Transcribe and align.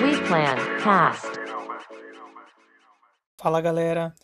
WePlan 0.00 0.56
Cast. 0.82 1.26
Fala 3.36 3.60
galera, 3.60 4.14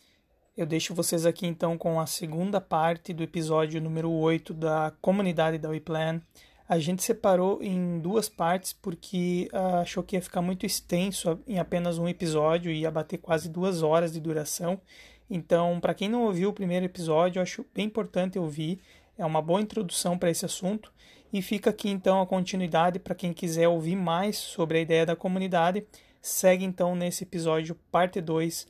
eu 0.57 0.65
deixo 0.65 0.95
vocês 0.95 1.27
aqui 1.27 1.45
então 1.45 1.77
com 1.77 1.99
a 1.99 2.07
segunda 2.07 2.59
parte 2.59 3.13
do 3.13 3.21
episódio 3.21 3.79
número 3.79 4.09
8 4.09 4.51
da 4.51 4.93
comunidade 4.99 5.59
da 5.59 5.69
WePlan. 5.69 6.21
A 6.67 6.79
gente 6.79 7.03
separou 7.03 7.61
em 7.61 7.99
duas 7.99 8.27
partes 8.27 8.73
porque 8.73 9.47
uh, 9.53 9.81
achou 9.81 10.01
que 10.01 10.15
ia 10.15 10.21
ficar 10.23 10.41
muito 10.41 10.65
extenso 10.65 11.39
em 11.45 11.59
apenas 11.59 11.99
um 11.99 12.09
episódio 12.09 12.71
e 12.71 12.79
ia 12.79 12.89
bater 12.89 13.19
quase 13.19 13.47
duas 13.47 13.83
horas 13.83 14.13
de 14.13 14.19
duração. 14.19 14.81
Então, 15.29 15.79
para 15.79 15.93
quem 15.93 16.09
não 16.09 16.23
ouviu 16.23 16.49
o 16.49 16.53
primeiro 16.53 16.85
episódio, 16.85 17.39
acho 17.41 17.63
bem 17.75 17.85
importante 17.85 18.39
ouvir. 18.39 18.81
É 19.17 19.25
uma 19.25 19.41
boa 19.41 19.61
introdução 19.61 20.17
para 20.17 20.29
esse 20.29 20.45
assunto. 20.45 20.91
E 21.31 21.41
fica 21.41 21.69
aqui 21.69 21.89
então 21.89 22.21
a 22.21 22.27
continuidade 22.27 22.99
para 22.99 23.15
quem 23.15 23.33
quiser 23.33 23.67
ouvir 23.67 23.95
mais 23.95 24.37
sobre 24.37 24.77
a 24.77 24.81
ideia 24.81 25.05
da 25.05 25.15
comunidade. 25.15 25.85
Segue 26.21 26.65
então 26.65 26.95
nesse 26.95 27.23
episódio, 27.23 27.75
parte 27.91 28.19
2 28.19 28.67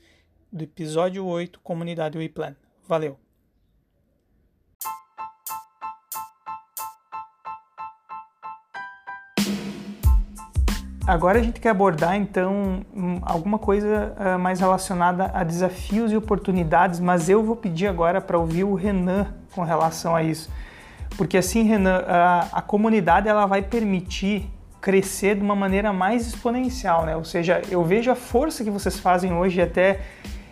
do 0.52 0.64
episódio 0.64 1.26
8, 1.26 1.60
Comunidade 1.62 2.18
WePlan. 2.18 2.56
Valeu! 2.88 3.18
Agora 11.08 11.38
a 11.38 11.44
gente 11.44 11.60
quer 11.60 11.70
abordar 11.70 12.16
então 12.16 12.84
alguma 13.22 13.60
coisa 13.60 14.16
uh, 14.18 14.40
mais 14.40 14.60
relacionada 14.60 15.30
a 15.36 15.44
desafios 15.44 16.12
e 16.12 16.18
oportunidades, 16.18 17.00
mas 17.00 17.30
eu 17.30 17.44
vou 17.44 17.56
pedir 17.56 17.86
agora 17.86 18.20
para 18.20 18.40
ouvir 18.40 18.64
o 18.64 18.74
Renan 18.74 19.32
com 19.56 19.64
relação 19.64 20.16
a 20.16 20.22
isso. 20.22 20.50
Porque 21.18 21.38
assim, 21.38 21.64
Renan, 21.64 22.04
a, 22.08 22.48
a 22.52 22.62
comunidade 22.62 23.28
ela 23.28 23.46
vai 23.46 23.62
permitir 23.62 24.50
crescer 24.82 25.36
de 25.36 25.42
uma 25.42 25.56
maneira 25.56 25.92
mais 25.92 26.28
exponencial, 26.28 27.06
né? 27.06 27.16
Ou 27.16 27.24
seja, 27.24 27.62
eu 27.72 27.84
vejo 27.84 28.12
a 28.12 28.16
força 28.16 28.64
que 28.64 28.70
vocês 28.70 29.00
fazem 29.00 29.34
hoje, 29.34 29.60
até 29.62 30.02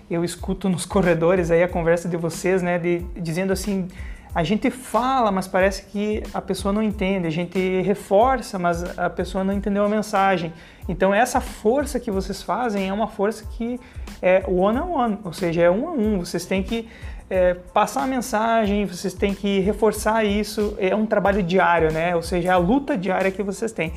eu 0.09 0.23
escuto 0.23 0.69
nos 0.69 0.85
corredores 0.87 1.51
aí 1.51 1.61
a 1.61 1.67
conversa 1.67 2.09
de 2.09 2.17
vocês, 2.17 2.61
né, 2.61 2.79
de, 2.79 2.99
dizendo 3.15 3.53
assim, 3.53 3.87
a 4.33 4.43
gente 4.43 4.71
fala, 4.71 5.31
mas 5.31 5.47
parece 5.47 5.83
que 5.83 6.23
a 6.33 6.41
pessoa 6.41 6.73
não 6.73 6.81
entende. 6.81 7.27
A 7.27 7.29
gente 7.29 7.81
reforça, 7.81 8.57
mas 8.57 8.97
a 8.97 9.07
pessoa 9.07 9.43
não 9.43 9.53
entendeu 9.53 9.85
a 9.85 9.89
mensagem. 9.89 10.51
Então 10.89 11.13
essa 11.13 11.39
força 11.39 11.99
que 11.99 12.09
vocês 12.09 12.41
fazem 12.41 12.89
é 12.89 12.93
uma 12.93 13.07
força 13.07 13.45
que 13.45 13.79
é 14.19 14.43
one 14.47 14.79
on 14.79 14.91
one, 14.91 15.19
ou 15.23 15.33
seja, 15.33 15.61
é 15.61 15.69
um 15.69 15.87
a 15.87 15.91
um. 15.91 16.19
Vocês 16.19 16.45
têm 16.47 16.63
que 16.63 16.89
é, 17.29 17.53
passar 17.73 18.03
a 18.03 18.07
mensagem, 18.07 18.85
vocês 18.85 19.13
têm 19.13 19.33
que 19.33 19.59
reforçar 19.59 20.23
isso. 20.23 20.75
É 20.77 20.95
um 20.95 21.05
trabalho 21.05 21.41
diário, 21.41 21.91
né? 21.91 22.15
Ou 22.15 22.21
seja, 22.21 22.49
é 22.49 22.51
a 22.51 22.57
luta 22.57 22.97
diária 22.97 23.31
que 23.31 23.41
vocês 23.41 23.71
têm. 23.71 23.93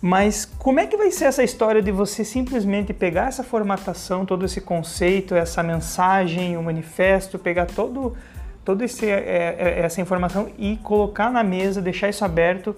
Mas 0.00 0.44
como 0.44 0.78
é 0.78 0.86
que 0.86 0.96
vai 0.96 1.10
ser 1.10 1.24
essa 1.24 1.42
história 1.42 1.82
de 1.82 1.90
você 1.90 2.24
simplesmente 2.24 2.92
pegar 2.92 3.28
essa 3.28 3.42
formatação, 3.42 4.24
todo 4.24 4.44
esse 4.44 4.60
conceito, 4.60 5.34
essa 5.34 5.62
mensagem, 5.62 6.56
o 6.56 6.62
manifesto, 6.62 7.38
pegar 7.38 7.66
todo 7.66 8.16
toda 8.64 8.84
é, 8.84 8.86
é, 9.06 9.80
essa 9.80 9.98
informação 10.02 10.50
e 10.58 10.76
colocar 10.82 11.30
na 11.30 11.42
mesa, 11.42 11.80
deixar 11.80 12.10
isso 12.10 12.22
aberto 12.22 12.76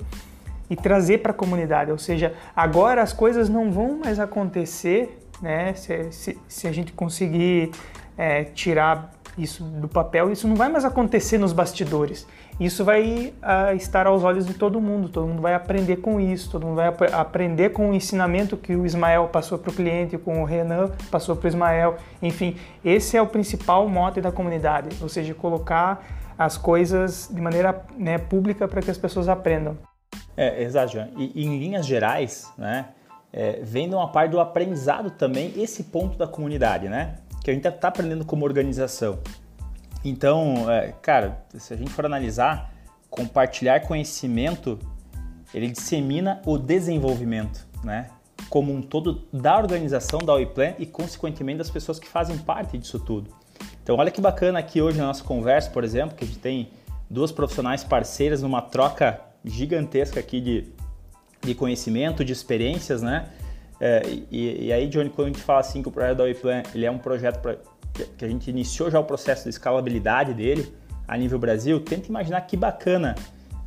e 0.70 0.76
trazer 0.76 1.18
para 1.18 1.32
a 1.32 1.34
comunidade. 1.34 1.90
Ou 1.90 1.98
seja, 1.98 2.32
agora 2.54 3.02
as 3.02 3.12
coisas 3.12 3.48
não 3.48 3.72
vão 3.72 3.98
mais 3.98 4.20
acontecer, 4.20 5.18
né? 5.42 5.74
Se, 5.74 6.12
se, 6.12 6.38
se 6.46 6.68
a 6.68 6.72
gente 6.72 6.92
conseguir 6.92 7.72
é, 8.16 8.44
tirar 8.44 9.10
isso 9.38 9.64
do 9.64 9.88
papel, 9.88 10.30
isso 10.30 10.46
não 10.46 10.56
vai 10.56 10.68
mais 10.68 10.84
acontecer 10.84 11.38
nos 11.38 11.52
bastidores. 11.52 12.26
Isso 12.58 12.84
vai 12.84 13.32
uh, 13.42 13.74
estar 13.74 14.06
aos 14.06 14.22
olhos 14.22 14.46
de 14.46 14.54
todo 14.54 14.80
mundo, 14.80 15.08
todo 15.08 15.26
mundo 15.26 15.40
vai 15.40 15.54
aprender 15.54 15.96
com 15.96 16.20
isso, 16.20 16.50
todo 16.50 16.66
mundo 16.66 16.76
vai 16.76 16.88
ap 16.88 17.02
aprender 17.12 17.70
com 17.70 17.90
o 17.90 17.94
ensinamento 17.94 18.56
que 18.56 18.74
o 18.74 18.84
Ismael 18.84 19.28
passou 19.28 19.58
para 19.58 19.70
o 19.70 19.72
cliente, 19.72 20.18
com 20.18 20.42
o 20.42 20.44
Renan 20.44 20.90
passou 21.10 21.34
para 21.34 21.46
o 21.46 21.48
Ismael. 21.48 21.96
Enfim, 22.20 22.56
esse 22.84 23.16
é 23.16 23.22
o 23.22 23.26
principal 23.26 23.88
mote 23.88 24.20
da 24.20 24.30
comunidade, 24.30 24.90
ou 25.00 25.08
seja, 25.08 25.32
colocar 25.34 26.04
as 26.36 26.56
coisas 26.56 27.28
de 27.32 27.40
maneira 27.40 27.84
né, 27.96 28.18
pública 28.18 28.66
para 28.66 28.82
que 28.82 28.90
as 28.90 28.98
pessoas 28.98 29.28
aprendam. 29.28 29.76
É, 30.36 30.62
exato, 30.62 30.96
e 31.16 31.44
em 31.44 31.58
linhas 31.58 31.84
gerais, 31.84 32.50
né, 32.56 32.86
é, 33.32 33.60
vendo 33.62 33.96
uma 33.96 34.08
parte 34.08 34.32
do 34.32 34.40
aprendizado 34.40 35.10
também, 35.10 35.52
esse 35.56 35.84
ponto 35.84 36.16
da 36.16 36.26
comunidade, 36.26 36.88
né? 36.88 37.16
Que 37.42 37.50
a 37.50 37.54
gente 37.54 37.66
está 37.66 37.88
aprendendo 37.88 38.24
como 38.24 38.44
organização. 38.44 39.18
Então, 40.04 40.70
é, 40.70 40.92
cara, 41.02 41.44
se 41.58 41.74
a 41.74 41.76
gente 41.76 41.90
for 41.90 42.06
analisar, 42.06 42.72
compartilhar 43.10 43.80
conhecimento, 43.80 44.78
ele 45.52 45.68
dissemina 45.68 46.40
o 46.46 46.56
desenvolvimento, 46.56 47.66
né? 47.84 48.08
Como 48.48 48.72
um 48.72 48.80
todo 48.80 49.26
da 49.32 49.58
organização 49.58 50.20
da 50.20 50.32
OIPlan 50.34 50.74
e, 50.78 50.86
consequentemente, 50.86 51.58
das 51.58 51.70
pessoas 51.70 51.98
que 51.98 52.08
fazem 52.08 52.38
parte 52.38 52.78
disso 52.78 52.98
tudo. 52.98 53.30
Então, 53.82 53.96
olha 53.96 54.10
que 54.10 54.20
bacana 54.20 54.58
aqui 54.58 54.80
hoje 54.80 54.98
na 54.98 55.06
nossa 55.06 55.22
conversa, 55.22 55.70
por 55.70 55.84
exemplo, 55.84 56.16
que 56.16 56.24
a 56.24 56.26
gente 56.26 56.38
tem 56.38 56.70
duas 57.08 57.32
profissionais 57.32 57.84
parceiras 57.84 58.42
numa 58.42 58.62
troca 58.62 59.20
gigantesca 59.44 60.20
aqui 60.20 60.40
de, 60.40 60.68
de 61.42 61.54
conhecimento, 61.54 62.24
de 62.24 62.32
experiências, 62.32 63.02
né? 63.02 63.28
É, 63.80 64.02
e, 64.30 64.66
e, 64.66 64.72
aí, 64.72 64.86
Johnny, 64.88 65.08
quando 65.08 65.28
a 65.28 65.30
gente 65.30 65.42
fala 65.42 65.60
assim 65.60 65.80
que 65.82 65.88
o 65.88 65.90
projeto 65.90 66.18
da 66.18 66.24
WePlan 66.24 66.62
ele 66.74 66.84
é 66.84 66.90
um 66.90 66.98
projeto 66.98 67.40
pra, 67.40 67.56
que 68.16 68.24
a 68.24 68.28
gente 68.28 68.50
iniciou 68.50 68.90
já 68.90 69.00
o 69.00 69.04
processo 69.04 69.44
de 69.44 69.50
escalabilidade 69.50 70.34
dele 70.34 70.72
a 71.08 71.16
nível 71.16 71.38
Brasil, 71.38 71.80
tenta 71.80 72.08
imaginar 72.08 72.40
que 72.42 72.56
bacana 72.56 73.14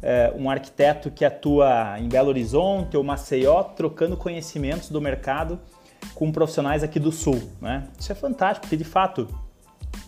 é, 0.02 0.34
um 0.38 0.50
arquiteto 0.50 1.10
que 1.10 1.26
atua 1.26 2.00
em 2.00 2.08
Belo 2.08 2.30
Horizonte 2.30 2.96
ou 2.96 3.04
Maceió 3.04 3.64
trocando 3.64 4.16
conhecimentos 4.16 4.90
do 4.90 5.02
mercado 5.02 5.60
com 6.14 6.32
profissionais 6.32 6.84
aqui 6.84 7.00
do 7.00 7.12
Sul. 7.12 7.42
Né? 7.62 7.88
Isso 8.00 8.12
é 8.12 8.16
fantástico, 8.16 8.62
porque 8.62 8.78
de 8.78 8.84
fato 8.84 9.28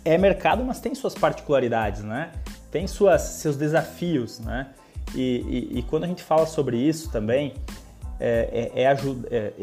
é 0.04 0.18
mercado, 0.18 0.64
mas 0.64 0.80
tem 0.80 0.94
suas 0.94 1.16
particularidades, 1.16 2.04
né? 2.04 2.32
tem 2.72 2.88
suas, 2.88 3.22
seus 3.22 3.58
desafios. 3.58 4.40
Né? 4.40 4.68
E, 5.14 5.72
e, 5.74 5.80
e 5.80 5.84
quando 5.84 6.04
a 6.04 6.08
gente 6.08 6.24
fala 6.24 6.46
sobre 6.46 6.78
isso 6.78 7.10
também, 7.10 7.54
é, 8.20 8.72
é, 8.76 8.82
é, 8.82 8.88
ajuda, 8.88 9.28
é, 9.32 9.54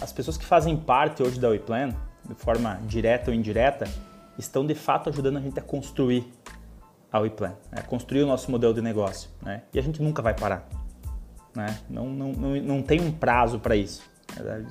as 0.00 0.12
pessoas 0.12 0.36
que 0.36 0.44
fazem 0.44 0.76
parte 0.76 1.22
hoje 1.22 1.38
da 1.38 1.48
WePlan, 1.48 1.94
de 2.24 2.34
forma 2.34 2.80
direta 2.86 3.30
ou 3.30 3.34
indireta, 3.36 3.88
estão 4.38 4.66
de 4.66 4.74
fato 4.74 5.08
ajudando 5.08 5.38
a 5.38 5.40
gente 5.40 5.58
a 5.58 5.62
construir 5.62 6.26
a 7.12 7.18
WePlan, 7.18 7.54
né? 7.72 7.82
construir 7.88 8.22
o 8.22 8.26
nosso 8.26 8.50
modelo 8.50 8.72
de 8.72 8.80
negócio. 8.80 9.28
Né? 9.42 9.62
E 9.72 9.78
a 9.78 9.82
gente 9.82 10.02
nunca 10.02 10.22
vai 10.22 10.34
parar. 10.34 10.68
Né? 11.54 11.78
Não, 11.88 12.08
não, 12.08 12.32
não, 12.32 12.56
não 12.56 12.82
tem 12.82 13.00
um 13.00 13.10
prazo 13.10 13.58
para 13.58 13.74
isso. 13.74 14.08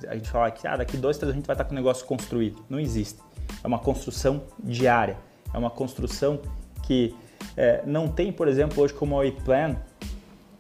A 0.08 0.16
gente 0.16 0.30
fala 0.30 0.50
que 0.52 0.66
ah, 0.66 0.78
daqui 0.78 0.96
dois, 0.96 1.18
três 1.18 1.34
a 1.34 1.36
gente 1.36 1.46
vai 1.46 1.54
estar 1.54 1.66
com 1.66 1.72
o 1.72 1.76
negócio 1.76 2.06
construído. 2.06 2.64
Não 2.70 2.80
existe. 2.80 3.20
É 3.62 3.68
uma 3.68 3.80
construção 3.80 4.44
diária. 4.64 5.18
É 5.54 5.58
uma 5.58 5.70
construção 5.70 6.40
que 6.84 7.14
é, 7.58 7.84
não 7.86 8.08
tem, 8.08 8.32
por 8.32 8.48
exemplo, 8.48 8.82
hoje 8.82 8.94
como 8.94 9.16
a 9.16 9.20
WePlan, 9.20 9.76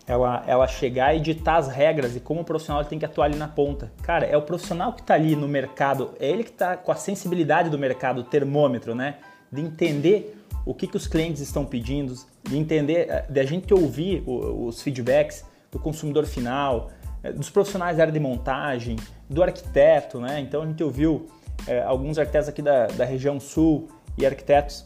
ela, 0.09 0.43
ela 0.47 0.67
chegar 0.67 1.15
e 1.15 1.19
ditar 1.19 1.57
as 1.57 1.67
regras 1.67 2.15
e 2.15 2.19
como 2.19 2.41
o 2.41 2.43
profissional 2.43 2.83
tem 2.83 2.97
que 2.97 3.05
atuar 3.05 3.25
ali 3.25 3.37
na 3.37 3.47
ponta. 3.47 3.91
Cara, 4.01 4.25
é 4.25 4.35
o 4.35 4.41
profissional 4.41 4.91
que 4.93 5.01
está 5.01 5.13
ali 5.13 5.35
no 5.35 5.47
mercado, 5.47 6.15
é 6.19 6.27
ele 6.27 6.43
que 6.43 6.49
está 6.49 6.75
com 6.75 6.91
a 6.91 6.95
sensibilidade 6.95 7.69
do 7.69 7.77
mercado, 7.77 8.21
o 8.21 8.23
termômetro, 8.23 8.95
né? 8.95 9.17
De 9.51 9.61
entender 9.61 10.35
o 10.65 10.73
que, 10.73 10.87
que 10.87 10.97
os 10.97 11.05
clientes 11.05 11.43
estão 11.43 11.63
pedindo, 11.63 12.15
de 12.43 12.57
entender, 12.57 13.07
eh, 13.07 13.25
de 13.29 13.39
a 13.39 13.45
gente 13.45 13.71
ouvir 13.71 14.23
os 14.25 14.81
feedbacks 14.81 15.45
do 15.71 15.77
consumidor 15.77 16.25
final, 16.25 16.89
eh, 17.23 17.31
dos 17.31 17.51
profissionais 17.51 17.97
da 17.97 18.03
área 18.03 18.13
de 18.13 18.19
montagem, 18.19 18.95
do 19.29 19.43
arquiteto, 19.43 20.19
né? 20.19 20.39
Então 20.39 20.63
a 20.63 20.65
gente 20.65 20.83
ouviu 20.83 21.27
é, 21.67 21.83
alguns 21.83 22.17
arquitetos 22.17 22.49
aqui 22.49 22.63
da, 22.63 22.87
da 22.87 23.05
região 23.05 23.39
sul 23.39 23.89
e 24.17 24.25
arquitetos 24.25 24.83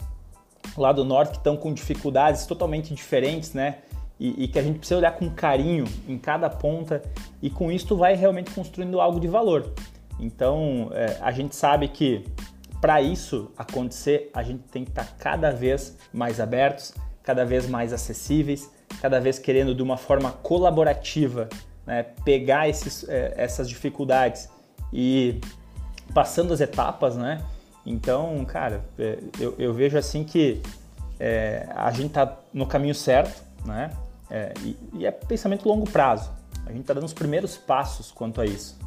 lá 0.78 0.92
do 0.92 1.06
norte 1.06 1.32
que 1.32 1.38
estão 1.38 1.56
com 1.56 1.74
dificuldades 1.74 2.46
totalmente 2.46 2.94
diferentes, 2.94 3.54
né? 3.54 3.78
E, 4.20 4.44
e, 4.44 4.48
que 4.48 4.60
a 4.60 4.62
gente 4.62 4.80
precisa 4.80 5.00
olhar 5.00 5.12
com 5.12 5.30
carinho 5.30 5.86
em 6.08 6.18
cada 6.18 6.50
ponta 6.50 7.02
e 7.42 7.50
com 7.50 7.72
isso 7.72 7.88
tu 7.88 7.98
vai 7.98 8.16
realmente 8.16 8.52
construindo 8.52 9.02
algo 9.02 9.20
de 9.20 9.28
valor. 9.28 9.74
Então 10.20 10.90
é, 10.94 11.18
a 11.22 11.32
gente 11.32 11.56
sabe 11.56 11.88
que 11.88 12.24
para 12.80 13.02
isso 13.02 13.52
acontecer 13.58 14.30
a 14.34 14.44
gente 14.44 14.64
tem 14.64 14.84
que 14.84 14.92
estar 14.92 15.06
tá 15.06 15.14
cada 15.18 15.52
vez 15.52 15.98
mais 16.14 16.40
abertos, 16.40 16.94
cada 17.24 17.44
vez 17.44 17.68
mais 17.68 17.92
acessíveis, 17.92 18.70
cada 19.02 19.20
vez 19.20 19.40
querendo 19.40 19.74
de 19.74 19.82
uma 19.82 19.98
forma 19.98 20.32
colaborativa 20.32 21.50
né, 21.86 22.04
pegar 22.24 22.70
esses, 22.70 23.08
é, 23.08 23.34
essas 23.38 23.68
dificuldades 23.68 24.50
e 24.92 25.40
passando 26.14 26.54
as 26.54 26.62
etapas, 26.62 27.16
né? 27.16 27.42
Então, 27.86 28.44
cara, 28.46 28.84
é, 28.98 29.20
eu, 29.40 29.56
eu 29.58 29.74
vejo 29.74 29.98
assim 29.98 30.24
que 30.24 30.62
é, 31.20 31.68
a 31.76 31.92
gente 31.92 32.08
está 32.08 32.38
no 32.54 32.66
caminho 32.66 32.96
certo, 32.96 33.44
né? 33.66 33.92
É, 34.30 34.54
e, 34.64 34.78
e, 34.94 35.06
é 35.06 35.12
pensamento 35.12 35.68
longo 35.68 35.90
prazo. 35.90 36.32
A 36.66 36.72
gente 36.72 36.82
está 36.82 36.94
dando 36.94 37.06
os 37.06 37.14
primeiros 37.14 37.58
passos 37.58 38.12
quanto 38.12 38.42
a 38.42 38.46
isso. 38.46 38.78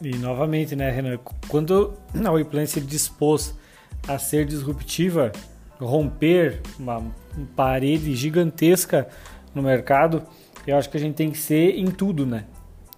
E 0.00 0.16
novamente, 0.16 0.76
né, 0.76 0.90
Renan? 0.90 1.18
Quando 1.48 1.94
a 2.24 2.30
WePlan 2.30 2.66
se 2.66 2.80
dispôs 2.80 3.54
a 4.06 4.18
ser 4.18 4.44
disruptiva, 4.44 5.32
romper 5.80 6.60
uma 6.78 7.02
parede 7.56 8.14
gigantesca 8.14 9.08
no 9.54 9.62
mercado, 9.62 10.22
eu 10.66 10.76
acho 10.76 10.90
que 10.90 10.96
a 10.96 11.00
gente 11.00 11.14
tem 11.14 11.30
que 11.30 11.38
ser 11.38 11.78
em 11.78 11.86
tudo, 11.86 12.26
né? 12.26 12.44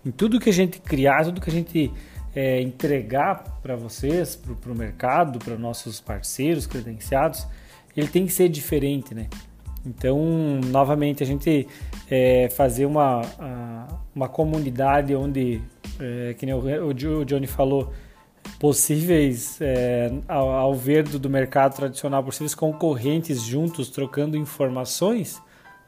Em 0.05 0.11
tudo 0.11 0.41
que 0.41 0.51
a 0.51 0.53
gente 0.53 0.81
criar, 0.81 1.25
tudo 1.25 1.41
que 1.41 1.51
a 1.51 1.53
gente 1.53 1.93
é, 2.35 2.61
entregar 2.61 3.59
para 3.63 3.77
vocês, 3.77 4.37
para 4.37 4.73
o 4.73 4.75
mercado, 4.75 5.39
para 5.39 5.57
nossos 5.57 6.01
parceiros 6.01 6.67
credenciados, 6.67 7.47
ele 7.97 8.09
tem 8.09 8.27
que 8.27 8.33
ser 8.33 8.49
diferente, 8.49 9.15
né? 9.15 9.29
Então, 9.85 10.19
novamente, 10.67 11.23
a 11.23 11.27
gente 11.27 11.67
é, 12.11 12.49
fazer 12.51 12.85
uma, 12.85 13.23
uma 14.15 14.29
comunidade 14.29 15.15
onde, 15.15 15.63
é, 15.99 16.35
que 16.35 16.45
nem 16.45 16.55
o, 16.55 16.93
Johnny 16.93 17.47
falou, 17.47 17.93
possíveis, 18.59 19.59
é, 19.61 20.13
ao, 20.29 20.51
ao, 20.51 20.75
ver 20.75 21.05
do, 21.05 21.19
do, 21.19 21.31
mercado 21.31 21.77
tradicional, 21.77 22.23
possíveis 22.23 22.55
concorrentes 22.55 23.43
juntos 23.43 23.89
trocando 23.89 24.37
informações, 24.37 25.41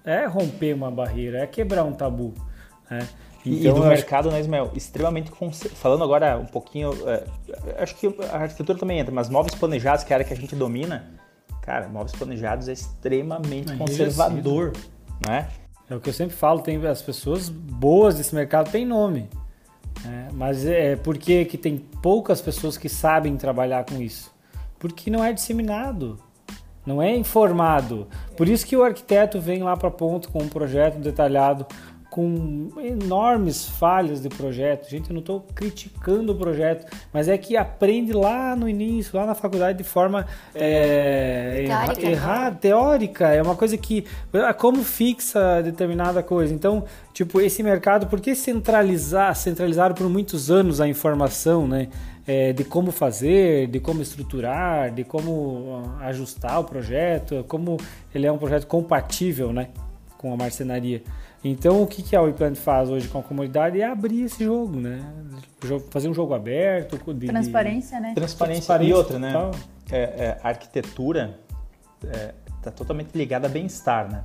é 0.05 0.27
romper 0.27 0.75
uma 0.75 0.91
barreira, 0.91 1.41
é 1.41 1.47
quebrar 1.47 1.85
um 1.85 1.93
tabu. 1.93 2.33
Né? 2.91 3.07
Então, 3.45 3.77
e 3.77 3.81
do 3.81 3.87
mercado, 3.87 4.31
né, 4.31 4.41
Ismael? 4.41 4.71
Extremamente. 4.75 5.31
Falando 5.75 6.05
agora 6.05 6.39
um 6.39 6.47
pouquinho. 6.47 6.93
É, 7.09 7.25
acho 7.83 7.97
que 7.97 8.07
a 8.31 8.37
arquitetura 8.37 8.79
também 8.79 9.01
entra, 9.01 9.13
mas 9.13 9.29
móveis 9.29 9.55
planejados, 9.55 10.05
que 10.05 10.13
é 10.13 10.15
a 10.15 10.17
área 10.19 10.27
que 10.27 10.33
a 10.33 10.37
gente 10.37 10.55
domina, 10.55 11.11
cara, 11.63 11.89
móveis 11.89 12.13
planejados 12.13 12.69
é 12.69 12.73
extremamente 12.73 13.73
é 13.73 13.77
conservador, 13.77 14.73
né? 15.27 15.49
É 15.89 15.95
o 15.95 16.01
que 16.01 16.11
eu 16.11 16.13
sempre 16.13 16.37
falo, 16.37 16.61
tem 16.61 16.85
as 16.87 17.01
pessoas 17.01 17.49
boas 17.49 18.17
desse 18.17 18.35
mercado 18.35 18.71
têm 18.71 18.85
nome. 18.85 19.29
Né? 20.05 20.29
Mas 20.33 20.67
é 20.67 20.97
por 20.97 21.17
que 21.17 21.45
tem 21.57 21.79
poucas 21.79 22.41
pessoas 22.41 22.77
que 22.77 22.89
sabem 22.89 23.37
trabalhar 23.37 23.85
com 23.85 24.01
isso? 24.01 24.33
Porque 24.79 25.11
não 25.11 25.25
é 25.25 25.33
disseminado, 25.33 26.19
não 26.85 27.01
é 27.01 27.15
informado. 27.15 28.09
Por 28.37 28.49
isso 28.49 28.67
que 28.67 28.77
o 28.77 28.83
arquiteto 28.83 29.41
vem 29.41 29.63
lá 29.63 29.77
para 29.77 29.91
ponto 29.91 30.31
com 30.31 30.41
um 30.41 30.49
projeto 30.49 30.99
detalhado 30.99 31.67
com 32.13 32.69
enormes 32.77 33.67
falhas 33.67 34.21
de 34.21 34.29
projeto. 34.29 34.87
Gente, 34.87 35.09
eu 35.09 35.15
não 35.15 35.21
estou 35.21 35.47
criticando 35.55 36.33
o 36.33 36.35
projeto, 36.35 36.87
mas 37.11 37.27
é 37.27 37.39
que 37.39 37.57
aprende 37.57 38.13
lá 38.13 38.55
no 38.55 38.69
início, 38.69 39.19
lá 39.19 39.25
na 39.25 39.35
faculdade, 39.35 39.79
de 39.79 39.85
forma 39.85 40.27
é, 40.55 41.65
teórica. 41.67 42.07
errada, 42.07 42.57
teórica. 42.57 43.29
É 43.29 43.41
uma 43.41 43.57
coisa 43.57 43.79
que. 43.79 44.05
Ah, 44.35 44.53
como 44.53 44.85
fixa 44.85 45.63
determinada 45.63 46.23
coisa? 46.23 46.53
Então, 46.53 46.85
tipo, 47.15 47.41
esse 47.41 47.63
mercado, 47.63 48.07
por 48.07 48.21
que 48.21 48.35
centralizar, 48.35 49.35
centralizaram 49.35 49.95
por 49.95 50.07
muitos 50.11 50.51
anos 50.51 50.83
a 50.83 50.87
informação, 50.87 51.67
né? 51.67 51.89
É, 52.27 52.53
de 52.53 52.63
como 52.63 52.93
fazer, 52.93 53.69
de 53.69 53.81
como 53.81 54.03
estruturar, 54.03 54.93
de 54.93 55.03
como 55.03 55.83
ah, 55.99 56.09
ajustar 56.09 56.61
o 56.61 56.65
projeto, 56.65 57.43
como 57.49 57.79
ele 58.15 58.27
é 58.27 58.31
um 58.31 58.37
projeto 58.37 58.67
compatível, 58.67 59.51
né? 59.51 59.69
Com 60.19 60.35
a 60.35 60.37
marcenaria. 60.37 61.03
Então, 61.45 61.83
o 61.83 61.87
que, 61.87 62.03
que 62.03 62.15
a 62.15 62.23
WePlant 62.23 62.57
faz 62.57 62.89
hoje 62.89 63.09
com 63.09 63.19
a 63.19 63.23
comunidade 63.23 63.81
é 63.81 63.85
abrir 63.85 64.23
esse 64.23 64.45
jogo, 64.45 64.79
né? 64.79 65.01
Fazer 65.91 66.09
um 66.09 66.15
jogo 66.15 66.35
aberto. 66.35 66.97
De, 67.15 67.27
Transparência, 67.27 67.99
né? 67.99 68.13
Transparência. 68.15 68.63
Transparência. 68.63 68.91
E 68.91 68.95
outra, 68.95 69.19
né? 69.19 69.33
É, 69.91 70.01
é, 70.01 70.39
a 70.43 70.49
arquitetura 70.49 71.41
está 72.01 72.17
é, 72.17 72.35
tá 72.63 72.71
totalmente 72.71 73.11
ligada 73.15 73.49
a 73.49 73.51
bem-estar, 73.51 74.11
né? 74.11 74.25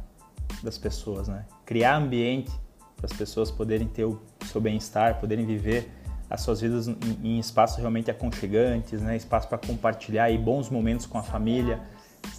Das 0.62 0.78
pessoas, 0.78 1.28
né? 1.28 1.46
Criar 1.66 1.98
ambiente 1.98 2.52
para 2.96 3.08
as 3.08 3.14
pessoas 3.14 3.50
poderem 3.50 3.88
ter 3.88 4.06
o 4.06 4.22
seu 4.46 4.62
bem-estar, 4.62 5.19
poderem 5.19 5.46
viver 5.46 5.92
as 6.30 6.42
suas 6.42 6.62
vidas 6.62 6.88
em, 6.88 6.98
em 7.24 7.40
espaços 7.40 7.78
realmente 7.78 8.12
aconchegantes, 8.12 9.02
né? 9.02 9.16
Espaço 9.16 9.48
para 9.48 9.58
compartilhar 9.58 10.25
aí 10.25 10.38
bons 10.38 10.69
momentos 10.69 11.08
com 11.08 11.18
a 11.18 11.24
família, 11.24 11.80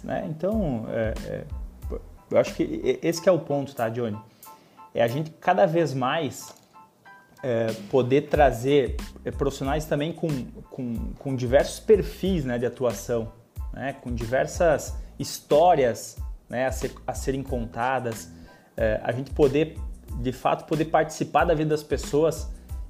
né? 0.05 0.25
Então, 0.29 0.85
é, 0.89 1.13
é, 1.25 1.43
eu 2.31 2.37
acho 2.37 2.53
que 2.55 2.99
esse 3.01 3.21
que 3.21 3.27
é 3.27 3.31
o 3.31 3.39
ponto, 3.39 3.75
tá, 3.75 3.89
Johnny? 3.89 4.17
É 4.93 5.03
a 5.03 5.07
gente 5.07 5.31
cada 5.31 5.65
vez 5.65 5.93
mais 5.93 6.53
é, 7.43 7.67
poder 7.89 8.23
trazer 8.23 8.97
é, 9.23 9.31
profissionais 9.31 9.85
também 9.85 10.11
com, 10.11 10.27
com, 10.69 11.13
com 11.13 11.35
diversos 11.35 11.79
perfis 11.79 12.43
né, 12.43 12.57
de 12.57 12.65
atuação, 12.65 13.31
né, 13.73 13.93
com 13.93 14.13
diversas 14.13 14.95
histórias 15.17 16.17
né, 16.49 16.65
a, 16.65 16.71
ser, 16.71 16.93
a 17.05 17.13
serem 17.13 17.43
contadas, 17.43 18.31
é, 18.75 18.99
a 19.03 19.11
gente 19.11 19.31
poder, 19.31 19.77
de 20.21 20.31
fato, 20.31 20.65
poder 20.65 20.85
participar 20.85 21.45
da 21.45 21.53
vida 21.53 21.69
das 21.69 21.83
pessoas 21.83 22.49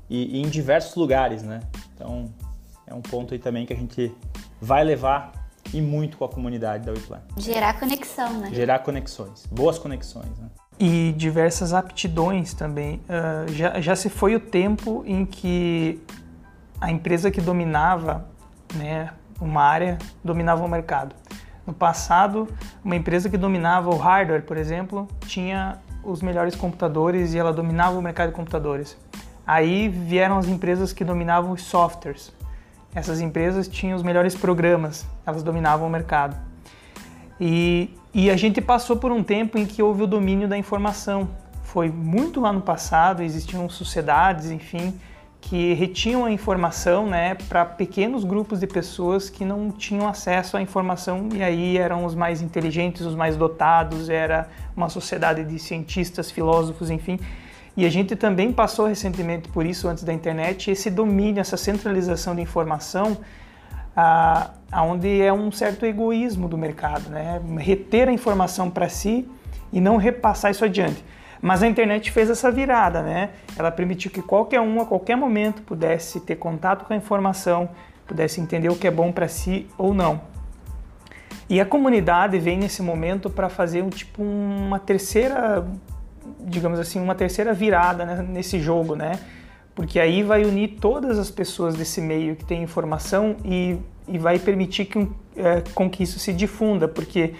e, 0.10 0.38
e 0.38 0.42
em 0.42 0.50
diversos 0.50 0.96
lugares, 0.96 1.44
né? 1.44 1.60
Então, 1.94 2.34
é 2.88 2.94
um 2.94 3.02
ponto 3.02 3.34
aí 3.34 3.40
também 3.40 3.66
que 3.66 3.74
a 3.74 3.76
gente 3.76 4.12
vai 4.62 4.84
levar 4.84 5.32
e 5.74 5.82
muito 5.82 6.18
com 6.18 6.26
a 6.26 6.30
comunidade 6.30 6.86
da 6.86 6.92
WePlan. 6.92 7.22
Gerar 7.38 7.80
conexão, 7.80 8.40
né? 8.40 8.50
Gerar 8.54 8.80
conexões, 8.80 9.46
boas 9.48 9.78
conexões, 9.78 10.38
né? 10.40 10.50
E 10.80 11.14
diversas 11.18 11.74
aptidões 11.74 12.54
também. 12.54 13.02
Uh, 13.10 13.52
já, 13.52 13.82
já 13.82 13.96
se 13.96 14.10
foi 14.10 14.36
o 14.36 14.40
tempo 14.40 15.04
em 15.06 15.26
que 15.26 16.02
a 16.80 16.90
empresa 16.90 17.30
que 17.30 17.42
dominava 17.42 18.26
né, 18.74 19.10
uma 19.42 19.62
área 19.62 19.98
dominava 20.24 20.64
o 20.64 20.68
mercado. 20.70 21.14
No 21.68 21.74
passado, 21.74 22.48
uma 22.84 22.96
empresa 22.96 23.30
que 23.30 23.38
dominava 23.38 23.90
o 23.90 23.98
hardware, 23.98 24.44
por 24.44 24.58
exemplo, 24.58 25.08
tinha 25.28 25.78
os 26.04 26.22
melhores 26.22 26.56
computadores 26.56 27.34
e 27.34 27.38
ela 27.38 27.52
dominava 27.52 27.98
o 27.98 28.02
mercado 28.02 28.30
de 28.30 28.36
computadores. 28.36 28.98
Aí 29.46 29.90
vieram 29.90 30.38
as 30.38 30.48
empresas 30.48 30.94
que 30.94 31.04
dominavam 31.04 31.52
os 31.52 31.64
softwares. 31.64 32.32
Essas 32.96 33.20
empresas 33.20 33.68
tinham 33.68 33.96
os 33.96 34.04
melhores 34.04 34.34
programas, 34.34 35.06
elas 35.26 35.44
dominavam 35.44 35.88
o 35.88 35.90
mercado. 35.90 36.36
E, 37.40 37.96
e 38.14 38.30
a 38.30 38.36
gente 38.36 38.60
passou 38.60 38.98
por 38.98 39.12
um 39.12 39.24
tempo 39.24 39.58
em 39.58 39.66
que 39.66 39.84
houve 39.84 40.04
o 40.04 40.08
domínio 40.08 40.48
da 40.48 40.58
informação. 40.58 41.30
Foi 41.64 41.90
muito 41.90 42.42
lá 42.42 42.52
no 42.52 42.62
passado, 42.62 43.22
existiam 43.22 43.70
sociedades, 43.70 44.50
enfim, 44.50 44.94
que 45.40 45.74
retinham 45.74 46.26
a 46.26 46.32
informação 46.32 47.08
né, 47.08 47.36
para 47.48 47.64
pequenos 47.64 48.24
grupos 48.24 48.60
de 48.60 48.68
pessoas 48.68 49.30
que 49.30 49.46
não 49.46 49.72
tinham 49.72 50.08
acesso 50.08 50.58
à 50.58 50.62
informação 50.62 51.30
e 51.34 51.44
aí 51.44 51.78
eram 51.78 52.04
os 52.04 52.16
mais 52.16 52.42
inteligentes, 52.42 53.06
os 53.06 53.16
mais 53.16 53.38
dotados, 53.38 54.10
era 54.10 54.50
uma 54.76 54.90
sociedade 54.90 55.44
de 55.46 55.60
cientistas, 55.60 56.32
filósofos, 56.32 56.90
enfim. 56.90 57.20
E 57.78 57.86
a 57.86 57.90
gente 57.90 58.16
também 58.16 58.52
passou 58.52 58.88
recentemente 58.88 59.48
por 59.50 59.66
isso 59.66 59.88
antes 59.88 60.04
da 60.04 60.12
internet, 60.12 60.72
esse 60.72 60.90
domínio, 60.90 61.40
essa 61.40 61.56
centralização 61.56 62.36
de 62.36 62.42
informação 62.42 63.18
a, 64.72 64.84
onde 64.84 65.22
é 65.22 65.32
um 65.34 65.52
certo 65.52 65.86
egoísmo 65.86 66.48
do 66.48 66.58
mercado, 66.58 67.10
né? 67.10 67.42
reter 67.58 68.08
a 68.08 68.12
informação 68.12 68.70
para 68.70 68.88
si 68.88 69.30
e 69.74 69.82
não 69.82 69.98
repassar 69.98 70.52
isso 70.52 70.64
adiante. 70.64 71.04
Mas 71.42 71.64
a 71.64 71.68
internet 71.68 72.12
fez 72.12 72.30
essa 72.30 72.52
virada, 72.52 73.02
né? 73.02 73.30
Ela 73.58 73.72
permitiu 73.72 74.12
que 74.12 74.22
qualquer 74.22 74.60
um, 74.60 74.82
a 74.82 74.86
qualquer 74.86 75.16
momento, 75.16 75.62
pudesse 75.62 76.20
ter 76.20 76.36
contato 76.36 76.86
com 76.86 76.94
a 76.94 76.98
informação, 76.98 77.70
pudesse 78.06 78.42
entender 78.42 78.70
o 78.70 78.76
que 78.76 78.88
é 78.88 78.92
bom 78.92 79.12
para 79.12 79.28
si 79.28 79.66
ou 79.78 79.94
não. 79.94 80.22
E 81.50 81.62
a 81.62 81.66
comunidade 81.66 82.38
vem 82.40 82.58
nesse 82.58 82.82
momento 82.82 83.30
para 83.30 83.48
fazer 83.48 83.82
um 83.82 83.90
tipo 83.90 84.22
uma 84.22 84.80
terceira, 84.80 85.66
digamos 86.42 86.78
assim, 86.78 87.00
uma 87.00 87.16
terceira 87.16 87.54
virada 87.54 88.06
né, 88.06 88.26
nesse 88.28 88.60
jogo, 88.60 88.96
né? 88.96 89.14
Porque 89.80 89.98
aí 89.98 90.24
vai 90.24 90.44
unir 90.44 90.76
todas 90.82 91.18
as 91.18 91.32
pessoas 91.32 91.74
desse 91.74 92.02
meio 92.02 92.36
que 92.36 92.44
tem 92.44 92.62
informação 92.62 93.38
e, 93.46 93.78
e 94.10 94.18
vai 94.18 94.38
permitir 94.38 94.84
que, 94.84 95.08
é, 95.38 95.64
com 95.74 95.90
que 95.90 96.04
isso 96.04 96.20
se 96.20 96.34
difunda, 96.34 96.86
porque 96.86 97.34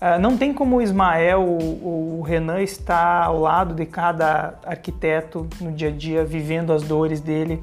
é, 0.00 0.16
não 0.16 0.38
tem 0.38 0.54
como 0.54 0.76
o 0.76 0.80
Ismael 0.80 1.42
ou 1.42 2.20
o 2.20 2.22
Renan 2.22 2.62
estar 2.62 3.24
ao 3.24 3.40
lado 3.40 3.74
de 3.74 3.84
cada 3.84 4.54
arquiteto 4.64 5.48
no 5.60 5.72
dia 5.72 5.88
a 5.88 5.90
dia, 5.90 6.24
vivendo 6.24 6.72
as 6.72 6.84
dores 6.84 7.20
dele. 7.20 7.60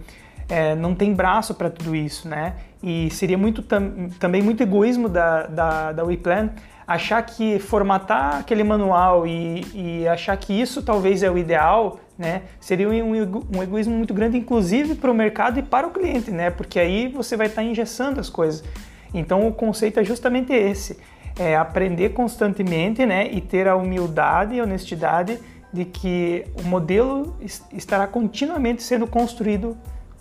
É, 0.50 0.76
não 0.76 0.94
tem 0.94 1.14
braço 1.14 1.54
para 1.54 1.70
tudo 1.70 1.96
isso, 1.96 2.28
né? 2.28 2.56
E 2.84 3.10
seria 3.12 3.38
muito 3.38 3.62
tam, 3.62 4.10
também 4.20 4.42
muito 4.42 4.62
egoísmo 4.62 5.08
da, 5.08 5.44
da, 5.44 5.92
da 5.94 6.04
WePlan 6.04 6.50
achar 6.86 7.22
que 7.22 7.58
formatar 7.58 8.40
aquele 8.40 8.66
manual 8.66 9.26
e, 9.26 9.64
e 9.74 10.08
achar 10.10 10.36
que 10.36 10.52
isso 10.52 10.82
talvez 10.82 11.24
é 11.24 11.32
o 11.32 11.38
ideal 11.38 12.00
né? 12.20 12.42
Seria 12.60 12.90
um, 12.90 13.14
um 13.56 13.64
egoísmo 13.64 13.96
muito 13.96 14.14
grande, 14.14 14.38
inclusive 14.38 14.96
para 14.96 15.10
o 15.10 15.14
mercado 15.14 15.58
e 15.58 15.64
para 15.64 15.88
o 15.88 15.92
cliente, 15.92 16.30
né? 16.30 16.50
Porque 16.50 16.78
aí 16.78 17.08
você 17.08 17.38
vai 17.38 17.48
estar 17.48 17.62
tá 17.62 17.68
engessando 17.68 18.20
as 18.20 18.30
coisas. 18.30 18.62
Então 19.14 19.48
o 19.48 19.54
conceito 19.54 20.02
é 20.02 20.04
justamente 20.04 20.52
esse: 20.52 21.00
é 21.40 21.56
aprender 21.56 22.10
constantemente, 22.10 23.06
né? 23.06 23.32
E 23.32 23.40
ter 23.40 23.70
a 23.70 23.76
humildade 23.78 24.56
e 24.56 24.62
honestidade 24.62 25.40
de 25.72 25.86
que 25.86 26.44
o 26.62 26.68
modelo 26.68 27.38
estará 27.72 28.06
continuamente 28.06 28.84
sendo 28.84 29.08
construído 29.08 29.78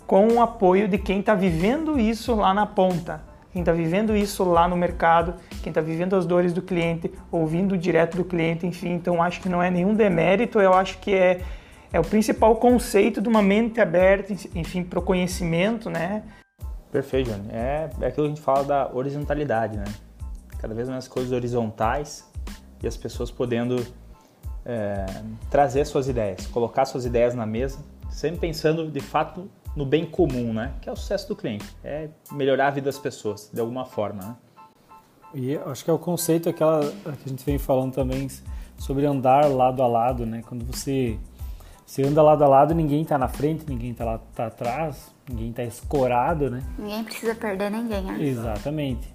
com 0.07 0.25
o 0.27 0.41
apoio 0.41 0.87
de 0.87 0.97
quem 0.97 1.19
está 1.19 1.35
vivendo 1.35 1.99
isso 1.99 2.33
lá 2.33 2.53
na 2.53 2.65
ponta, 2.65 3.21
quem 3.51 3.61
está 3.61 3.73
vivendo 3.73 4.15
isso 4.15 4.43
lá 4.43 4.67
no 4.67 4.77
mercado, 4.77 5.33
quem 5.61 5.69
está 5.71 5.81
vivendo 5.81 6.15
as 6.15 6.25
dores 6.25 6.53
do 6.53 6.61
cliente, 6.61 7.11
ouvindo 7.31 7.77
direto 7.77 8.15
do 8.15 8.23
cliente, 8.23 8.65
enfim. 8.65 8.93
Então 8.93 9.21
acho 9.21 9.41
que 9.41 9.49
não 9.49 9.61
é 9.61 9.69
nenhum 9.69 9.93
demérito, 9.93 10.61
eu 10.61 10.73
acho 10.73 10.97
que 10.99 11.13
é 11.13 11.41
é 11.91 11.99
o 11.99 12.03
principal 12.03 12.55
conceito 12.57 13.21
de 13.21 13.27
uma 13.27 13.41
mente 13.41 13.81
aberta, 13.81 14.33
enfim, 14.55 14.83
para 14.83 14.99
o 14.99 15.01
conhecimento, 15.01 15.89
né? 15.89 16.23
Perfeito, 16.91 17.31
Johnny. 17.31 17.49
É, 17.51 17.89
é 18.01 18.07
aquilo 18.07 18.27
que 18.27 18.31
a 18.31 18.35
gente 18.35 18.41
fala 18.41 18.63
da 18.63 18.91
horizontalidade, 18.93 19.77
né? 19.77 19.85
Cada 20.59 20.73
vez 20.73 20.89
mais 20.89 21.07
coisas 21.07 21.31
horizontais 21.31 22.29
e 22.81 22.87
as 22.87 22.97
pessoas 22.97 23.31
podendo 23.31 23.85
é, 24.65 25.05
trazer 25.49 25.85
suas 25.85 26.07
ideias, 26.07 26.45
colocar 26.47 26.85
suas 26.85 27.05
ideias 27.05 27.33
na 27.33 27.45
mesa, 27.45 27.79
sempre 28.09 28.39
pensando 28.39 28.89
de 28.89 28.99
fato 28.99 29.49
no 29.75 29.85
bem 29.85 30.05
comum, 30.05 30.53
né? 30.53 30.73
Que 30.81 30.89
é 30.89 30.91
o 30.91 30.95
sucesso 30.95 31.27
do 31.27 31.35
cliente, 31.35 31.65
é 31.83 32.09
melhorar 32.31 32.67
a 32.67 32.71
vida 32.71 32.85
das 32.85 32.97
pessoas 32.97 33.49
de 33.51 33.59
alguma 33.59 33.85
forma, 33.85 34.23
né? 34.23 34.35
E 35.33 35.55
acho 35.57 35.83
que 35.83 35.91
é 35.91 35.93
o 35.93 35.99
conceito 35.99 36.49
aquela 36.49 36.81
que 36.89 37.25
a 37.25 37.29
gente 37.29 37.45
vem 37.45 37.59
falando 37.59 37.93
também 37.93 38.27
sobre 38.77 39.05
andar 39.05 39.45
lado 39.45 39.83
a 39.83 39.87
lado, 39.87 40.25
né? 40.25 40.41
Quando 40.47 40.65
você 40.65 41.19
você 41.89 42.03
anda 42.03 42.21
lado 42.21 42.43
a 42.43 42.47
lado, 42.47 42.75
ninguém 42.75 43.01
está 43.01 43.17
na 43.17 43.27
frente, 43.27 43.65
ninguém 43.67 43.89
está 43.89 44.05
lá 44.05 44.19
tá 44.35 44.45
atrás, 44.45 45.11
ninguém 45.27 45.49
está 45.49 45.63
escorado, 45.63 46.47
né? 46.47 46.61
Ninguém 46.77 47.03
precisa 47.03 47.33
perder 47.33 47.71
ninguém. 47.71 48.03
Né? 48.03 48.23
Exatamente. 48.23 49.11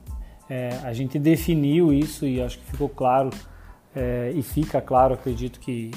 É, 0.51 0.71
a 0.83 0.93
gente 0.93 1.17
definiu 1.17 1.93
isso 1.93 2.27
e 2.27 2.43
acho 2.43 2.59
que 2.59 2.65
ficou 2.65 2.89
claro 2.89 3.31
é, 3.95 4.33
e 4.35 4.43
fica 4.43 4.81
claro, 4.81 5.15
acredito 5.15 5.61
que 5.61 5.93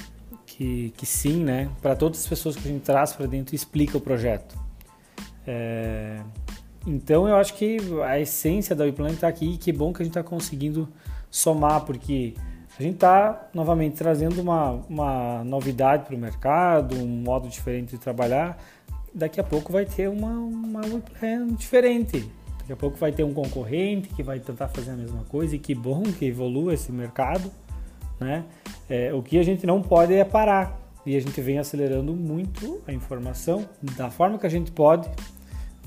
que, 0.46 0.94
que 0.96 1.06
sim, 1.06 1.44
né? 1.44 1.68
Para 1.82 1.96
todas 1.96 2.20
as 2.20 2.28
pessoas 2.28 2.56
que 2.56 2.68
a 2.68 2.72
gente 2.72 2.84
traz 2.84 3.12
para 3.12 3.26
dentro 3.26 3.56
e 3.56 3.58
explica 3.58 3.98
o 3.98 4.02
projeto. 4.02 4.56
É, 5.48 6.22
então 6.86 7.28
eu 7.28 7.38
acho 7.38 7.56
que 7.56 7.80
a 8.06 8.20
essência 8.20 8.76
da 8.76 8.84
WePlan 8.84 9.14
está 9.14 9.28
aqui 9.28 9.56
e 9.56 9.58
que 9.58 9.74
bom 9.74 9.92
que 9.92 10.04
a 10.04 10.06
gente 10.06 10.16
está 10.16 10.22
conseguindo 10.22 10.88
somar, 11.32 11.86
porque 11.86 12.36
a 12.80 12.84
gente 12.84 12.96
está 12.96 13.50
novamente 13.54 13.96
trazendo 13.96 14.40
uma, 14.40 14.72
uma 14.88 15.44
novidade 15.44 16.06
para 16.06 16.16
o 16.16 16.18
mercado, 16.18 16.96
um 16.96 17.08
modo 17.08 17.48
diferente 17.50 17.92
de 17.92 17.98
trabalhar. 17.98 18.62
Daqui 19.14 19.40
a 19.40 19.44
pouco 19.44 19.74
vai 19.74 19.84
ter 19.84 20.08
uma, 20.08 20.30
uma 20.30 20.82
WePlan 20.82 21.48
diferente. 21.56 22.30
Daqui 22.60 22.74
a 22.74 22.76
pouco 22.76 22.96
vai 22.98 23.12
ter 23.12 23.24
um 23.24 23.34
concorrente 23.34 24.10
que 24.10 24.22
vai 24.22 24.40
tentar 24.40 24.68
fazer 24.68 24.92
a 24.92 24.96
mesma 24.96 25.24
coisa 25.24 25.56
e 25.56 25.60
que 25.60 25.74
bom 25.74 26.04
que 26.04 26.26
evolua 26.26 26.74
esse 26.76 26.92
mercado. 26.92 27.52
Né? 28.20 28.44
É, 28.88 29.12
o 29.12 29.24
que 29.24 29.40
a 29.40 29.44
gente 29.44 29.66
não 29.66 29.82
pode 29.82 30.14
é 30.14 30.24
parar 30.24 30.80
e 31.04 31.16
a 31.16 31.20
gente 31.20 31.40
vem 31.42 31.58
acelerando 31.58 32.14
muito 32.14 32.82
a 32.86 32.94
informação 32.94 33.68
da 33.96 34.12
forma 34.12 34.38
que 34.38 34.46
a 34.46 34.50
gente 34.50 34.72
pode 34.72 35.10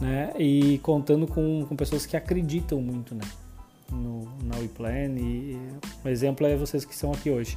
né? 0.00 0.32
e 0.36 0.78
contando 0.78 1.26
com, 1.26 1.64
com 1.68 1.76
pessoas 1.76 2.04
que 2.04 2.16
acreditam 2.16 2.80
muito 2.80 3.14
né? 3.14 3.22
No, 3.92 4.28
na 4.44 4.56
WePlan 4.58 5.16
e, 5.18 5.58
um 6.04 6.08
exemplo 6.08 6.46
é 6.46 6.56
vocês 6.56 6.84
que 6.84 6.92
estão 6.92 7.12
aqui 7.12 7.30
hoje. 7.30 7.56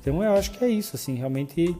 Então 0.00 0.22
eu 0.22 0.34
acho 0.34 0.50
que 0.50 0.64
é 0.64 0.68
isso, 0.68 0.96
assim, 0.96 1.14
realmente 1.14 1.76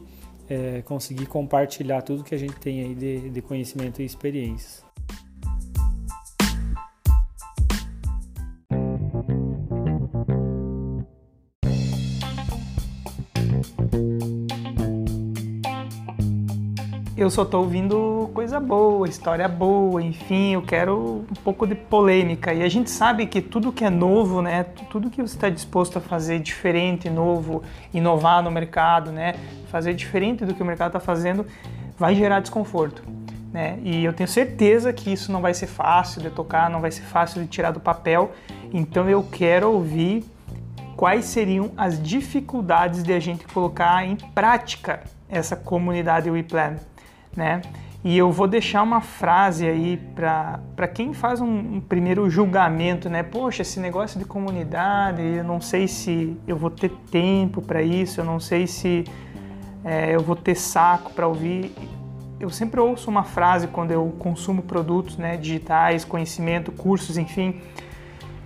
é, 0.49 0.81
conseguir 0.83 1.25
compartilhar 1.25 2.01
tudo 2.01 2.23
que 2.23 2.33
a 2.33 2.37
gente 2.37 2.55
tem 2.55 2.81
aí 2.81 2.95
de, 2.95 3.29
de 3.29 3.41
conhecimento 3.41 4.01
e 4.01 4.05
experiências. 4.05 4.83
Eu 17.15 17.29
só 17.29 17.45
tô 17.45 17.59
ouvindo 17.59 18.31
coisa 18.33 18.59
boa, 18.59 19.07
história 19.07 19.47
boa, 19.47 20.01
enfim, 20.01 20.53
eu 20.53 20.63
quero 20.63 21.25
um 21.29 21.43
pouco 21.43 21.67
de 21.67 21.75
polêmica. 21.75 22.51
E 22.53 22.63
a 22.63 22.69
gente 22.69 22.89
sabe 22.89 23.27
que 23.27 23.39
tudo 23.39 23.71
que 23.71 23.85
é 23.85 23.89
novo, 23.89 24.41
né, 24.41 24.63
tudo 24.89 25.11
que 25.11 25.21
você 25.21 25.35
está 25.35 25.47
disposto 25.47 25.97
a 25.97 26.01
fazer 26.01 26.39
diferente, 26.39 27.09
novo, 27.11 27.61
inovar 27.93 28.41
no 28.41 28.49
mercado, 28.49 29.11
né, 29.11 29.35
fazer 29.67 29.93
diferente 29.93 30.43
do 30.43 30.55
que 30.55 30.63
o 30.63 30.65
mercado 30.65 30.89
está 30.89 30.99
fazendo, 30.99 31.45
vai 31.97 32.15
gerar 32.15 32.39
desconforto. 32.39 33.03
Né? 33.51 33.77
E 33.83 34.03
eu 34.03 34.13
tenho 34.13 34.27
certeza 34.27 34.91
que 34.91 35.13
isso 35.13 35.31
não 35.31 35.39
vai 35.39 35.53
ser 35.53 35.67
fácil 35.67 36.19
de 36.19 36.31
tocar, 36.31 36.67
não 36.67 36.81
vai 36.81 36.89
ser 36.89 37.03
fácil 37.03 37.43
de 37.43 37.47
tirar 37.47 37.69
do 37.69 37.79
papel. 37.79 38.31
Então 38.73 39.07
eu 39.07 39.21
quero 39.21 39.71
ouvir 39.71 40.25
quais 40.97 41.25
seriam 41.25 41.71
as 41.77 42.01
dificuldades 42.01 43.03
de 43.03 43.13
a 43.13 43.19
gente 43.19 43.45
colocar 43.45 44.03
em 44.03 44.15
prática 44.15 45.01
essa 45.29 45.55
comunidade 45.55 46.31
WePlan 46.31 46.77
né? 47.35 47.61
E 48.03 48.17
eu 48.17 48.31
vou 48.31 48.47
deixar 48.47 48.83
uma 48.83 48.99
frase 48.99 49.65
aí 49.65 49.97
para 50.13 50.87
quem 50.93 51.13
faz 51.13 51.39
um, 51.39 51.75
um, 51.75 51.79
primeiro 51.79 52.29
julgamento, 52.29 53.09
né? 53.09 53.23
Poxa, 53.23 53.61
esse 53.61 53.79
negócio 53.79 54.19
de 54.19 54.25
comunidade, 54.25 55.21
eu 55.21 55.43
não 55.43 55.61
sei 55.61 55.87
se 55.87 56.37
eu 56.45 56.57
vou 56.57 56.69
ter 56.69 56.89
tempo 57.09 57.61
para 57.61 57.81
isso, 57.81 58.19
eu 58.19 58.25
não 58.25 58.41
sei 58.41 58.67
se 58.67 59.05
é, 59.85 60.13
eu 60.13 60.19
vou 60.19 60.35
ter 60.35 60.55
saco 60.55 61.13
para 61.13 61.25
ouvir. 61.25 61.73
Eu 62.41 62.49
sempre 62.49 62.77
ouço 62.81 63.09
uma 63.09 63.23
frase 63.23 63.67
quando 63.67 63.91
eu 63.91 64.13
consumo 64.19 64.63
produtos 64.63 65.15
né, 65.15 65.37
digitais, 65.37 66.03
conhecimento, 66.03 66.73
cursos, 66.73 67.17
enfim, 67.17 67.61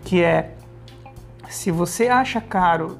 que 0.03 0.23
é: 0.23 0.51
se 1.49 1.71
você 1.71 2.09
acha 2.09 2.39
caro 2.39 2.99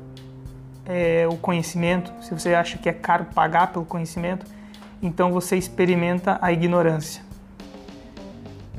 é, 0.87 1.27
o 1.29 1.37
conhecimento, 1.37 2.11
se 2.19 2.33
você 2.33 2.55
acha 2.55 2.79
que 2.79 2.89
é 2.89 2.93
caro 2.93 3.25
pagar 3.25 3.71
pelo 3.71 3.85
conhecimento, 3.85 4.56
então 5.01 5.31
você 5.31 5.55
experimenta 5.57 6.37
a 6.41 6.51
ignorância. 6.51 7.23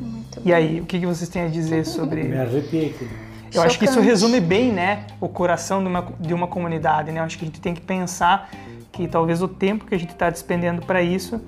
Muito 0.00 0.40
e 0.44 0.52
aí, 0.52 0.80
o 0.80 0.87
que 0.87 1.04
vocês 1.04 1.28
têm 1.28 1.42
a 1.42 1.48
dizer 1.48 1.84
sobre... 1.84 2.25
Me 2.25 2.38
arrepiei 2.38 2.90
aqui. 2.90 3.04
Eu 3.04 3.52
Chocante. 3.52 3.66
acho 3.66 3.78
que 3.78 3.84
isso 3.87 4.00
resume 4.00 4.40
bem, 4.40 4.72
né, 4.72 5.06
o 5.20 5.28
coração 5.28 5.82
de 5.82 5.88
uma, 5.88 6.12
de 6.20 6.34
uma 6.34 6.46
comunidade, 6.46 7.10
né? 7.10 7.20
Eu 7.20 7.25
acho 7.25 7.38
que 7.38 7.44
a 7.44 7.48
gente 7.48 7.60
tem 7.60 7.72
que 7.72 7.80
pensar 7.80 8.50
que 8.92 9.08
talvez 9.08 9.40
o 9.40 9.48
tempo 9.48 9.87
que 9.87 9.94
a 9.94 9.98
gente 9.98 10.12
está 10.12 10.28
despendendo 10.28 10.84
para 10.84 11.00
isso 11.00 11.40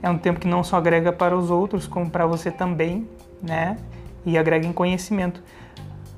é 0.00 0.08
um 0.08 0.16
tempo 0.16 0.38
que 0.38 0.46
não 0.46 0.62
só 0.62 0.76
agrega 0.76 1.12
para 1.12 1.36
os 1.36 1.50
outros, 1.50 1.86
como 1.86 2.08
para 2.08 2.26
você 2.26 2.50
também, 2.50 3.08
né? 3.42 3.76
E 4.24 4.38
agrega 4.38 4.66
em 4.66 4.72
conhecimento. 4.72 5.42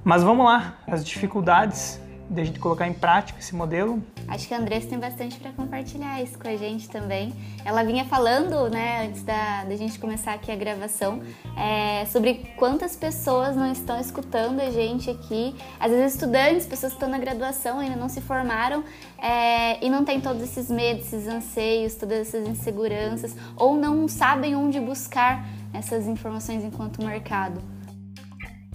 Mas 0.04 0.22
vamos 0.22 0.44
lá, 0.44 0.78
as 0.86 1.04
dificuldades 1.04 1.98
de 2.30 2.40
a 2.40 2.44
gente 2.44 2.60
colocar 2.60 2.86
em 2.86 2.92
prática 2.92 3.40
esse 3.40 3.54
modelo? 3.54 4.00
Acho 4.28 4.46
que 4.46 4.54
a 4.54 4.58
Andressa 4.58 4.86
tem 4.86 4.98
bastante 4.98 5.36
para 5.40 5.50
compartilhar 5.50 6.22
isso 6.22 6.38
com 6.38 6.46
a 6.46 6.56
gente 6.56 6.88
também. 6.88 7.34
Ela 7.64 7.82
vinha 7.82 8.04
falando, 8.04 8.70
né, 8.70 9.06
antes 9.08 9.24
da, 9.24 9.64
da 9.64 9.74
gente 9.74 9.98
começar 9.98 10.34
aqui 10.34 10.52
a 10.52 10.56
gravação, 10.56 11.20
é, 11.56 12.06
sobre 12.06 12.52
quantas 12.56 12.94
pessoas 12.94 13.56
não 13.56 13.70
estão 13.70 14.00
escutando 14.00 14.60
a 14.60 14.70
gente 14.70 15.10
aqui. 15.10 15.56
Às 15.80 15.90
vezes 15.90 16.14
estudantes, 16.14 16.66
pessoas 16.66 16.92
que 16.92 16.96
estão 16.96 17.08
na 17.08 17.18
graduação 17.18 17.80
ainda 17.80 17.96
não 17.96 18.08
se 18.08 18.20
formaram 18.20 18.84
é, 19.18 19.84
e 19.84 19.90
não 19.90 20.04
tem 20.04 20.20
todos 20.20 20.40
esses 20.40 20.70
medos, 20.70 21.12
esses 21.12 21.26
anseios, 21.26 21.96
todas 21.96 22.28
essas 22.28 22.46
inseguranças, 22.46 23.34
ou 23.56 23.74
não 23.74 24.06
sabem 24.06 24.54
onde 24.54 24.78
buscar 24.78 25.44
essas 25.74 26.06
informações 26.06 26.62
enquanto 26.62 27.04
mercado. 27.04 27.60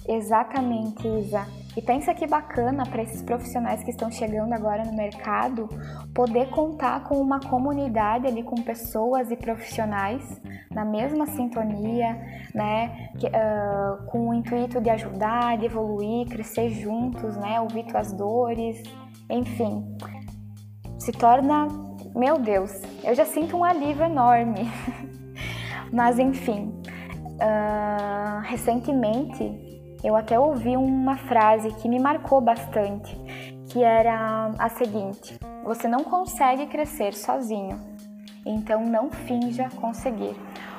Exatamente, 0.08 1.06
Isa. 1.06 1.46
E 1.76 1.82
pensa 1.82 2.14
que 2.14 2.26
bacana 2.26 2.84
para 2.86 3.02
esses 3.02 3.20
profissionais 3.20 3.82
que 3.82 3.90
estão 3.90 4.10
chegando 4.10 4.52
agora 4.54 4.82
no 4.84 4.96
mercado 4.96 5.68
poder 6.14 6.48
contar 6.48 7.04
com 7.04 7.20
uma 7.20 7.38
comunidade 7.38 8.26
ali 8.26 8.42
com 8.42 8.56
pessoas 8.62 9.30
e 9.30 9.36
profissionais 9.36 10.40
na 10.70 10.84
mesma 10.84 11.26
sintonia, 11.26 12.18
né, 12.54 13.10
que, 13.18 13.26
uh, 13.26 14.06
com 14.06 14.28
o 14.28 14.34
intuito 14.34 14.80
de 14.80 14.88
ajudar, 14.90 15.58
de 15.58 15.66
evoluir, 15.66 16.28
crescer 16.28 16.70
juntos, 16.70 17.36
né, 17.36 17.60
ouvir 17.60 17.84
tuas 17.84 18.12
dores, 18.12 18.82
enfim, 19.28 19.84
se 20.98 21.12
torna, 21.12 21.66
meu 22.14 22.38
Deus, 22.38 22.72
eu 23.04 23.14
já 23.14 23.24
sinto 23.24 23.56
um 23.56 23.64
alívio 23.64 24.04
enorme. 24.04 24.70
Mas 25.92 26.18
enfim, 26.18 26.72
uh, 27.34 28.40
recentemente 28.42 29.65
eu 30.06 30.14
até 30.14 30.38
ouvi 30.38 30.76
uma 30.76 31.16
frase 31.16 31.68
que 31.72 31.88
me 31.88 31.98
marcou 31.98 32.40
bastante, 32.40 33.18
que 33.68 33.82
era 33.82 34.52
a 34.56 34.68
seguinte: 34.68 35.36
Você 35.64 35.88
não 35.88 36.04
consegue 36.04 36.66
crescer 36.66 37.12
sozinho, 37.12 37.80
então 38.44 38.86
não 38.86 39.10
finja 39.10 39.68
conseguir. 39.80 40.36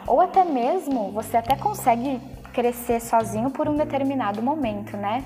Ou 0.07 0.21
até 0.21 0.45
mesmo 0.45 1.11
você 1.11 1.35
até 1.35 1.57
consegue 1.57 2.21
crescer 2.53 3.01
sozinho 3.01 3.51
por 3.51 3.67
um 3.67 3.75
determinado 3.75 4.41
momento, 4.41 4.95
né? 4.95 5.21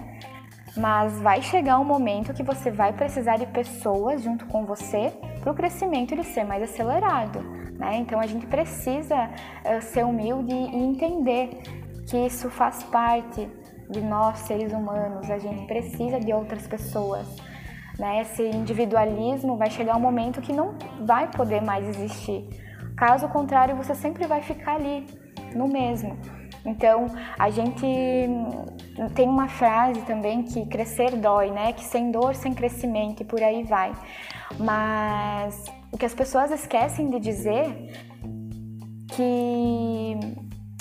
Mas 0.76 1.22
vai 1.22 1.44
chegar 1.44 1.78
um 1.78 1.86
momento 1.86 2.34
que 2.34 2.42
você 2.42 2.72
vai 2.72 2.94
precisar 2.94 3.38
de 3.38 3.46
pessoas 3.46 4.24
junto 4.24 4.48
com 4.48 4.66
você 4.66 5.14
para 5.42 5.52
o 5.52 5.56
crescimento 5.56 6.14
ele 6.14 6.24
ser 6.24 6.44
mais 6.44 6.64
acelerado, 6.64 7.40
né? 7.78 7.98
Então 7.98 8.20
a 8.20 8.26
gente 8.26 8.48
precisa 8.48 9.30
uh, 9.30 9.80
ser 9.80 10.04
humilde 10.04 10.56
e 10.56 10.76
entender 10.76 11.62
que 12.08 12.18
isso 12.18 12.50
faz 12.50 12.82
parte 12.84 13.48
de 13.92 14.02
nós 14.02 14.40
seres 14.40 14.72
humanos, 14.72 15.30
a 15.30 15.38
gente 15.38 15.66
precisa 15.68 16.20
de 16.20 16.34
outras 16.34 16.66
pessoas. 16.66 17.28
Né? 18.00 18.22
Esse 18.22 18.44
individualismo 18.44 19.58
vai 19.58 19.70
chegar 19.70 19.96
um 19.98 20.00
momento 20.00 20.42
que 20.42 20.54
não 20.54 20.76
vai 21.06 21.30
poder 21.30 21.62
mais 21.62 21.88
existir. 21.88 22.48
Caso 22.96 23.28
contrário, 23.30 23.76
você 23.76 23.94
sempre 23.94 24.26
vai 24.26 24.42
ficar 24.42 24.76
ali, 24.76 25.06
no 25.56 25.68
mesmo. 25.68 26.18
Então, 26.66 27.08
a 27.38 27.50
gente 27.50 27.86
tem 29.16 29.28
uma 29.28 29.48
frase 29.48 30.02
também 30.02 30.44
que 30.44 30.66
crescer 30.68 31.16
dói, 31.16 31.50
né? 31.50 31.74
Que 31.74 31.84
sem 31.84 32.12
dor, 32.12 32.36
sem 32.36 32.54
crescimento 32.54 33.22
e 33.22 33.26
por 33.26 33.42
aí 33.42 33.64
vai. 33.64 33.92
Mas 34.60 35.66
o 35.92 35.98
que 35.98 36.06
as 36.06 36.14
pessoas 36.14 36.52
esquecem 36.52 37.10
de 37.10 37.20
dizer 37.20 37.92
que 39.16 40.20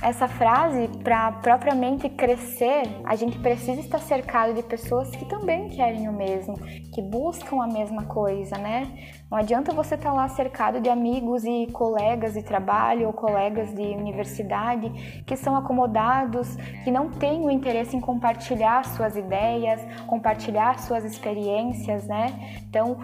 essa 0.03 0.27
frase, 0.27 0.89
para 1.05 1.31
propriamente 1.33 2.09
crescer, 2.09 2.83
a 3.05 3.15
gente 3.15 3.39
precisa 3.39 3.81
estar 3.81 3.99
cercado 3.99 4.55
de 4.55 4.63
pessoas 4.63 5.11
que 5.11 5.27
também 5.27 5.69
querem 5.69 6.09
o 6.09 6.13
mesmo, 6.13 6.55
que 6.93 7.03
buscam 7.03 7.63
a 7.63 7.67
mesma 7.67 8.05
coisa, 8.05 8.57
né? 8.57 8.91
Não 9.31 9.39
adianta 9.39 9.73
você 9.73 9.95
estar 9.95 10.13
lá 10.13 10.27
cercado 10.29 10.81
de 10.81 10.89
amigos 10.89 11.45
e 11.45 11.67
colegas 11.73 12.33
de 12.33 12.43
trabalho 12.43 13.09
ou 13.09 13.13
colegas 13.13 13.75
de 13.75 13.83
universidade 13.83 15.23
que 15.27 15.37
são 15.37 15.55
acomodados, 15.55 16.57
que 16.83 16.91
não 16.91 17.11
têm 17.11 17.45
o 17.45 17.51
interesse 17.51 17.95
em 17.95 18.01
compartilhar 18.01 18.85
suas 18.87 19.17
ideias, 19.17 19.81
compartilhar 20.07 20.79
suas 20.79 21.05
experiências, 21.05 22.07
né? 22.07 22.59
Então, 22.69 22.99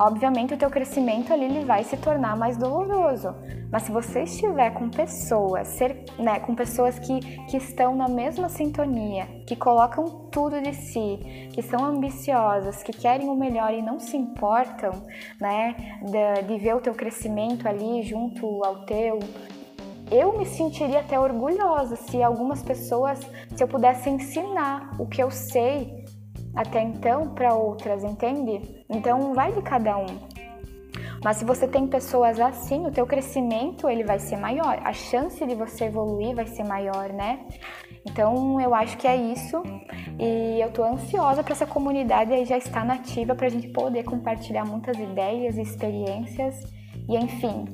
obviamente 0.00 0.54
o 0.54 0.56
teu 0.56 0.70
crescimento 0.70 1.30
ali 1.30 1.44
ele 1.44 1.64
vai 1.66 1.84
se 1.84 1.96
tornar 1.98 2.34
mais 2.34 2.56
doloroso. 2.56 3.34
Mas 3.70 3.82
se 3.82 3.92
você 3.92 4.22
estiver 4.22 4.70
com 4.70 4.88
pessoas, 4.88 5.68
ser, 5.68 6.04
né, 6.18 6.40
com 6.40 6.54
pessoas 6.54 6.98
que, 6.98 7.20
que 7.46 7.58
estão 7.58 7.94
na 7.94 8.08
mesma 8.08 8.48
sintonia, 8.48 9.26
que 9.46 9.54
colocam 9.54 10.28
tudo 10.32 10.60
de 10.60 10.72
si, 10.72 11.50
que 11.52 11.62
são 11.62 11.84
ambiciosas, 11.84 12.82
que 12.82 12.92
querem 12.92 13.28
o 13.28 13.36
melhor 13.36 13.74
e 13.74 13.82
não 13.82 14.00
se 14.00 14.16
importam, 14.16 14.90
né, 15.38 15.76
de, 16.02 16.48
de 16.48 16.58
ver 16.58 16.74
o 16.74 16.80
teu 16.80 16.94
crescimento 16.94 17.68
ali 17.68 18.02
junto 18.02 18.64
ao 18.64 18.86
teu, 18.86 19.18
eu 20.10 20.36
me 20.36 20.46
sentiria 20.46 21.00
até 21.00 21.20
orgulhosa 21.20 21.94
se 21.94 22.20
algumas 22.22 22.62
pessoas, 22.62 23.20
se 23.54 23.62
eu 23.62 23.68
pudesse 23.68 24.10
ensinar 24.10 24.96
o 24.98 25.06
que 25.06 25.22
eu 25.22 25.30
sei 25.30 25.99
até 26.54 26.82
então 26.82 27.28
para 27.34 27.54
outras, 27.54 28.04
entende? 28.04 28.84
Então 28.88 29.34
vai 29.34 29.52
de 29.52 29.62
cada 29.62 29.96
um. 29.96 30.06
Mas 31.22 31.36
se 31.36 31.44
você 31.44 31.68
tem 31.68 31.86
pessoas 31.86 32.40
assim, 32.40 32.86
o 32.86 32.90
teu 32.90 33.06
crescimento 33.06 33.88
ele 33.88 34.02
vai 34.02 34.18
ser 34.18 34.36
maior, 34.36 34.80
a 34.82 34.92
chance 34.92 35.44
de 35.44 35.54
você 35.54 35.84
evoluir 35.84 36.34
vai 36.34 36.46
ser 36.46 36.64
maior, 36.64 37.12
né? 37.12 37.40
Então 38.06 38.58
eu 38.60 38.74
acho 38.74 38.96
que 38.96 39.06
é 39.06 39.16
isso 39.16 39.62
e 40.18 40.60
eu 40.60 40.70
tô 40.72 40.82
ansiosa 40.82 41.42
para 41.42 41.52
essa 41.52 41.66
comunidade 41.66 42.32
aí 42.32 42.46
já 42.46 42.56
estar 42.56 42.84
nativa 42.86 43.34
para 43.34 43.46
a 43.46 43.50
gente 43.50 43.68
poder 43.68 44.04
compartilhar 44.04 44.64
muitas 44.64 44.98
ideias 44.98 45.58
e 45.58 45.62
experiências 45.62 46.62
e 47.06 47.16
enfim. 47.16 47.66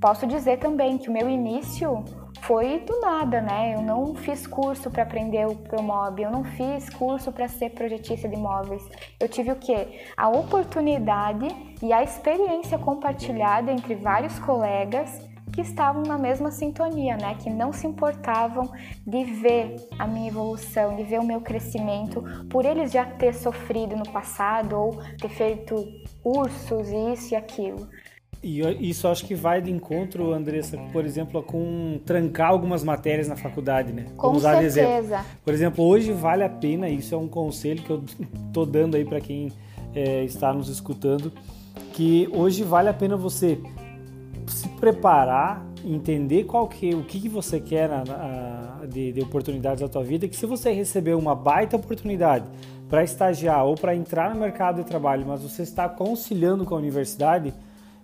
Posso 0.00 0.26
dizer 0.26 0.58
também 0.58 0.98
que 0.98 1.08
o 1.08 1.12
meu 1.12 1.28
início 1.28 2.02
foi 2.42 2.80
do 2.80 3.00
nada, 3.00 3.40
né? 3.40 3.74
Eu 3.74 3.82
não 3.82 4.14
fiz 4.14 4.46
curso 4.46 4.90
para 4.90 5.02
aprender 5.02 5.46
o 5.46 5.54
Promob, 5.54 6.22
eu 6.22 6.30
não 6.30 6.44
fiz 6.44 6.88
curso 6.90 7.32
para 7.32 7.48
ser 7.48 7.70
projetista 7.70 8.28
de 8.28 8.34
imóveis. 8.34 8.82
Eu 9.18 9.28
tive 9.28 9.52
o 9.52 9.56
quê? 9.56 10.00
A 10.16 10.28
oportunidade 10.28 11.46
e 11.82 11.92
a 11.92 12.02
experiência 12.02 12.78
compartilhada 12.78 13.70
entre 13.70 13.94
vários 13.94 14.38
colegas 14.38 15.28
que 15.52 15.60
estavam 15.60 16.02
na 16.02 16.16
mesma 16.16 16.50
sintonia, 16.50 17.16
né? 17.16 17.36
Que 17.40 17.50
não 17.50 17.72
se 17.72 17.86
importavam 17.86 18.70
de 19.06 19.24
ver 19.24 19.76
a 19.98 20.06
minha 20.06 20.28
evolução, 20.28 20.96
de 20.96 21.02
ver 21.02 21.18
o 21.20 21.24
meu 21.24 21.40
crescimento, 21.40 22.22
por 22.48 22.64
eles 22.64 22.92
já 22.92 23.04
ter 23.04 23.34
sofrido 23.34 23.96
no 23.96 24.08
passado 24.10 24.78
ou 24.78 25.02
ter 25.20 25.28
feito 25.28 25.74
cursos, 26.22 26.88
isso 26.88 27.34
e 27.34 27.36
aquilo. 27.36 27.88
E 28.42 28.60
isso 28.88 29.06
acho 29.06 29.26
que 29.26 29.34
vai 29.34 29.60
de 29.60 29.70
encontro, 29.70 30.32
Andressa, 30.32 30.78
por 30.92 31.04
exemplo, 31.04 31.42
com 31.42 32.00
trancar 32.06 32.48
algumas 32.48 32.82
matérias 32.82 33.28
na 33.28 33.36
faculdade, 33.36 33.92
né? 33.92 34.06
Com 34.16 34.28
Vamos 34.28 34.42
certeza. 34.42 34.80
Exemplo. 34.80 35.24
Por 35.44 35.52
exemplo, 35.52 35.84
hoje 35.84 36.10
vale 36.12 36.42
a 36.42 36.48
pena, 36.48 36.88
isso 36.88 37.14
é 37.14 37.18
um 37.18 37.28
conselho 37.28 37.82
que 37.82 37.90
eu 37.90 38.02
tô 38.50 38.64
dando 38.64 38.96
aí 38.96 39.04
para 39.04 39.20
quem 39.20 39.52
é, 39.94 40.24
está 40.24 40.54
nos 40.54 40.70
escutando, 40.70 41.30
que 41.92 42.28
hoje 42.32 42.64
vale 42.64 42.88
a 42.88 42.94
pena 42.94 43.14
você 43.14 43.58
se 44.46 44.68
preparar, 44.68 45.64
entender 45.84 46.44
qual 46.44 46.66
que, 46.66 46.94
o 46.94 47.02
que, 47.04 47.20
que 47.20 47.28
você 47.28 47.60
quer 47.60 47.90
na, 47.90 48.04
na, 48.04 48.86
de, 48.86 49.12
de 49.12 49.20
oportunidades 49.20 49.82
da 49.82 49.88
tua 49.88 50.02
vida, 50.02 50.26
que 50.26 50.36
se 50.36 50.46
você 50.46 50.72
receber 50.72 51.14
uma 51.14 51.34
baita 51.34 51.76
oportunidade 51.76 52.46
para 52.88 53.04
estagiar 53.04 53.64
ou 53.64 53.74
para 53.74 53.94
entrar 53.94 54.34
no 54.34 54.40
mercado 54.40 54.82
de 54.82 54.84
trabalho, 54.84 55.24
mas 55.26 55.42
você 55.42 55.62
está 55.62 55.88
conciliando 55.88 56.64
com 56.64 56.74
a 56.74 56.78
universidade, 56.78 57.54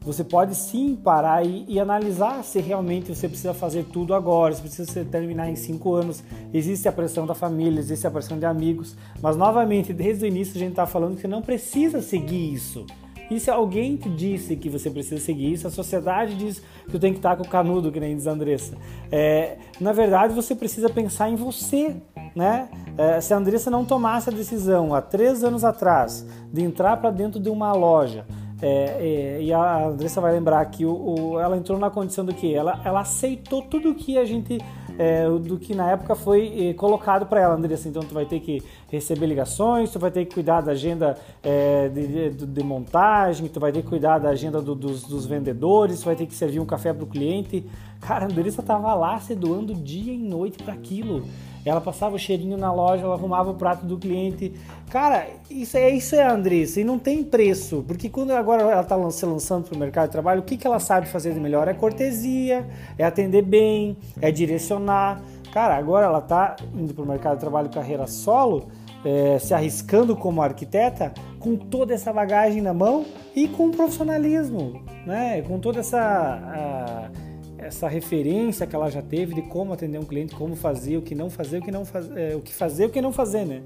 você 0.07 0.23
pode 0.23 0.55
sim 0.55 0.95
parar 0.95 1.45
e, 1.45 1.65
e, 1.67 1.81
analisar 1.81 2.45
se 2.45 2.61
realmente 2.61 3.13
você 3.13 3.29
precisa 3.29 3.53
fazer 3.53 3.87
tudo 3.93 4.15
agora, 4.15 4.55
se 4.55 4.63
precisa 4.63 5.05
terminar 5.05 5.51
em 5.51 5.57
cinco 5.57 5.95
anos. 5.95 6.23
Existe 6.55 6.89
a 6.89 6.93
pressão 6.93 7.27
da 7.27 7.35
família, 7.35 7.81
existe 7.81 8.07
a 8.07 8.11
pressão 8.11 8.39
de 8.39 8.47
amigos, 8.47 8.97
mas 9.21 9.37
novamente, 9.37 9.93
desde 9.93 10.25
o 10.25 10.29
início 10.29 10.55
a 10.55 10.61
gente 10.61 10.71
está 10.71 10.87
falando 10.87 11.17
que 11.17 11.23
você 11.23 11.27
não 11.27 11.43
precisa 11.43 12.01
seguir 12.01 12.55
isso. 12.55 12.87
E 13.29 13.41
se 13.41 13.51
alguém 13.51 13.97
te 13.97 14.09
disse 14.09 14.55
que 14.55 14.71
você 14.71 14.89
precisa 14.89 15.21
seguir 15.21 15.53
isso, 15.53 15.67
a 15.67 15.71
sociedade 15.71 16.37
diz 16.37 16.63
que 16.89 16.95
eu 16.95 17.01
tenho 17.01 17.13
que 17.13 17.19
estar 17.19 17.35
com 17.35 17.43
o 17.43 17.49
canudo, 17.49 17.91
que 17.91 17.99
nem 17.99 18.15
diz 18.15 18.29
a 18.29 18.31
Andressa. 18.31 18.77
É, 19.11 19.57
na 19.81 19.93
verdade, 19.93 20.33
você 20.33 20.55
precisa 20.55 20.89
pensar 20.89 21.29
em 21.29 21.35
você. 21.35 21.97
Né? 22.37 22.69
É, 22.97 23.21
se 23.21 23.35
a 23.35 23.37
Andressa 23.39 23.71
não 23.71 23.85
tomasse 23.85 24.31
a 24.31 24.33
decisão 24.33 24.95
há 24.95 25.03
três 25.03 25.43
anos 25.43 25.65
atrás 25.65 26.25
de 26.53 26.63
entrar 26.63 26.99
para 26.99 27.11
dentro 27.11 27.41
de 27.41 27.49
uma 27.49 27.73
loja, 27.73 28.25
é, 28.63 29.37
é, 29.39 29.43
e 29.43 29.53
a 29.53 29.87
Andressa 29.87 30.21
vai 30.21 30.33
lembrar 30.33 30.65
que 30.67 30.87
o, 30.87 30.93
o, 30.93 31.41
ela 31.41 31.57
entrou 31.57 31.79
na 31.79 31.91
condição 31.91 32.25
do 32.25 32.33
que? 32.33 32.55
Ela, 32.55 32.81
ela 32.85 33.01
aceitou 33.01 33.63
tudo 33.63 33.95
que 33.95 34.17
a 34.17 34.25
gente. 34.25 34.59
É, 34.99 35.29
do 35.29 35.59
que 35.59 35.75
na 35.75 35.91
época 35.91 36.15
foi 36.15 36.69
é, 36.69 36.73
colocado 36.73 37.27
para 37.27 37.41
ela, 37.41 37.55
Andressa. 37.55 37.87
Então, 37.87 38.03
tu 38.03 38.15
vai 38.15 38.25
ter 38.25 38.41
que 38.41 38.63
receber 38.97 39.27
ligações, 39.27 39.91
tu 39.91 39.99
vai 39.99 40.11
ter 40.11 40.25
que 40.25 40.35
cuidar 40.35 40.61
da 40.61 40.73
agenda 40.73 41.17
é, 41.43 41.89
de, 41.89 42.31
de, 42.31 42.47
de, 42.47 42.63
montagem, 42.63 43.49
tu 43.49 43.61
vai 43.61 43.73
ter 43.73 43.83
que 43.83 43.89
cuidar 43.89 44.19
da 44.19 44.31
agenda 44.31 44.61
do, 44.61 44.75
dos, 44.75 45.05
dos, 45.05 45.27
vendedores, 45.27 46.01
tu 46.01 46.07
vai 46.07 46.17
ter 46.17 46.27
que 46.27 46.35
servir 46.35 46.61
um 46.61 46.67
café 46.67 46.93
para 46.93 47.05
o 47.05 47.07
cliente. 47.07 47.65
Cara, 48.01 48.27
a 48.27 48.29
Andressa 48.29 48.63
tava 48.63 48.93
lá 48.95 49.19
se 49.21 49.35
doando 49.35 49.75
dia 49.75 50.13
e 50.13 50.19
noite 50.19 50.63
para 50.63 50.75
aquilo. 50.75 51.25
Ela 51.65 51.81
passava 51.81 52.15
o 52.15 52.19
cheirinho 52.19 52.57
na 52.57 52.73
loja, 52.73 53.03
ela 53.03 53.15
arrumava 53.15 53.51
o 53.51 53.55
prato 53.55 53.85
do 53.85 53.99
cliente. 53.99 54.53
Cara, 54.89 55.27
isso 55.51 55.77
é 55.77 55.91
isso 55.91 56.15
é 56.15 56.23
a 56.23 56.33
Andressa 56.33 56.81
e 56.81 56.85
não 56.85 56.97
tem 56.97 57.25
preço, 57.25 57.85
porque 57.89 58.09
quando 58.09 58.31
agora 58.31 58.63
ela 58.63 58.83
está 58.83 59.11
se 59.11 59.27
lançando 59.27 59.65
para 59.65 59.75
o 59.75 59.79
mercado 59.79 60.07
de 60.07 60.13
trabalho, 60.13 60.43
o 60.43 60.45
que, 60.45 60.57
que 60.57 60.65
ela 60.65 60.79
sabe 60.79 61.09
fazer 61.09 61.35
de 61.35 61.41
melhor? 61.41 61.67
É 61.67 61.75
cortesia, 61.75 62.65
é 62.97 63.05
atender 63.05 63.43
bem, 63.43 63.97
é 64.23 64.31
direcionar. 64.31 65.21
Cara, 65.53 65.77
agora 65.77 66.07
ela 66.07 66.19
está 66.19 66.55
indo 66.75 66.95
para 66.95 67.03
o 67.03 67.09
mercado 67.09 67.35
de 67.35 67.41
trabalho 67.41 67.69
carreira 67.69 68.07
solo, 68.07 68.69
é, 69.07 69.39
se 69.39 69.55
arriscando 69.55 70.17
como 70.17 70.43
arquiteta, 70.43 71.15
com 71.39 71.57
toda 71.57 71.95
essa 71.95 72.13
bagagem 72.13 72.61
na 72.61 72.75
mão 72.75 73.07
e 73.37 73.47
com 73.47 73.71
profissionalismo, 73.71 74.83
né? 75.07 75.43
Com 75.43 75.61
toda 75.61 75.79
essa 75.79 76.01
a, 76.01 77.11
essa 77.57 77.87
referência 77.87 78.67
que 78.67 78.75
ela 78.75 78.91
já 78.91 79.01
teve 79.01 79.33
de 79.33 79.43
como 79.43 79.73
atender 79.73 79.99
um 79.99 80.05
cliente, 80.05 80.35
como 80.35 80.57
fazer, 80.57 80.97
o 80.97 81.03
que 81.03 81.15
não 81.15 81.31
fazer, 81.31 81.59
o 81.59 81.63
que 81.63 81.71
não 81.71 81.85
fazer, 81.85 82.19
é, 82.19 82.35
o 82.35 82.41
que 82.41 82.53
fazer, 82.53 82.87
o 82.87 82.91
que 82.91 83.01
não 83.01 83.13
fazer, 83.13 83.45
né? 83.45 83.63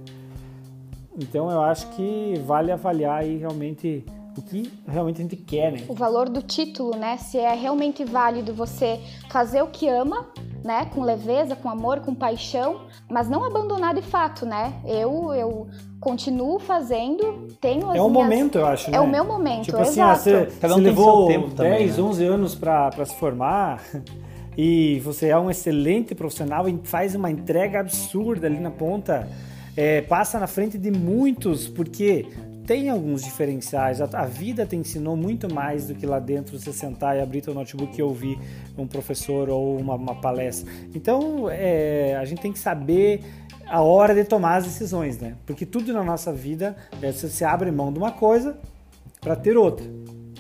Então 1.19 1.51
eu 1.51 1.63
acho 1.63 1.89
que 1.93 2.35
vale 2.45 2.71
avaliar 2.71 3.23
aí 3.23 3.39
realmente 3.39 4.05
o 4.37 4.43
que 4.43 4.73
realmente 4.87 5.19
a 5.19 5.23
gente 5.23 5.37
quer, 5.37 5.73
né? 5.73 5.81
O 5.89 5.95
valor 5.95 6.29
do 6.29 6.43
título, 6.43 6.97
né? 6.97 7.17
Se 7.17 7.39
é 7.39 7.55
realmente 7.55 8.05
válido 8.05 8.55
você 8.55 9.01
fazer 9.31 9.63
o 9.63 9.67
que 9.69 9.89
ama, 9.89 10.27
né? 10.65 10.87
Com 10.95 11.03
leveza, 11.03 11.57
com 11.57 11.69
amor, 11.69 12.01
com 12.01 12.15
paixão, 12.15 12.83
mas 13.11 13.29
não 13.29 13.45
abandonar 13.45 13.95
de 13.95 14.03
fato, 14.03 14.47
né? 14.47 14.75
Eu, 14.85 15.33
eu 15.35 15.67
continuo 16.01 16.59
fazendo, 16.59 17.49
tenho 17.61 17.91
as 17.91 17.97
É 17.97 18.01
o 18.01 18.09
minhas... 18.09 18.25
momento, 18.25 18.59
eu 18.59 18.67
acho, 18.67 18.89
É 18.89 18.93
né? 18.93 19.01
o 19.01 19.07
meu 19.07 19.25
momento, 19.25 19.65
tipo 19.67 19.77
assim, 19.79 20.01
exato. 20.01 20.21
você, 20.23 20.49
Cada 20.61 20.75
um 20.75 20.79
você 20.79 20.83
levou 20.85 21.27
tempo 21.27 21.47
10, 21.49 21.55
também, 21.55 21.87
né? 21.89 22.03
11 22.03 22.25
anos 22.25 22.55
para 22.55 23.05
se 23.05 23.15
formar 23.17 23.83
e 24.57 25.01
você 25.01 25.29
é 25.29 25.39
um 25.39 25.51
excelente 25.51 26.15
profissional 26.15 26.69
e 26.69 26.79
faz 26.85 27.15
uma 27.15 27.31
entrega 27.31 27.81
absurda 27.81 28.47
ali 28.47 28.59
na 28.59 28.71
ponta, 28.71 29.29
é, 29.77 30.01
passa 30.03 30.39
na 30.39 30.47
frente 30.47 30.79
de 30.79 30.91
muitos, 30.91 31.69
porque 31.69 32.27
tem 32.71 32.89
alguns 32.89 33.25
diferenciais. 33.25 34.01
A, 34.01 34.09
a, 34.13 34.27
vida 34.27 34.65
te 34.65 34.77
ensinou 34.77 35.17
muito 35.17 35.53
mais 35.53 35.89
do 35.89 35.95
que 35.97 36.07
lá 36.07 36.21
dentro 36.21 36.57
você 36.57 36.73
sentar 36.73 37.17
e 37.17 37.21
abrir 37.21 37.41
teu 37.41 37.53
notebook 37.53 37.99
e 37.99 38.01
ouvir 38.01 38.39
um 38.79 38.87
professor 38.87 39.51
ou 39.51 39.77
uma, 39.77 39.97
uma 39.97 40.15
palestra. 40.15 40.73
Então, 40.95 41.51
é, 41.51 42.15
a 42.15 42.25
gente 42.25 42.41
tem 42.41 42.53
que 42.53 42.61
saber 42.61 43.25
a 43.67 43.83
hora 43.83 44.15
de 44.15 44.23
tomar 44.23 44.59
as 44.59 44.67
decisões, 44.67 45.19
né? 45.19 45.35
Porque 45.45 45.67
tudo 45.67 45.93
na 45.93 46.05
nossa 46.05 46.33
vida, 46.33 46.77
é, 47.03 47.11
você, 47.11 47.45
abre 47.45 47.73
mão 47.73 47.93
de 47.93 47.99
uma 47.99 48.13
coisa 48.13 48.57
para 49.21 49.35
ter 49.35 49.57
outra. 49.57 49.85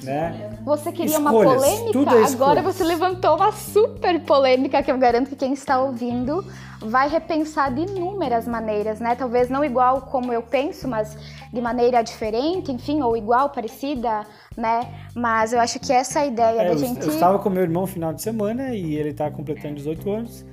Né? 0.01 0.57
Você 0.65 0.93
queria 0.93 1.17
Escolhas, 1.17 1.53
uma 1.53 1.83
polêmica? 1.93 2.17
É 2.17 2.33
Agora 2.33 2.63
você 2.63 2.85
levantou 2.85 3.35
uma 3.35 3.51
super 3.51 4.21
polêmica 4.21 4.81
que 4.85 4.93
eu 4.93 4.99
garanto 4.99 5.31
que 5.31 5.37
quem 5.37 5.53
está 5.53 5.83
ouvindo 5.83 6.45
vai 6.81 7.09
repensar 7.09 7.73
de 7.73 7.83
inúmeras 7.83 8.49
maneiras, 8.49 9.01
né? 9.01 9.15
Talvez 9.15 9.49
não 9.49 9.65
igual 9.65 10.03
como 10.03 10.33
eu 10.33 10.43
penso, 10.43 10.89
mas 10.89 11.17
de 11.53 11.61
maneira 11.61 12.03
diferente, 12.03 12.73
enfim, 12.73 13.03
ou 13.03 13.17
igual, 13.17 13.51
parecida, 13.51 14.27
né? 14.57 14.89
Mas 15.15 15.53
eu 15.53 15.61
acho 15.61 15.79
que 15.79 15.93
essa 15.93 16.21
é 16.21 16.29
ideia 16.29 16.63
é, 16.63 16.65
da 16.65 16.73
eu, 16.73 16.79
gente. 16.79 17.03
Eu 17.03 17.09
estava 17.09 17.39
com 17.39 17.51
meu 17.51 17.63
irmão 17.63 17.83
no 17.83 17.87
final 17.87 18.13
de 18.13 18.23
semana 18.23 18.75
e 18.75 18.95
ele 18.95 19.11
está 19.11 19.31
completando 19.31 19.75
18 19.75 20.11
anos. 20.11 20.47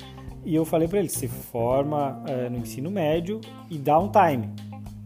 E 0.43 0.55
eu 0.55 0.65
falei 0.65 0.87
para 0.87 0.99
ele: 0.99 1.09
se 1.09 1.27
forma 1.27 2.23
é, 2.27 2.49
no 2.49 2.57
ensino 2.57 2.91
médio 2.91 3.39
e 3.69 3.77
dá 3.77 3.97
um 3.99 4.09
time. 4.09 4.49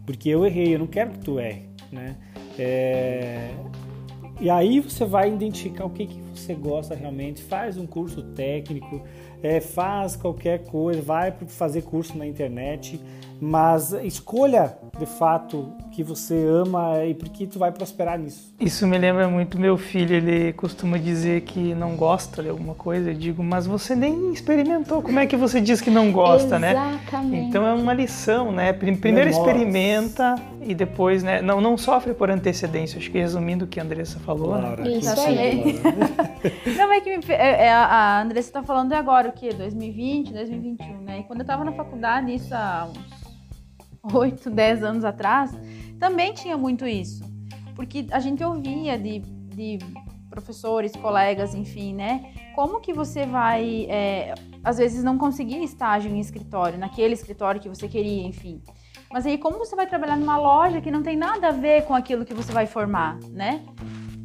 Porque 0.05 0.29
eu 0.29 0.45
errei, 0.45 0.73
eu 0.75 0.79
não 0.79 0.87
quero 0.87 1.11
que 1.11 1.19
tu 1.19 1.39
erre, 1.39 1.69
né? 1.91 2.15
É, 2.57 3.51
E 4.39 4.49
aí 4.49 4.79
você 4.79 5.05
vai 5.05 5.29
identificar 5.29 5.85
o 5.85 5.89
que, 5.89 6.07
que 6.07 6.19
você 6.33 6.53
gosta 6.55 6.95
realmente, 6.95 7.41
faz 7.43 7.77
um 7.77 7.85
curso 7.85 8.23
técnico, 8.33 9.01
é, 9.43 9.59
faz 9.59 10.15
qualquer 10.15 10.63
coisa, 10.65 11.01
vai 11.01 11.33
fazer 11.47 11.81
curso 11.83 12.17
na 12.17 12.25
internet, 12.25 12.99
mas 13.41 13.91
escolha 14.03 14.77
de 14.99 15.05
fato 15.07 15.73
que 15.91 16.03
você 16.03 16.45
ama 16.45 17.03
e 17.03 17.15
porque 17.15 17.47
tu 17.47 17.57
vai 17.57 17.71
prosperar 17.71 18.19
nisso. 18.19 18.53
Isso 18.59 18.85
me 18.85 18.97
lembra 18.99 19.27
muito 19.27 19.59
meu 19.59 19.77
filho, 19.77 20.15
ele 20.15 20.53
costuma 20.53 20.99
dizer 20.99 21.41
que 21.41 21.73
não 21.73 21.95
gosta 21.95 22.43
de 22.43 22.49
alguma 22.49 22.75
coisa, 22.75 23.09
eu 23.09 23.15
digo, 23.15 23.43
mas 23.43 23.65
você 23.65 23.95
nem 23.95 24.31
experimentou, 24.31 25.01
como 25.01 25.19
é 25.19 25.25
que 25.25 25.35
você 25.35 25.59
diz 25.59 25.81
que 25.81 25.89
não 25.89 26.11
gosta, 26.11 26.57
Exatamente. 26.57 26.75
né? 26.75 26.99
Exatamente. 27.01 27.47
Então 27.47 27.65
é 27.65 27.73
uma 27.73 27.93
lição, 27.93 28.51
né? 28.51 28.71
Primeiro 28.73 29.29
experimenta 29.29 30.35
e 30.61 30.75
depois, 30.75 31.23
né, 31.23 31.41
não, 31.41 31.59
não 31.59 31.75
sofre 31.77 32.13
por 32.13 32.29
antecedência, 32.29 32.99
acho 32.99 33.09
que 33.09 33.17
resumindo 33.17 33.65
o 33.65 33.67
que 33.67 33.79
a 33.79 33.83
Andressa 33.83 34.19
falou, 34.19 34.55
né? 34.55 34.61
Laura, 34.61 34.87
Isso 34.87 35.15
que 35.15 35.21
aí. 35.21 35.81
Não, 36.77 36.91
é 36.91 37.01
que 37.01 37.17
me 37.17 37.23
é, 37.29 37.65
é, 37.65 37.71
a 37.71 38.21
Andressa 38.21 38.49
está 38.49 38.63
falando 38.63 38.93
agora 38.93 39.29
o 39.29 39.31
quê? 39.31 39.49
2020, 39.53 40.33
2021, 40.33 41.01
né? 41.01 41.19
E 41.19 41.23
quando 41.23 41.39
eu 41.39 41.43
estava 41.43 41.63
na 41.63 41.71
faculdade, 41.71 42.33
isso 42.33 42.53
há 42.53 42.89
uns 42.89 43.30
8, 44.03 44.49
10 44.49 44.83
anos 44.83 45.03
atrás, 45.05 45.51
também 45.99 46.33
tinha 46.33 46.57
muito 46.57 46.87
isso. 46.87 47.23
Porque 47.75 48.07
a 48.11 48.19
gente 48.19 48.43
ouvia 48.43 48.97
de, 48.97 49.19
de 49.19 49.79
professores, 50.29 50.91
colegas, 50.95 51.53
enfim, 51.53 51.93
né? 51.93 52.33
Como 52.55 52.79
que 52.79 52.93
você 52.93 53.25
vai, 53.25 53.85
é, 53.89 54.33
às 54.63 54.77
vezes, 54.77 55.03
não 55.03 55.17
conseguir 55.17 55.63
estágio 55.63 56.11
em 56.11 56.19
escritório, 56.19 56.77
naquele 56.77 57.13
escritório 57.13 57.61
que 57.61 57.69
você 57.69 57.87
queria, 57.87 58.23
enfim. 58.25 58.61
Mas 59.11 59.25
aí, 59.25 59.37
como 59.37 59.57
você 59.57 59.75
vai 59.75 59.87
trabalhar 59.87 60.15
numa 60.17 60.37
loja 60.37 60.79
que 60.81 60.89
não 60.91 61.03
tem 61.03 61.17
nada 61.17 61.49
a 61.49 61.51
ver 61.51 61.83
com 61.85 61.93
aquilo 61.93 62.25
que 62.25 62.33
você 62.33 62.51
vai 62.51 62.65
formar, 62.65 63.19
né? 63.29 63.61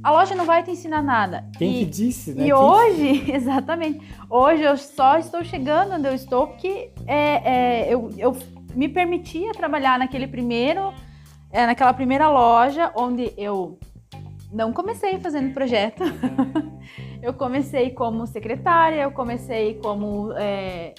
A 0.02 0.12
loja 0.12 0.36
não 0.36 0.44
vai 0.44 0.62
te 0.62 0.70
ensinar 0.70 1.02
nada. 1.02 1.44
Quem 1.58 1.72
E- 1.72 1.78
que 1.80 1.90
disse, 1.90 2.32
né? 2.32 2.42
e 2.44 2.44
Quem- 2.46 2.52
hoje, 2.52 3.24
exatamente, 3.34 4.00
hoje 4.30 4.62
eu 4.62 4.76
só 4.76 5.18
estou 5.18 5.42
chegando 5.42 5.94
onde 5.94 6.06
eu 6.06 6.14
estou 6.14 6.46
porque 6.48 6.90
é, 7.06 7.86
é, 7.88 7.92
eu, 7.94 8.10
eu 8.16 8.36
me 8.76 8.88
permitia 8.88 9.52
trabalhar 9.52 9.98
naquele 9.98 10.28
primeiro, 10.28 10.92
é, 11.50 11.66
naquela 11.66 11.94
primeira 11.94 12.28
loja 12.28 12.92
onde 12.94 13.32
eu 13.36 13.78
não 14.52 14.72
comecei 14.72 15.18
fazendo 15.18 15.54
projeto. 15.54 16.04
eu 17.22 17.32
comecei 17.32 17.90
como 17.90 18.26
secretária, 18.26 19.02
eu 19.02 19.10
comecei 19.10 19.74
como 19.76 20.32
é, 20.32 20.94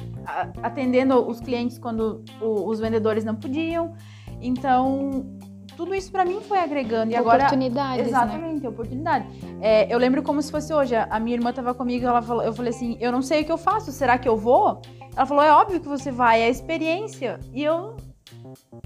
atendendo 0.61 1.25
os 1.27 1.39
clientes 1.39 1.77
quando 1.77 2.23
os 2.41 2.79
vendedores 2.79 3.23
não 3.23 3.35
podiam. 3.35 3.93
Então, 4.41 5.37
tudo 5.77 5.93
isso 5.93 6.11
para 6.11 6.25
mim 6.25 6.41
foi 6.41 6.57
agregando. 6.57 7.11
E 7.11 7.15
agora 7.15 7.43
Oportunidades, 7.43 8.03
né? 8.03 8.09
Exatamente, 8.09 8.67
oportunidade. 8.67 9.27
É, 9.61 9.93
eu 9.93 9.99
lembro 9.99 10.23
como 10.23 10.41
se 10.41 10.51
fosse 10.51 10.73
hoje. 10.73 10.95
A 10.95 11.07
a 11.17 11.19
minha 11.19 11.35
irmã 11.35 11.51
estava 11.51 11.73
comigo, 11.73 12.05
ela 12.05 12.21
falou, 12.21 12.43
eu 12.43 12.53
falei 12.53 12.71
assim, 12.71 12.97
eu 12.99 13.11
não 13.11 13.21
sei 13.21 13.41
o 13.41 13.45
que 13.45 13.51
eu 13.51 13.57
faço, 13.57 13.91
será 13.91 14.17
que 14.17 14.27
eu 14.27 14.37
vou? 14.37 14.81
Ela 15.15 15.25
falou, 15.25 15.43
é 15.43 15.51
óbvio 15.51 15.79
que 15.79 15.87
você 15.87 16.11
vai, 16.11 16.41
é 16.41 16.45
a 16.45 16.49
experiência. 16.49 17.39
E 17.53 17.63
eu, 17.63 17.95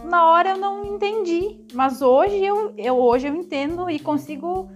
na 0.04 0.26
hora, 0.32 0.52
eu 0.52 0.58
não 0.58 0.84
entendi. 0.86 1.66
Mas 1.74 2.02
hoje 2.02 2.44
eu, 2.44 2.74
eu 2.78 2.98
hoje 2.98 3.28
eu 3.28 3.36
entendo 3.36 3.90
e 3.90 4.00
consigo 4.00 4.70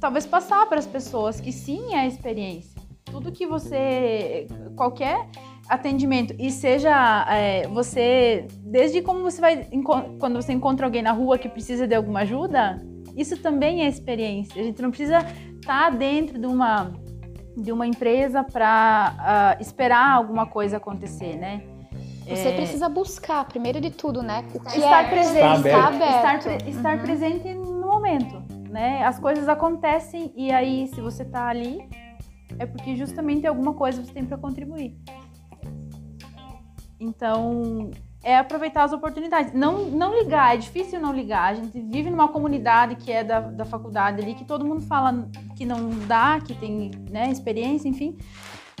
talvez 0.00 0.26
passar 0.26 0.66
para 0.66 0.78
as 0.78 0.86
pessoas 0.86 1.40
que 1.40 1.52
sim 1.52 1.94
é 1.94 2.00
a 2.00 2.06
experiência. 2.06 2.80
Tudo 3.04 3.30
que 3.30 3.46
você, 3.46 4.48
qualquer 4.76 5.28
atendimento 5.72 6.34
e 6.38 6.50
seja 6.50 7.26
é, 7.30 7.66
você, 7.68 8.46
desde 8.60 9.00
como 9.02 9.20
você 9.22 9.40
vai 9.40 9.66
quando 10.18 10.34
você 10.40 10.52
encontra 10.52 10.86
alguém 10.86 11.02
na 11.02 11.12
rua 11.12 11.38
que 11.38 11.48
precisa 11.48 11.86
de 11.86 11.94
alguma 11.94 12.20
ajuda, 12.20 12.82
isso 13.16 13.36
também 13.40 13.82
é 13.82 13.88
experiência. 13.88 14.60
A 14.60 14.64
gente 14.64 14.82
não 14.82 14.90
precisa 14.90 15.18
estar 15.60 15.90
dentro 15.90 16.38
de 16.38 16.46
uma 16.46 16.92
de 17.56 17.70
uma 17.70 17.86
empresa 17.86 18.42
para 18.42 19.56
esperar 19.60 20.10
alguma 20.16 20.46
coisa 20.46 20.78
acontecer, 20.78 21.36
né? 21.36 21.62
Você 22.26 22.48
É, 22.48 22.52
precisa 22.52 22.88
buscar, 22.88 23.44
primeiro 23.44 23.78
de 23.78 23.90
tudo, 23.90 24.22
né? 24.22 24.42
O 24.54 24.60
que 24.60 24.78
estar 24.78 25.04
é 25.04 25.08
presente, 25.08 25.36
Estar 25.36 25.56
estar 25.56 25.86
aberto. 25.88 26.16
estar, 26.16 26.38
pre- 26.58 26.70
estar 26.70 27.02
presente 27.02 27.52
no 27.54 27.86
momento, 27.86 28.42
né? 28.70 29.02
As 29.04 29.18
coisas 29.18 29.48
acontecem 29.48 30.32
e 30.36 30.50
aí 30.50 30.86
se 30.88 31.00
você 31.00 31.24
tá 31.24 31.46
ali 31.46 31.86
é 32.58 32.64
porque 32.66 32.94
justamente 32.96 33.46
alguma 33.46 33.74
coisa 33.74 34.02
você 34.02 34.12
tem 34.12 34.24
para 34.24 34.38
contribuir. 34.38 34.96
Então, 37.02 37.90
é 38.22 38.38
aproveitar 38.38 38.84
as 38.84 38.92
oportunidades. 38.92 39.52
Não, 39.52 39.86
não 39.86 40.16
ligar, 40.16 40.54
é 40.54 40.56
difícil 40.56 41.00
não 41.00 41.12
ligar. 41.12 41.50
A 41.50 41.54
gente 41.54 41.80
vive 41.80 42.08
numa 42.08 42.28
comunidade 42.28 42.94
que 42.96 43.10
é 43.10 43.24
da, 43.24 43.40
da 43.40 43.64
faculdade 43.64 44.22
ali, 44.22 44.34
que 44.34 44.44
todo 44.44 44.64
mundo 44.64 44.82
fala 44.82 45.28
que 45.56 45.66
não 45.66 45.90
dá, 46.06 46.40
que 46.40 46.54
tem 46.54 46.92
né, 47.10 47.30
experiência, 47.30 47.88
enfim. 47.88 48.16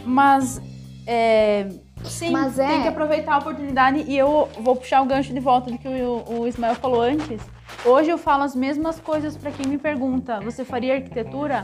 Mas, 0.04 0.60
é, 1.06 1.68
sim, 2.04 2.30
Mas 2.30 2.58
é- 2.58 2.66
tem 2.68 2.82
que 2.82 2.88
aproveitar 2.88 3.34
a 3.34 3.38
oportunidade. 3.38 4.04
E 4.06 4.16
eu 4.16 4.48
vou 4.60 4.76
puxar 4.76 5.02
o 5.02 5.06
gancho 5.06 5.34
de 5.34 5.40
volta 5.40 5.70
do 5.70 5.78
que 5.78 5.88
o, 5.88 6.24
o 6.28 6.46
Ismael 6.46 6.76
falou 6.76 7.02
antes. 7.02 7.42
Hoje 7.84 8.10
eu 8.10 8.18
falo 8.18 8.44
as 8.44 8.54
mesmas 8.54 9.00
coisas 9.00 9.36
para 9.36 9.50
quem 9.50 9.66
me 9.66 9.78
pergunta: 9.78 10.40
você 10.40 10.64
faria 10.64 10.94
arquitetura? 10.94 11.62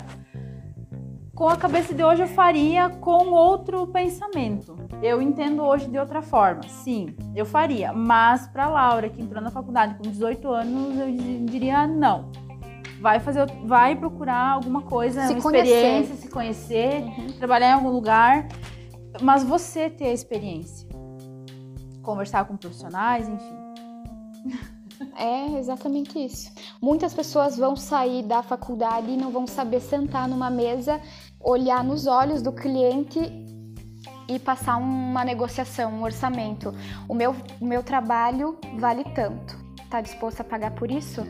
Com 1.38 1.48
a 1.48 1.56
cabeça 1.56 1.94
de 1.94 2.02
hoje 2.02 2.22
eu 2.22 2.26
faria 2.26 2.90
com 2.90 3.30
outro 3.30 3.86
pensamento. 3.86 4.74
Eu 5.00 5.22
entendo 5.22 5.62
hoje 5.62 5.86
de 5.88 5.96
outra 5.96 6.20
forma. 6.20 6.62
Sim, 6.68 7.14
eu 7.32 7.46
faria. 7.46 7.92
Mas 7.92 8.48
para 8.48 8.66
Laura, 8.66 9.08
que 9.08 9.22
entrou 9.22 9.40
na 9.40 9.48
faculdade 9.48 9.94
com 9.94 10.02
18 10.02 10.48
anos, 10.48 10.98
eu 10.98 11.06
di- 11.12 11.44
diria 11.44 11.86
não. 11.86 12.32
Vai 13.00 13.20
fazer, 13.20 13.46
vai 13.64 13.94
procurar 13.94 14.54
alguma 14.54 14.82
coisa, 14.82 15.28
Se 15.28 15.34
uma 15.34 15.40
conhecer. 15.42 15.68
experiência, 15.76 16.14
se 16.16 16.28
conhecer, 16.28 17.04
trabalhar 17.38 17.68
em 17.68 17.74
algum 17.74 17.90
lugar, 17.90 18.48
mas 19.22 19.44
você 19.44 19.88
ter 19.88 20.06
a 20.06 20.12
experiência. 20.12 20.88
Conversar 22.02 22.46
com 22.46 22.56
profissionais, 22.56 23.28
enfim. 23.28 23.58
É 25.16 25.56
exatamente 25.58 26.18
isso. 26.18 26.50
Muitas 26.82 27.14
pessoas 27.14 27.56
vão 27.56 27.76
sair 27.76 28.24
da 28.24 28.42
faculdade 28.42 29.08
e 29.12 29.16
não 29.16 29.30
vão 29.30 29.46
saber 29.46 29.80
sentar 29.80 30.26
numa 30.28 30.50
mesa, 30.50 31.00
olhar 31.40 31.82
nos 31.84 32.06
olhos 32.06 32.42
do 32.42 32.52
cliente 32.52 33.18
e 34.28 34.38
passar 34.38 34.76
uma 34.76 35.24
negociação, 35.24 35.92
um 35.92 36.02
orçamento. 36.02 36.74
O 37.08 37.14
meu, 37.14 37.34
o 37.60 37.66
meu 37.66 37.82
trabalho 37.82 38.58
vale 38.78 39.04
tanto. 39.14 39.56
Tá 39.88 40.00
disposto 40.02 40.40
a 40.42 40.44
pagar 40.44 40.72
por 40.72 40.90
isso? 40.90 41.22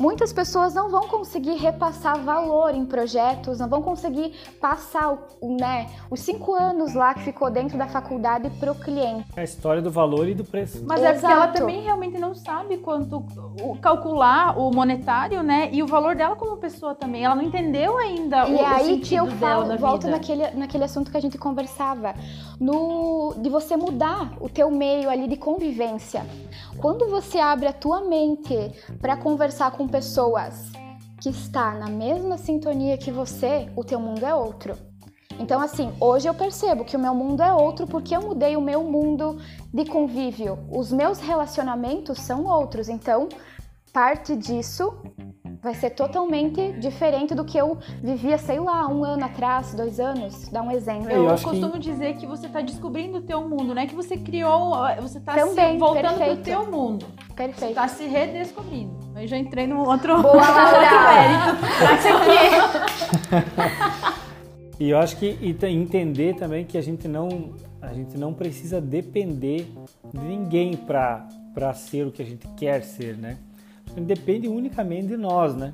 Muitas 0.00 0.32
pessoas 0.32 0.72
não 0.72 0.88
vão 0.88 1.06
conseguir 1.06 1.56
repassar 1.56 2.18
valor 2.24 2.74
em 2.74 2.86
projetos, 2.86 3.58
não 3.58 3.68
vão 3.68 3.82
conseguir 3.82 4.32
passar 4.58 5.14
né, 5.42 5.88
os 6.10 6.20
cinco 6.20 6.54
anos 6.54 6.94
lá 6.94 7.12
que 7.12 7.20
ficou 7.20 7.50
dentro 7.50 7.76
da 7.76 7.86
faculdade 7.86 8.48
para 8.58 8.72
o 8.72 8.74
cliente. 8.74 9.26
A 9.36 9.42
história 9.44 9.82
do 9.82 9.90
valor 9.90 10.26
e 10.26 10.34
do 10.34 10.42
preço. 10.42 10.82
Mas 10.86 11.02
é 11.02 11.12
porque 11.12 11.26
ela 11.26 11.44
Exato. 11.44 11.58
também 11.58 11.82
realmente 11.82 12.18
não 12.18 12.34
sabe 12.34 12.78
quanto 12.78 13.22
o- 13.62 13.76
calcular 13.78 14.58
o 14.58 14.70
monetário, 14.70 15.42
né? 15.42 15.68
E 15.70 15.82
o 15.82 15.86
valor 15.86 16.16
dela 16.16 16.34
como 16.34 16.56
pessoa 16.56 16.94
também. 16.94 17.22
Ela 17.24 17.34
não 17.34 17.42
entendeu 17.42 17.98
ainda 17.98 18.46
o, 18.46 18.48
E 18.48 18.54
o 18.54 18.66
aí 18.66 18.84
sentido 18.86 19.06
que 19.08 19.14
eu 19.16 19.26
falo, 19.38 19.76
volto 19.76 20.04
vida. 20.04 20.12
naquele, 20.16 20.50
naquele 20.52 20.84
assunto 20.84 21.10
que 21.10 21.16
a 21.18 21.20
gente 21.20 21.36
conversava, 21.36 22.14
no, 22.60 23.34
de 23.38 23.48
você 23.48 23.74
mudar 23.76 24.36
o 24.38 24.48
teu 24.48 24.70
meio 24.70 25.08
ali 25.08 25.26
de 25.26 25.36
convivência. 25.36 26.26
Quando 26.76 27.08
você 27.08 27.38
abre 27.38 27.66
a 27.66 27.72
tua 27.72 28.02
mente 28.02 28.54
para 29.00 29.16
conversar 29.16 29.70
com 29.72 29.88
pessoas 29.88 30.70
que 31.20 31.30
está 31.30 31.72
na 31.72 31.88
mesma 31.88 32.36
sintonia 32.36 32.98
que 32.98 33.10
você, 33.10 33.68
o 33.74 33.82
teu 33.82 33.98
mundo 33.98 34.24
é 34.24 34.34
outro. 34.34 34.76
Então, 35.38 35.58
assim, 35.58 35.90
hoje 35.98 36.28
eu 36.28 36.34
percebo 36.34 36.84
que 36.84 36.96
o 36.96 37.00
meu 37.00 37.14
mundo 37.14 37.42
é 37.42 37.52
outro 37.52 37.86
porque 37.86 38.14
eu 38.14 38.20
mudei 38.20 38.56
o 38.56 38.60
meu 38.60 38.84
mundo 38.84 39.38
de 39.72 39.86
convívio. 39.86 40.58
Os 40.70 40.92
meus 40.92 41.18
relacionamentos 41.18 42.18
são 42.20 42.44
outros. 42.44 42.90
Então, 42.90 43.26
parte 43.92 44.36
disso 44.36 44.92
vai 45.62 45.74
ser 45.74 45.90
totalmente 45.90 46.72
diferente 46.80 47.34
do 47.34 47.44
que 47.44 47.58
eu 47.58 47.76
vivia, 48.02 48.38
sei 48.38 48.58
lá, 48.58 48.88
um 48.88 49.04
ano 49.04 49.24
atrás, 49.26 49.74
dois 49.74 50.00
anos. 50.00 50.48
Dá 50.48 50.62
um 50.62 50.70
exemplo. 50.70 51.10
Eu, 51.10 51.24
Eu 51.24 51.30
acho 51.30 51.44
que- 51.44 51.50
costumo 51.50 51.78
dizer 51.78 52.16
que 52.16 52.26
você 52.26 52.46
está 52.46 52.62
descobrindo 52.62 53.18
o 53.18 53.20
teu 53.20 53.46
mundo, 53.46 53.74
não 53.74 53.82
é 53.82 53.86
que 53.86 53.94
você 53.94 54.16
criou, 54.16 54.74
você 55.02 55.18
está 55.18 55.34
Também, 55.34 55.76
voltando 55.76 56.16
perfeito. 56.16 56.34
pro 56.36 56.42
teu 56.44 56.70
mundo. 56.70 57.04
Você 57.28 57.34
Perfeito. 57.34 57.68
está 57.70 57.88
se 57.88 58.04
redescobrindo. 58.06 58.98
Eu 59.16 59.26
já 59.26 59.36
entrei 59.36 59.66
no 59.66 59.86
outro, 59.86 60.22
Boa, 60.22 60.34
Laura! 60.40 61.58
E 64.78 64.88
eu 64.88 64.98
acho 64.98 65.16
que 65.18 65.36
e 65.42 65.52
te- 65.52 65.66
entender 65.66 66.36
também 66.36 66.64
que 66.64 66.78
a 66.78 66.80
gente 66.80 67.06
não 67.06 67.52
a 67.82 67.92
gente 67.92 68.16
não 68.16 68.32
precisa 68.32 68.80
depender 68.80 69.70
de 70.12 70.18
ninguém 70.20 70.74
para 70.74 71.28
para 71.52 71.74
ser 71.74 72.06
o 72.06 72.10
que 72.10 72.22
a 72.22 72.24
gente 72.24 72.46
quer 72.56 72.82
ser, 72.82 73.16
né? 73.18 73.36
Depende 73.96 74.48
unicamente 74.48 75.08
de 75.08 75.16
nós, 75.16 75.54
né? 75.54 75.72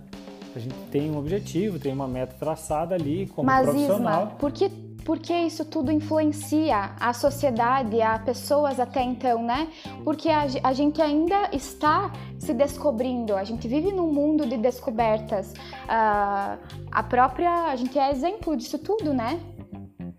A 0.55 0.59
gente 0.59 0.75
tem 0.91 1.11
um 1.11 1.19
objetivo, 1.19 1.79
tem 1.79 1.93
uma 1.93 2.09
meta 2.09 2.35
traçada 2.39 2.95
ali 2.95 3.27
como 3.35 3.47
Mas, 3.47 3.67
profissional. 3.67 4.23
Isma, 4.23 4.37
por 4.39 4.51
que 4.53 4.71
porque 5.05 5.33
isso 5.33 5.65
tudo 5.65 5.93
influencia 5.93 6.97
a 6.99 7.13
sociedade, 7.13 8.03
a 8.03 8.19
pessoas 8.19 8.81
até 8.81 9.05
então, 9.05 9.41
né? 9.41 9.69
Porque 10.03 10.29
a, 10.29 10.47
a 10.65 10.73
gente 10.73 11.01
ainda 11.01 11.49
está 11.53 12.11
se 12.41 12.53
descobrindo, 12.53 13.37
a 13.37 13.45
gente 13.45 13.69
vive 13.69 13.93
num 13.93 14.13
mundo 14.13 14.45
de 14.45 14.57
descobertas. 14.57 15.53
Uh, 15.53 16.59
a 16.91 17.03
própria, 17.05 17.71
a 17.71 17.77
gente 17.77 17.97
é 17.97 18.11
exemplo 18.11 18.57
disso 18.57 18.79
tudo, 18.79 19.15
né? 19.15 19.39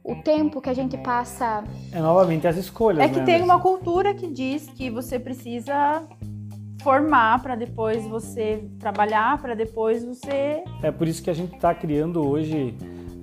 o 0.08 0.16
tempo 0.16 0.62
que 0.62 0.70
a 0.70 0.74
gente 0.74 0.98
passa. 1.00 1.66
É 1.92 2.00
novamente 2.00 2.48
as 2.48 2.56
escolhas. 2.56 3.04
É 3.04 3.10
que 3.10 3.20
né, 3.20 3.26
tem 3.26 3.42
uma 3.42 3.60
cultura 3.60 4.14
que 4.14 4.26
diz 4.26 4.70
que 4.70 4.90
você 4.90 5.20
precisa 5.20 6.02
formar 6.88 7.44
para 7.44 7.54
depois 7.54 8.08
você 8.08 8.64
trabalhar, 8.80 9.42
para 9.42 9.54
depois 9.54 10.06
você. 10.06 10.64
É 10.82 10.90
por 10.90 11.06
isso 11.06 11.22
que 11.22 11.30
a 11.30 11.34
gente 11.34 11.54
está 11.54 11.76
criando 11.76 12.26
hoje 12.26 12.74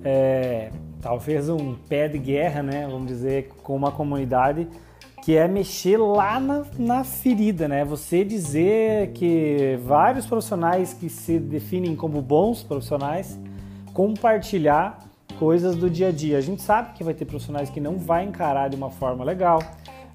é, 0.03 0.69
talvez 1.01 1.49
um 1.49 1.73
pé 1.73 2.07
de 2.07 2.19
guerra, 2.19 2.61
né? 2.61 2.87
Vamos 2.87 3.07
dizer, 3.07 3.49
com 3.63 3.75
uma 3.75 3.91
comunidade 3.91 4.67
que 5.23 5.35
é 5.35 5.47
mexer 5.47 5.97
lá 5.97 6.39
na, 6.39 6.63
na 6.77 7.03
ferida, 7.03 7.67
né? 7.67 7.83
Você 7.83 8.23
dizer 8.23 9.13
que 9.13 9.79
vários 9.83 10.27
profissionais 10.27 10.93
que 10.93 11.09
se 11.09 11.39
definem 11.39 11.95
como 11.95 12.21
bons 12.21 12.61
profissionais 12.61 13.39
compartilhar 13.95 14.99
coisas 15.39 15.75
do 15.75 15.89
dia 15.89 16.09
a 16.09 16.11
dia. 16.11 16.37
A 16.37 16.41
gente 16.41 16.61
sabe 16.61 16.93
que 16.93 17.03
vai 17.03 17.15
ter 17.15 17.25
profissionais 17.25 17.71
que 17.71 17.79
não 17.79 17.97
vai 17.97 18.25
encarar 18.25 18.69
de 18.69 18.75
uma 18.75 18.91
forma 18.91 19.25
legal. 19.25 19.57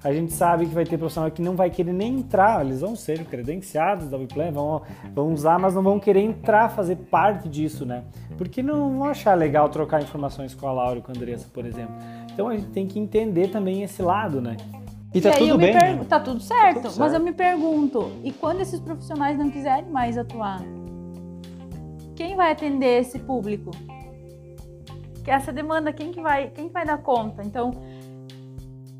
A 0.03 0.11
gente 0.11 0.33
sabe 0.33 0.65
que 0.65 0.73
vai 0.73 0.83
ter 0.83 0.97
profissional 0.97 1.29
que 1.29 1.41
não 1.41 1.55
vai 1.55 1.69
querer 1.69 1.93
nem 1.93 2.19
entrar, 2.19 2.65
eles 2.65 2.81
vão 2.81 2.95
ser 2.95 3.23
credenciados 3.25 4.09
da 4.09 4.17
WePlan, 4.17 4.51
vão, 4.51 4.81
vão 5.13 5.31
usar, 5.31 5.59
mas 5.59 5.75
não 5.75 5.83
vão 5.83 5.99
querer 5.99 6.21
entrar, 6.21 6.69
fazer 6.69 6.95
parte 6.95 7.47
disso, 7.47 7.85
né? 7.85 8.03
Porque 8.35 8.63
não 8.63 8.97
vão 8.97 9.05
achar 9.05 9.35
legal 9.35 9.69
trocar 9.69 10.01
informações 10.01 10.55
com 10.55 10.67
a 10.67 10.71
Laura 10.71 10.97
e 10.97 11.01
com 11.03 11.11
a 11.11 11.15
Andressa, 11.15 11.47
por 11.53 11.65
exemplo. 11.65 11.93
Então 12.33 12.47
a 12.47 12.55
gente 12.55 12.69
tem 12.69 12.87
que 12.87 12.99
entender 12.99 13.49
também 13.49 13.83
esse 13.83 14.01
lado, 14.01 14.41
né? 14.41 14.57
E 15.13 15.21
tá 15.21 15.29
e 15.29 15.33
tudo 15.33 15.57
bem. 15.59 15.71
Per... 15.71 15.95
Né? 15.97 16.05
Tá 16.09 16.19
tudo 16.19 16.39
certo, 16.39 16.57
tá 16.57 16.73
tudo 16.73 16.83
certo, 16.83 16.99
mas 16.99 17.13
eu 17.13 17.19
me 17.19 17.33
pergunto, 17.33 18.11
e 18.23 18.31
quando 18.31 18.61
esses 18.61 18.79
profissionais 18.79 19.37
não 19.37 19.51
quiserem 19.51 19.89
mais 19.89 20.17
atuar? 20.17 20.63
Quem 22.15 22.35
vai 22.35 22.51
atender 22.51 23.01
esse 23.01 23.19
público? 23.19 23.69
que 25.23 25.31
essa 25.31 25.51
demanda, 25.51 25.93
quem 25.93 26.11
que 26.11 26.21
vai, 26.21 26.49
quem 26.49 26.67
que 26.67 26.73
vai 26.73 26.85
dar 26.85 26.97
conta? 26.97 27.43
Então, 27.43 27.71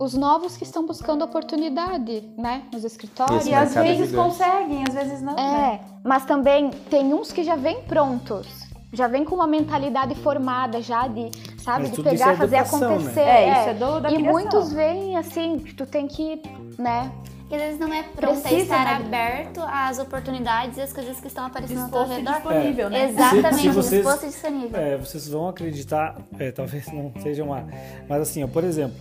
os 0.02 0.16
novos 0.16 0.58
que 0.58 0.64
estão 0.64 0.84
buscando 0.86 1.24
oportunidade, 1.24 2.24
né, 2.36 2.64
nos 2.74 2.84
escritórios. 2.84 3.46
e 3.46 3.54
às 3.54 3.74
vezes 3.76 4.14
conseguem, 4.14 4.84
às 4.88 4.96
vezes 4.96 5.22
não. 5.22 5.34
É, 5.34 5.38
né? 5.38 5.80
mas 6.04 6.26
também 6.26 6.72
tem 6.90 7.14
uns 7.14 7.32
que 7.32 7.44
já 7.44 7.56
vêm 7.56 7.84
prontos, 7.84 8.48
já 8.92 9.08
vem 9.08 9.24
com 9.24 9.36
uma 9.36 9.48
mentalidade 9.48 10.16
formada 10.16 10.82
já 10.82 11.08
de, 11.08 11.30
sabe, 11.62 11.84
mas 11.84 11.92
de 11.92 12.02
pegar, 12.02 12.34
é 12.34 12.36
fazer 12.36 12.56
educação, 12.56 12.80
né? 12.80 12.96
acontecer. 12.96 13.26
Né? 13.26 13.50
É, 13.50 13.60
isso 13.60 13.70
é 13.70 13.74
do, 13.76 14.00
da 14.00 14.12
E 14.12 14.18
muitos 14.18 14.74
vêm 14.74 15.18
assim, 15.18 15.60
que 15.60 15.76
tu 15.76 15.86
tem 15.86 16.08
que, 16.08 16.42
né, 16.80 17.12
que 17.48 17.54
às 17.54 17.62
vezes 17.62 17.80
não 17.80 17.94
é 17.94 18.02
pronto 18.02 18.42
Precisa, 18.42 18.62
estar 18.64 18.86
né? 18.86 19.06
aberto 19.06 19.62
às 19.62 20.00
oportunidades 20.00 20.78
e 20.78 20.82
às 20.82 20.92
coisas 20.92 21.20
que 21.20 21.28
estão 21.28 21.46
aparecendo 21.46 21.84
disposto 21.84 22.00
ao 22.00 22.08
teu 22.08 22.18
redor. 22.18 22.34
disponível, 22.34 22.88
é. 22.88 22.90
né? 22.90 23.10
Exatamente, 23.10 23.56
se, 23.56 23.62
se 23.62 23.70
vocês, 23.70 24.04
disposto 24.04 24.24
e 24.24 24.30
disponível. 24.30 24.80
É, 24.80 24.98
vocês 24.98 25.28
vão 25.28 25.48
acreditar, 25.50 26.18
é, 26.40 26.52
talvez 26.52 26.88
não 26.92 27.14
seja 27.22 27.44
uma... 27.44 27.68
Mas 28.10 28.22
assim, 28.22 28.44
ó, 28.44 28.48
por 28.48 28.64
exemplo, 28.64 28.98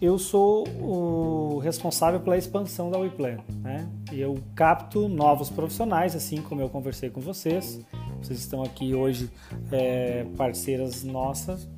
eu 0.00 0.18
sou 0.18 0.66
o 0.80 1.58
responsável 1.58 2.20
pela 2.20 2.38
expansão 2.38 2.90
da 2.90 2.98
WePlan, 2.98 3.38
né? 3.62 3.86
E 4.10 4.20
eu 4.20 4.38
capto 4.54 5.08
novos 5.08 5.50
profissionais, 5.50 6.16
assim 6.16 6.40
como 6.40 6.60
eu 6.60 6.68
conversei 6.70 7.10
com 7.10 7.20
vocês. 7.20 7.80
Vocês 8.22 8.38
estão 8.38 8.62
aqui 8.62 8.94
hoje 8.94 9.30
é, 9.70 10.24
parceiras 10.36 11.04
nossas, 11.04 11.68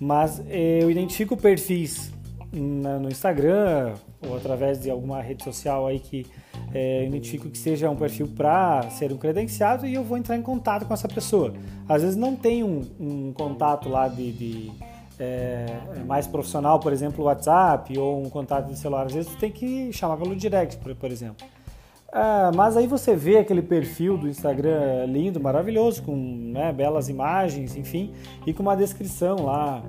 mas 0.00 0.42
é, 0.48 0.82
eu 0.82 0.90
identifico 0.90 1.36
perfis 1.36 2.12
no 2.52 3.08
Instagram 3.08 3.94
ou 4.26 4.36
através 4.36 4.80
de 4.80 4.90
alguma 4.90 5.22
rede 5.22 5.44
social 5.44 5.86
aí 5.86 6.00
que 6.00 6.26
é, 6.74 7.06
identifico 7.06 7.48
que 7.48 7.58
seja 7.58 7.88
um 7.88 7.96
perfil 7.96 8.26
para 8.28 8.88
ser 8.90 9.12
um 9.12 9.16
credenciado 9.16 9.86
e 9.86 9.94
eu 9.94 10.02
vou 10.02 10.18
entrar 10.18 10.36
em 10.36 10.42
contato 10.42 10.86
com 10.86 10.94
essa 10.94 11.08
pessoa. 11.08 11.54
Às 11.88 12.02
vezes 12.02 12.16
não 12.16 12.34
tem 12.34 12.64
um, 12.64 12.82
um 12.98 13.32
contato 13.32 13.88
lá 13.88 14.08
de, 14.08 14.32
de 14.32 14.72
é, 15.20 15.66
mais 16.06 16.26
profissional, 16.26 16.80
por 16.80 16.92
exemplo, 16.92 17.22
o 17.22 17.26
WhatsApp 17.26 17.96
ou 17.98 18.22
um 18.22 18.30
contato 18.30 18.66
de 18.66 18.78
celular. 18.78 19.06
Às 19.06 19.12
vezes 19.12 19.34
tem 19.36 19.52
que 19.52 19.92
chamar 19.92 20.16
pelo 20.16 20.34
direct, 20.34 20.78
por, 20.78 20.94
por 20.94 21.10
exemplo. 21.10 21.46
Ah, 22.12 22.50
mas 22.54 22.76
aí 22.76 22.88
você 22.88 23.14
vê 23.14 23.38
aquele 23.38 23.62
perfil 23.62 24.16
do 24.18 24.28
Instagram 24.28 25.06
lindo, 25.06 25.38
maravilhoso, 25.38 26.02
com 26.02 26.16
né, 26.16 26.72
belas 26.72 27.08
imagens, 27.08 27.76
enfim, 27.76 28.12
e 28.44 28.52
com 28.52 28.62
uma 28.62 28.76
descrição 28.76 29.44
lá 29.44 29.82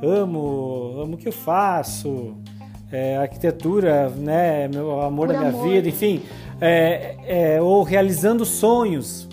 amo, 0.00 1.00
amo 1.00 1.14
o 1.14 1.16
que 1.16 1.26
eu 1.26 1.32
faço, 1.32 2.36
é, 2.92 3.16
arquitetura, 3.16 4.08
né, 4.10 4.68
meu 4.68 5.00
amor 5.00 5.26
Por 5.26 5.32
da 5.32 5.40
minha 5.40 5.50
amor. 5.50 5.68
vida, 5.68 5.88
enfim, 5.88 6.22
é, 6.60 7.16
é, 7.26 7.62
ou 7.62 7.82
realizando 7.82 8.44
sonhos. 8.44 9.28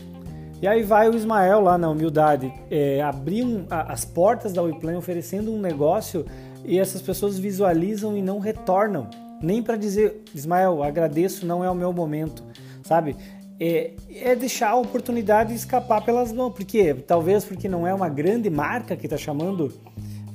E 0.62 0.68
aí 0.68 0.84
vai 0.84 1.10
o 1.10 1.16
Ismael 1.16 1.60
lá 1.60 1.76
na 1.76 1.90
humildade, 1.90 2.54
é, 2.70 3.02
abrir 3.02 3.44
um, 3.44 3.66
a, 3.68 3.92
as 3.92 4.06
portas 4.06 4.54
da 4.54 4.62
WePlan 4.62 4.96
oferecendo 4.96 5.52
um 5.52 5.60
negócio 5.60 6.24
e 6.64 6.78
essas 6.78 7.02
pessoas 7.02 7.40
visualizam 7.40 8.16
e 8.16 8.22
não 8.22 8.38
retornam. 8.38 9.10
Nem 9.42 9.64
para 9.64 9.76
dizer, 9.76 10.22
Ismael, 10.36 10.84
agradeço, 10.84 11.48
não 11.48 11.64
é 11.64 11.70
o 11.70 11.74
meu 11.74 11.92
momento, 11.92 12.44
sabe? 12.84 13.16
É, 13.60 13.92
é, 14.16 14.36
deixar 14.36 14.70
a 14.70 14.76
oportunidade 14.76 15.54
escapar 15.54 16.06
pelas 16.06 16.32
mãos. 16.32 16.54
Porque 16.54 16.94
talvez 16.94 17.44
porque 17.44 17.68
não 17.68 17.88
é 17.88 17.94
uma 17.94 18.10
grande 18.10 18.50
marca 18.50 18.96
que 18.96 19.08
está 19.08 19.18
chamando 19.18 19.72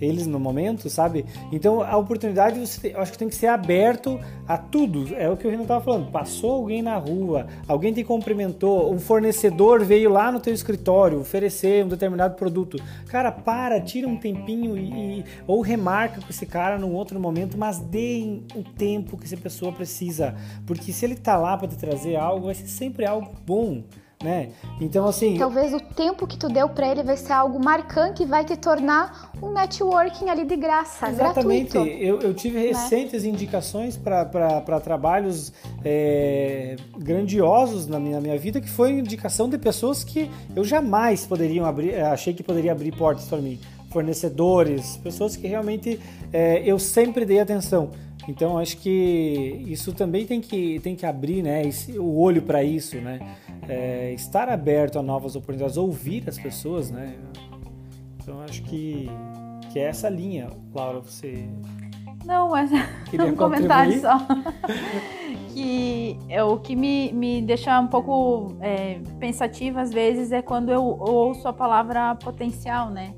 eles 0.01 0.27
no 0.27 0.39
momento, 0.39 0.89
sabe? 0.89 1.25
Então 1.53 1.83
a 1.83 1.97
oportunidade 1.97 2.59
você, 2.59 2.93
eu 2.95 3.01
acho 3.01 3.13
que 3.13 3.19
tem 3.19 3.29
que 3.29 3.35
ser 3.35 3.49
aberto 3.49 4.19
a 4.47 4.57
tudo. 4.57 5.15
É 5.15 5.29
o 5.29 5.37
que 5.37 5.47
o 5.47 5.51
Renan 5.51 5.63
estava 5.63 5.85
falando. 5.85 6.11
Passou 6.11 6.53
alguém 6.53 6.83
na 6.83 6.97
rua, 6.97 7.47
alguém 7.67 7.93
te 7.93 8.05
cumprimentou, 8.05 8.93
um 8.93 8.99
fornecedor 8.99 9.85
veio 9.85 10.11
lá 10.11 10.31
no 10.31 10.41
teu 10.41 10.53
escritório 10.53 11.21
oferecer 11.21 11.85
um 11.85 11.89
determinado 11.89 12.35
produto. 12.35 12.79
Cara, 13.09 13.31
para, 13.31 13.81
tira 13.81 14.09
um 14.09 14.17
tempinho 14.17 14.77
e, 14.77 15.21
e 15.21 15.25
ou 15.47 15.61
remarca 15.61 16.21
com 16.21 16.29
esse 16.29 16.47
cara 16.47 16.79
num 16.79 16.95
outro 16.95 17.19
momento, 17.19 17.57
mas 17.57 17.79
dê 17.79 18.41
o 18.55 18.63
tempo 18.63 19.17
que 19.17 19.25
essa 19.25 19.37
pessoa 19.37 19.73
precisa, 19.73 20.35
porque 20.67 20.93
se 20.93 21.05
ele 21.05 21.17
tá 21.17 21.37
lá 21.37 21.57
para 21.57 21.69
te 21.69 21.77
trazer 21.77 22.17
algo, 22.17 22.47
vai 22.47 22.55
ser 22.55 22.69
sempre 22.69 23.07
algo 23.07 23.31
bom 23.47 23.83
né? 24.23 24.51
Então, 24.81 25.07
assim. 25.07 25.37
Talvez 25.39 25.75
o 25.75 25.81
tempo 25.81 26.27
que 26.27 26.39
tu 26.39 26.49
deu 26.49 26.69
para 26.69 26.89
ele 26.91 27.03
vai 27.03 27.17
ser 27.17 27.33
algo 27.33 27.63
marcante 27.63 28.23
e 28.23 28.27
vai 28.27 28.45
te 28.45 28.57
tornar 28.57 29.31
um 29.43 29.53
networking 29.53 30.31
ali 30.31 30.45
de 30.45 30.57
graça. 30.57 31.09
Exatamente. 31.09 31.77
Eu, 31.77 32.21
eu, 32.21 32.35
tive 32.35 32.59
né? 32.59 32.69
recentes 32.69 33.25
né? 33.25 33.29
indicações 33.29 33.97
para 33.97 34.81
trabalhos 34.81 35.53
é, 35.85 36.77
grandiosos 36.97 37.87
na 37.87 38.01
minha, 38.01 38.17
na 38.17 38.21
minha 38.21 38.39
vida, 38.39 38.61
que 38.61 38.69
foi 38.69 38.93
indicação 38.93 39.49
de 39.49 39.59
pessoas 39.59 40.03
que 40.03 40.31
eu 40.55 40.65
jamais 40.65 41.27
poderiam 41.27 41.67
abrir, 41.67 41.91
é, 41.91 42.03
achei 42.03 42.33
que 42.33 42.43
poderia 42.43 42.73
abrir 42.73 42.93
portas 42.97 43.27
para 43.27 43.39
mim. 43.39 43.59
Fornecedores, 43.91 44.97
pessoas 44.99 45.37
que 45.37 45.47
realmente 45.47 46.01
é, 46.33 46.63
eu 46.65 46.79
sempre 46.79 47.25
dei 47.25 47.41
atenção. 47.41 47.91
Então 48.29 48.59
acho 48.59 48.79
que 48.79 49.65
isso 49.67 49.93
também 49.93 50.27
tem 50.27 50.41
que, 50.41 50.81
tem 50.81 50.97
que 50.97 51.07
abrir 51.07 51.43
né, 51.43 51.63
esse, 51.63 51.99
o 51.99 52.19
olho 52.19 52.43
para 52.43 52.63
isso, 52.63 52.97
né? 52.97 53.21
É, 53.69 54.13
estar 54.13 54.49
aberto 54.49 54.99
a 54.99 55.03
novas 55.03 55.37
oportunidades, 55.37 55.77
ouvir 55.77 56.25
as 56.29 56.39
pessoas, 56.39 56.91
né? 56.91 57.15
Então 58.21 58.41
acho 58.43 58.63
que, 58.63 59.09
que 59.73 59.79
é 59.79 59.85
essa 59.85 60.09
linha, 60.09 60.49
Laura, 60.75 61.01
você. 61.01 61.49
Não, 62.25 62.51
mas 62.51 62.71
Queria 63.09 63.27
um 63.31 63.37
comentário 63.37 64.01
só. 64.01 64.19
que 65.55 66.19
é, 66.29 66.43
o 66.43 66.59
que 66.59 66.77
me, 66.77 67.13
me 67.13 67.41
deixa 67.41 67.81
um 67.81 67.87
pouco 67.87 68.57
é, 68.61 69.01
pensativa 69.21 69.81
às 69.81 69.93
vezes 69.93 70.33
é 70.33 70.43
quando 70.43 70.71
eu 70.71 70.83
ouço 70.83 71.47
a 71.47 71.53
palavra 71.53 72.15
potencial, 72.17 72.91
né? 72.91 73.15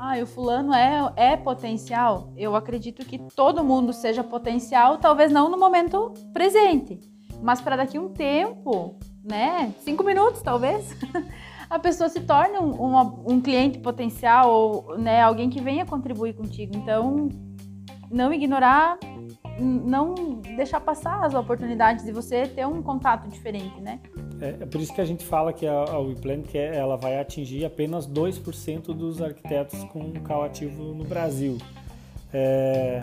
Ah, 0.00 0.16
o 0.22 0.26
fulano 0.26 0.72
é, 0.72 1.12
é 1.14 1.36
potencial, 1.36 2.32
eu 2.34 2.56
acredito 2.56 3.04
que 3.04 3.18
todo 3.36 3.62
mundo 3.62 3.92
seja 3.92 4.24
potencial, 4.24 4.96
talvez 4.96 5.30
não 5.30 5.50
no 5.50 5.58
momento 5.58 6.14
presente, 6.32 6.98
mas 7.42 7.60
para 7.60 7.76
daqui 7.76 7.98
um 7.98 8.08
tempo, 8.08 8.98
né? 9.22 9.74
Cinco 9.80 10.02
minutos, 10.02 10.40
talvez. 10.40 10.96
a 11.68 11.78
pessoa 11.78 12.08
se 12.08 12.20
torne 12.20 12.58
um, 12.58 12.82
um, 12.82 13.34
um, 13.34 13.40
cliente 13.42 13.78
potencial 13.78 14.50
ou 14.50 14.98
né, 14.98 15.20
alguém 15.20 15.50
que 15.50 15.60
venha 15.60 15.84
contribuir 15.84 16.32
contigo. 16.32 16.74
Então, 16.74 17.28
não 18.10 18.32
ignorar, 18.32 18.98
não 19.60 20.14
deixar 20.56 20.80
passar 20.80 21.26
as 21.26 21.34
oportunidades 21.34 22.06
de 22.06 22.12
você 22.12 22.46
ter 22.46 22.66
um 22.66 22.82
contato 22.82 23.28
diferente, 23.28 23.78
né? 23.82 24.00
É, 24.40 24.56
é, 24.60 24.66
por 24.66 24.80
isso 24.80 24.92
que 24.94 25.00
a 25.00 25.04
gente 25.04 25.24
fala 25.24 25.52
que 25.52 25.66
a, 25.66 25.72
a 25.72 25.98
WePlan 25.98 26.42
que 26.42 26.56
é, 26.56 26.76
ela 26.76 26.96
vai 26.96 27.20
atingir 27.20 27.64
apenas 27.64 28.06
2% 28.06 28.94
dos 28.94 29.20
arquitetos 29.20 29.84
com 29.84 30.12
CAL 30.22 30.44
ativo 30.44 30.94
no 30.94 31.04
Brasil. 31.04 31.58
É, 32.32 33.02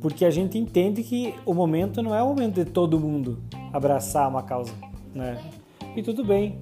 porque 0.00 0.24
a 0.24 0.30
gente 0.30 0.58
entende 0.58 1.02
que 1.02 1.34
o 1.46 1.54
momento 1.54 2.02
não 2.02 2.14
é 2.14 2.22
o 2.22 2.28
momento 2.28 2.62
de 2.62 2.70
todo 2.70 3.00
mundo 3.00 3.38
abraçar 3.72 4.28
uma 4.28 4.42
causa, 4.42 4.72
né? 5.14 5.42
E 5.96 6.02
tudo 6.02 6.24
bem. 6.24 6.58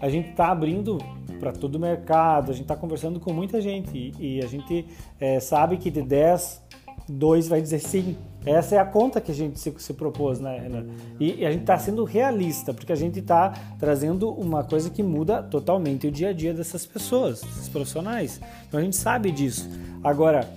a 0.00 0.08
gente 0.08 0.30
está 0.30 0.48
abrindo 0.48 0.98
para 1.38 1.52
todo 1.52 1.74
o 1.76 1.78
mercado, 1.78 2.50
a 2.50 2.54
gente 2.54 2.62
está 2.62 2.76
conversando 2.76 3.18
com 3.18 3.32
muita 3.32 3.60
gente 3.60 4.12
e, 4.18 4.38
e 4.38 4.44
a 4.44 4.46
gente 4.46 4.86
é, 5.20 5.40
sabe 5.40 5.76
que 5.76 5.90
de 5.90 6.02
10, 6.02 6.61
2 7.08 7.48
vai 7.48 7.60
dizer 7.60 7.78
sim. 7.78 8.16
Essa 8.44 8.74
é 8.74 8.78
a 8.78 8.84
conta 8.84 9.20
que 9.20 9.30
a 9.30 9.34
gente 9.34 9.58
se, 9.60 9.72
se 9.78 9.94
propôs, 9.94 10.40
né, 10.40 10.58
Renan? 10.58 10.86
E, 11.20 11.40
e 11.40 11.46
a 11.46 11.50
gente 11.50 11.60
está 11.60 11.78
sendo 11.78 12.04
realista, 12.04 12.74
porque 12.74 12.92
a 12.92 12.96
gente 12.96 13.20
está 13.20 13.50
trazendo 13.78 14.30
uma 14.30 14.64
coisa 14.64 14.90
que 14.90 15.02
muda 15.02 15.42
totalmente 15.42 16.08
o 16.08 16.10
dia 16.10 16.30
a 16.30 16.32
dia 16.32 16.52
dessas 16.52 16.84
pessoas, 16.84 17.40
desses 17.40 17.68
profissionais. 17.68 18.40
Então 18.66 18.80
a 18.80 18.82
gente 18.82 18.96
sabe 18.96 19.30
disso. 19.30 19.70
Agora, 20.02 20.48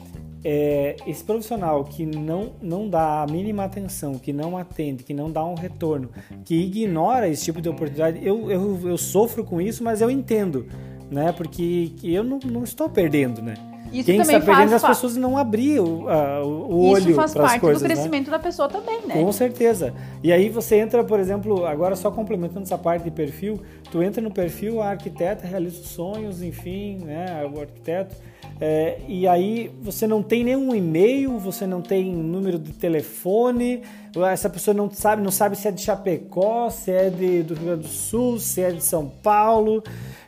é, 0.43 0.95
esse 1.07 1.23
profissional 1.23 1.83
que 1.83 2.05
não, 2.05 2.53
não 2.61 2.87
dá 2.87 3.23
a 3.23 3.27
mínima 3.27 3.63
atenção, 3.63 4.19
que 4.19 4.31
não 4.31 4.57
atende, 4.57 5.03
que 5.03 5.13
não 5.13 5.31
dá 5.31 5.43
um 5.43 5.55
retorno, 5.55 6.09
que 6.43 6.55
ignora 6.55 7.27
esse 7.27 7.45
tipo 7.45 7.59
de 7.59 7.67
oportunidade, 7.67 8.19
eu, 8.23 8.51
eu, 8.51 8.89
eu 8.89 8.97
sofro 8.97 9.43
com 9.43 9.59
isso, 9.59 9.83
mas 9.83 10.01
eu 10.01 10.09
entendo, 10.11 10.67
né? 11.09 11.31
Porque 11.31 11.93
eu 12.03 12.23
não, 12.23 12.37
não 12.39 12.63
estou 12.63 12.87
perdendo, 12.87 13.41
né? 13.41 13.55
Isso 13.99 14.05
Quem 14.05 14.19
também 14.19 14.35
está 14.37 14.45
perdendo 14.45 14.69
faz, 14.71 14.83
as 14.83 14.89
pessoas 14.89 15.15
não 15.15 15.37
abrir 15.37 15.79
o, 15.79 16.07
a- 16.09 16.43
o 16.43 16.89
olho 16.89 17.03
isso 17.09 17.13
faz 17.13 17.33
parte 17.33 17.59
coisas, 17.59 17.81
do 17.81 17.87
né? 17.87 17.93
crescimento 17.93 18.29
da 18.31 18.39
pessoa 18.39 18.67
também, 18.67 19.01
né? 19.07 19.15
Com 19.21 19.31
certeza. 19.31 19.93
E 20.23 20.31
aí 20.31 20.49
você 20.49 20.77
entra, 20.77 21.03
por 21.03 21.19
exemplo, 21.19 21.65
agora 21.65 21.95
só 21.95 22.09
complementando 22.11 22.63
essa 22.63 22.77
parte 22.77 23.03
de 23.03 23.11
perfil, 23.11 23.59
tu 23.91 24.01
entra 24.03 24.21
no 24.21 24.31
perfil, 24.31 24.81
a 24.81 24.89
arquiteta 24.89 25.47
realiza 25.47 25.79
os 25.81 25.87
sonhos, 25.87 26.41
enfim, 26.41 26.97
né, 27.05 27.49
o 27.53 27.59
arquiteto, 27.61 28.15
é, 28.59 28.99
e 29.07 29.27
aí 29.27 29.69
você 29.81 30.07
não 30.07 30.23
tem 30.23 30.43
nenhum 30.43 30.73
e-mail, 30.73 31.37
você 31.37 31.67
não 31.67 31.81
tem 31.81 32.13
número 32.13 32.57
de 32.57 32.71
telefone, 32.71 33.81
essa 34.31 34.49
pessoa 34.49 34.73
não 34.73 34.89
sabe, 34.89 35.21
não 35.21 35.31
sabe 35.31 35.57
se 35.57 35.67
é 35.67 35.71
de 35.71 35.81
Chapecó, 35.81 36.69
se 36.69 36.89
é 36.91 37.09
de, 37.09 37.43
do 37.43 37.53
Rio 37.53 37.65
Grande 37.65 37.81
do 37.81 37.87
Sul, 37.89 38.39
se 38.39 38.61
é 38.61 38.71
de 38.71 38.81
São 38.83 39.07
Paulo. 39.21 39.83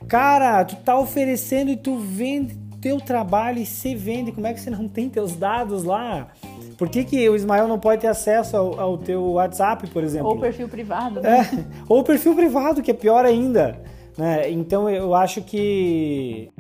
Cara, 0.10 0.64
tu 0.66 0.76
tá 0.78 0.98
oferecendo 1.00 1.72
e 1.72 1.78
tu 1.78 1.98
vende 1.98 2.58
teu 2.82 3.00
trabalho 3.00 3.60
e 3.60 3.66
você 3.66 3.96
vende, 3.96 4.32
como 4.32 4.48
é 4.48 4.54
que 4.54 4.60
você 4.60 4.70
não 4.70 4.88
tem 4.88 5.10
teus 5.10 5.36
dados 5.36 5.84
lá? 5.84 6.28
Por 6.78 6.90
que, 6.90 7.04
que 7.04 7.30
o 7.30 7.36
Ismael 7.36 7.68
não 7.68 7.80
pode 7.80 8.02
ter 8.02 8.08
acesso 8.08 8.56
ao, 8.56 8.80
ao 8.80 8.98
teu 8.98 9.24
WhatsApp, 9.34 9.88
por 9.88 10.04
exemplo? 10.04 10.30
Ou 10.30 10.40
perfil 10.40 10.70
privado. 10.70 11.22
né? 11.22 11.40
É, 11.40 11.66
ou 11.90 12.04
perfil 12.04 12.36
privado, 12.36 12.82
que 12.82 12.92
é 12.92 12.94
pior 12.94 13.26
ainda. 13.26 13.82
Né? 14.18 14.50
Então 14.50 14.90
eu 14.90 15.14
acho 15.14 15.42
que. 15.44 16.52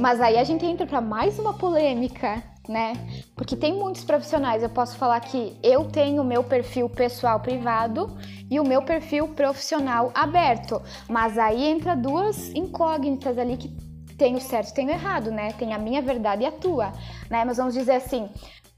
Mas 0.00 0.20
aí 0.20 0.38
a 0.38 0.44
gente 0.44 0.64
entra 0.64 0.86
para 0.86 1.00
mais 1.00 1.38
uma 1.38 1.52
polêmica, 1.52 2.42
né? 2.66 2.94
Porque 3.34 3.54
tem 3.54 3.74
muitos 3.74 4.02
profissionais. 4.02 4.62
Eu 4.62 4.70
posso 4.70 4.96
falar 4.96 5.20
que 5.20 5.54
eu 5.62 5.84
tenho 5.84 6.22
o 6.22 6.24
meu 6.24 6.42
perfil 6.42 6.88
pessoal 6.88 7.38
privado 7.40 8.16
e 8.50 8.58
o 8.58 8.64
meu 8.64 8.80
perfil 8.80 9.28
profissional 9.28 10.10
aberto. 10.14 10.80
Mas 11.06 11.36
aí 11.36 11.64
entra 11.64 11.94
duas 11.94 12.48
incógnitas 12.54 13.36
ali 13.36 13.58
que 13.58 13.68
tem 14.16 14.34
o 14.34 14.40
certo 14.40 14.70
e 14.70 14.74
tem 14.74 14.86
o 14.86 14.90
errado, 14.90 15.30
né? 15.30 15.52
Tem 15.52 15.72
a 15.72 15.78
minha 15.78 16.02
verdade 16.02 16.42
e 16.42 16.46
a 16.46 16.52
tua, 16.52 16.92
né? 17.30 17.44
Mas 17.44 17.56
vamos 17.56 17.74
dizer 17.74 17.92
assim, 17.92 18.28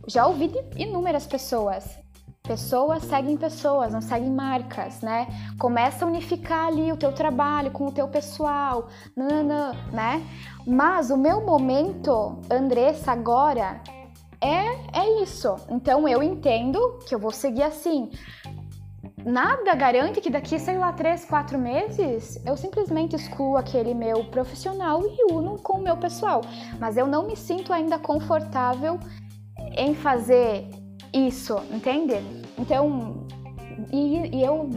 já 0.06 0.26
ouvi 0.26 0.48
de 0.48 0.58
inúmeras 0.76 1.26
pessoas. 1.26 1.98
Pessoas 2.42 3.02
seguem 3.04 3.36
pessoas, 3.36 3.92
não 3.92 4.00
seguem 4.00 4.30
marcas, 4.30 5.02
né? 5.02 5.26
Começa 5.58 6.04
a 6.04 6.08
unificar 6.08 6.68
ali 6.68 6.90
o 6.90 6.96
teu 6.96 7.12
trabalho 7.12 7.70
com 7.70 7.86
o 7.86 7.92
teu 7.92 8.08
pessoal, 8.08 8.88
nananã, 9.14 9.72
né? 9.92 10.26
Mas 10.66 11.10
o 11.10 11.16
meu 11.16 11.44
momento, 11.44 12.40
Andressa, 12.50 13.12
agora 13.12 13.82
é, 14.40 14.98
é 14.98 15.22
isso. 15.22 15.56
Então 15.68 16.08
eu 16.08 16.22
entendo 16.22 16.98
que 17.06 17.14
eu 17.14 17.18
vou 17.18 17.32
seguir 17.32 17.64
assim. 17.64 18.10
Nada 19.28 19.74
garante 19.74 20.22
que 20.22 20.30
daqui, 20.30 20.58
sei 20.58 20.78
lá, 20.78 20.90
três, 20.90 21.22
quatro 21.22 21.58
meses 21.58 22.40
eu 22.46 22.56
simplesmente 22.56 23.14
excluo 23.14 23.58
aquele 23.58 23.92
meu 23.92 24.24
profissional 24.24 25.02
e 25.04 25.30
uno 25.30 25.58
com 25.58 25.74
o 25.74 25.82
meu 25.82 25.98
pessoal. 25.98 26.40
Mas 26.80 26.96
eu 26.96 27.06
não 27.06 27.26
me 27.26 27.36
sinto 27.36 27.70
ainda 27.70 27.98
confortável 27.98 28.98
em 29.76 29.94
fazer 29.94 30.70
isso, 31.12 31.58
entende? 31.70 32.14
Então, 32.58 33.26
e, 33.92 34.38
e 34.38 34.42
eu 34.42 34.70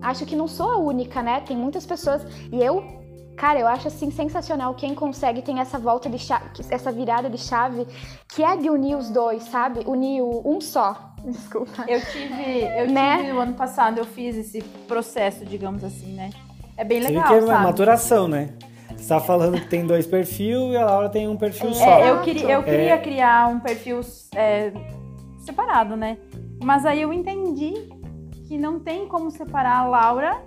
acho 0.00 0.26
que 0.26 0.34
não 0.34 0.48
sou 0.48 0.72
a 0.72 0.78
única, 0.78 1.22
né? 1.22 1.40
Tem 1.40 1.56
muitas 1.56 1.86
pessoas 1.86 2.26
e 2.50 2.60
eu, 2.60 3.01
cara, 3.36 3.58
eu 3.58 3.66
acho 3.66 3.88
assim 3.88 4.10
sensacional 4.10 4.74
quem 4.74 4.94
consegue 4.94 5.42
tem 5.42 5.58
essa 5.60 5.78
volta 5.78 6.08
de 6.08 6.18
chave, 6.18 6.44
essa 6.70 6.90
virada 6.92 7.28
de 7.30 7.38
chave 7.38 7.86
que 8.28 8.42
é 8.42 8.56
de 8.56 8.68
unir 8.70 8.96
os 8.96 9.10
dois, 9.10 9.42
sabe? 9.44 9.80
Unir 9.86 10.22
o 10.22 10.42
um 10.44 10.60
só. 10.60 11.10
Desculpa. 11.24 11.84
Eu 11.88 12.00
tive, 12.06 12.60
eu 12.76 12.90
Né? 12.90 13.18
tive 13.18 13.32
o 13.32 13.40
ano 13.40 13.54
passado, 13.54 13.98
eu 13.98 14.04
fiz 14.04 14.36
esse 14.36 14.60
processo, 14.88 15.44
digamos 15.44 15.84
assim, 15.84 16.14
né? 16.14 16.30
É 16.76 16.84
bem 16.84 17.00
legal, 17.00 17.26
que 17.26 17.34
é 17.34 17.38
uma 17.38 17.46
sabe? 17.46 17.64
maturação, 17.64 18.26
né? 18.28 18.50
Você 18.96 19.08
tá 19.08 19.20
falando 19.20 19.58
que 19.60 19.66
tem 19.68 19.86
dois 19.86 20.06
perfis 20.06 20.56
e 20.72 20.76
a 20.76 20.84
Laura 20.84 21.08
tem 21.08 21.26
um 21.28 21.36
perfil 21.36 21.72
só. 21.74 21.84
É, 21.84 22.10
eu 22.10 22.20
queria, 22.20 22.52
eu 22.52 22.60
É. 22.60 22.62
queria 22.62 22.98
criar 22.98 23.48
um 23.48 23.58
perfil 23.60 24.00
é, 24.34 24.72
separado, 25.38 25.96
né? 25.96 26.18
Mas 26.62 26.84
aí 26.86 27.02
eu 27.02 27.12
entendi 27.12 27.72
que 28.46 28.56
não 28.58 28.78
tem 28.78 29.06
como 29.08 29.30
separar 29.30 29.78
a 29.78 29.84
Laura 29.86 30.40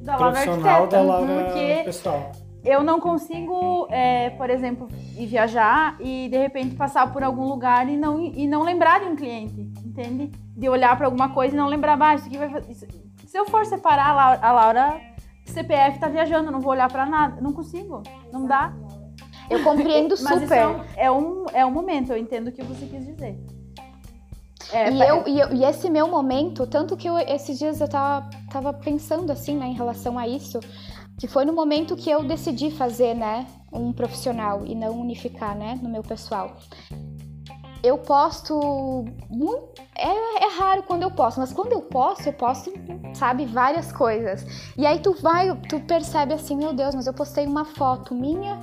da 0.00 0.16
Laura 0.16 0.32
profissional 0.32 0.86
da 0.86 1.00
Laura 1.02 1.44
porque 1.44 1.82
pessoal. 1.84 2.32
eu 2.64 2.82
não 2.82 3.00
consigo, 3.00 3.86
é, 3.90 4.30
por 4.30 4.50
exemplo, 4.50 4.88
ir 5.16 5.26
viajar 5.26 5.96
e 6.00 6.28
de 6.28 6.38
repente 6.38 6.74
passar 6.76 7.12
por 7.12 7.22
algum 7.22 7.44
lugar 7.46 7.88
e 7.88 7.96
não, 7.96 8.20
e 8.20 8.46
não 8.46 8.62
lembrar 8.62 9.00
de 9.00 9.06
um 9.06 9.16
cliente, 9.16 9.60
entende? 9.84 10.30
De 10.56 10.68
olhar 10.68 10.96
para 10.96 11.06
alguma 11.06 11.28
coisa 11.30 11.54
e 11.54 11.58
não 11.58 11.66
lembrar, 11.66 11.96
bah, 11.96 12.14
isso 12.14 12.26
aqui 12.26 12.38
vai 12.38 12.48
fazer. 12.48 12.70
isso- 12.72 12.86
Se 13.26 13.38
eu 13.38 13.44
for 13.46 13.64
separar 13.64 14.08
a 14.10 14.12
Laura, 14.14 14.40
a 14.42 14.52
Laura 14.52 15.00
CPF 15.46 15.98
tá 15.98 16.08
viajando, 16.08 16.50
não 16.50 16.60
vou 16.60 16.72
olhar 16.72 16.90
para 16.90 17.06
nada, 17.06 17.40
não 17.40 17.52
consigo, 17.52 18.02
não 18.32 18.46
dá. 18.46 18.72
Eu 19.48 19.62
compreendo 19.64 20.10
Mas 20.22 20.36
isso 20.36 20.40
super. 20.42 20.56
é 20.58 20.66
um, 20.68 20.80
é 20.96 21.10
um, 21.10 21.44
é 21.54 21.66
um 21.66 21.70
momento, 21.72 22.12
eu 22.12 22.16
entendo 22.16 22.48
o 22.48 22.52
que 22.52 22.62
você 22.62 22.86
quis 22.86 23.04
dizer. 23.04 23.36
É, 24.72 24.90
E, 24.90 25.00
eu, 25.00 25.24
e, 25.26 25.40
eu- 25.40 25.52
e 25.52 25.64
esse 25.64 25.90
meu 25.90 26.08
momento, 26.08 26.66
tanto 26.66 26.96
que 26.96 27.08
eu, 27.08 27.18
esses 27.18 27.58
dias 27.58 27.80
eu 27.80 27.88
tava, 27.88 28.28
tava 28.50 28.72
pensando 28.72 29.30
assim, 29.32 29.56
né, 29.56 29.66
em 29.66 29.74
relação 29.74 30.18
a 30.18 30.26
isso, 30.28 30.60
que 31.18 31.26
foi 31.26 31.44
no 31.44 31.52
momento 31.52 31.96
que 31.96 32.10
eu 32.10 32.22
decidi 32.24 32.70
fazer, 32.70 33.14
né, 33.14 33.46
um 33.72 33.92
profissional 33.92 34.64
e 34.66 34.74
não 34.74 34.98
unificar, 34.98 35.56
né, 35.56 35.78
no 35.82 35.88
meu 35.88 36.02
pessoal. 36.02 36.56
Eu 37.82 37.96
posto 37.96 38.54
muito. 39.30 39.80
É, 39.96 40.44
é 40.44 40.48
raro 40.58 40.82
quando 40.82 41.02
eu 41.02 41.10
posto, 41.10 41.40
mas 41.40 41.50
quando 41.50 41.72
eu 41.72 41.80
posto, 41.80 42.26
eu 42.26 42.32
posto, 42.34 42.70
sabe, 43.14 43.46
várias 43.46 43.90
coisas. 43.90 44.44
E 44.76 44.84
aí 44.86 44.98
tu 44.98 45.14
vai, 45.22 45.54
tu 45.66 45.80
percebe 45.80 46.34
assim, 46.34 46.56
meu 46.56 46.74
Deus, 46.74 46.94
mas 46.94 47.06
eu 47.06 47.14
postei 47.14 47.46
uma 47.46 47.64
foto 47.64 48.14
minha 48.14 48.58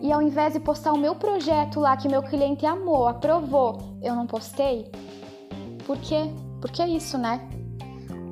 e 0.00 0.12
ao 0.12 0.22
invés 0.22 0.52
de 0.52 0.60
postar 0.60 0.92
o 0.92 0.98
meu 0.98 1.16
projeto 1.16 1.80
lá 1.80 1.96
que 1.96 2.08
meu 2.08 2.22
cliente 2.22 2.64
amou, 2.64 3.08
aprovou, 3.08 3.98
eu 4.02 4.14
não 4.14 4.26
postei. 4.26 4.88
Por 5.90 5.98
quê? 5.98 6.30
Porque 6.60 6.80
é 6.80 6.86
isso, 6.86 7.18
né? 7.18 7.40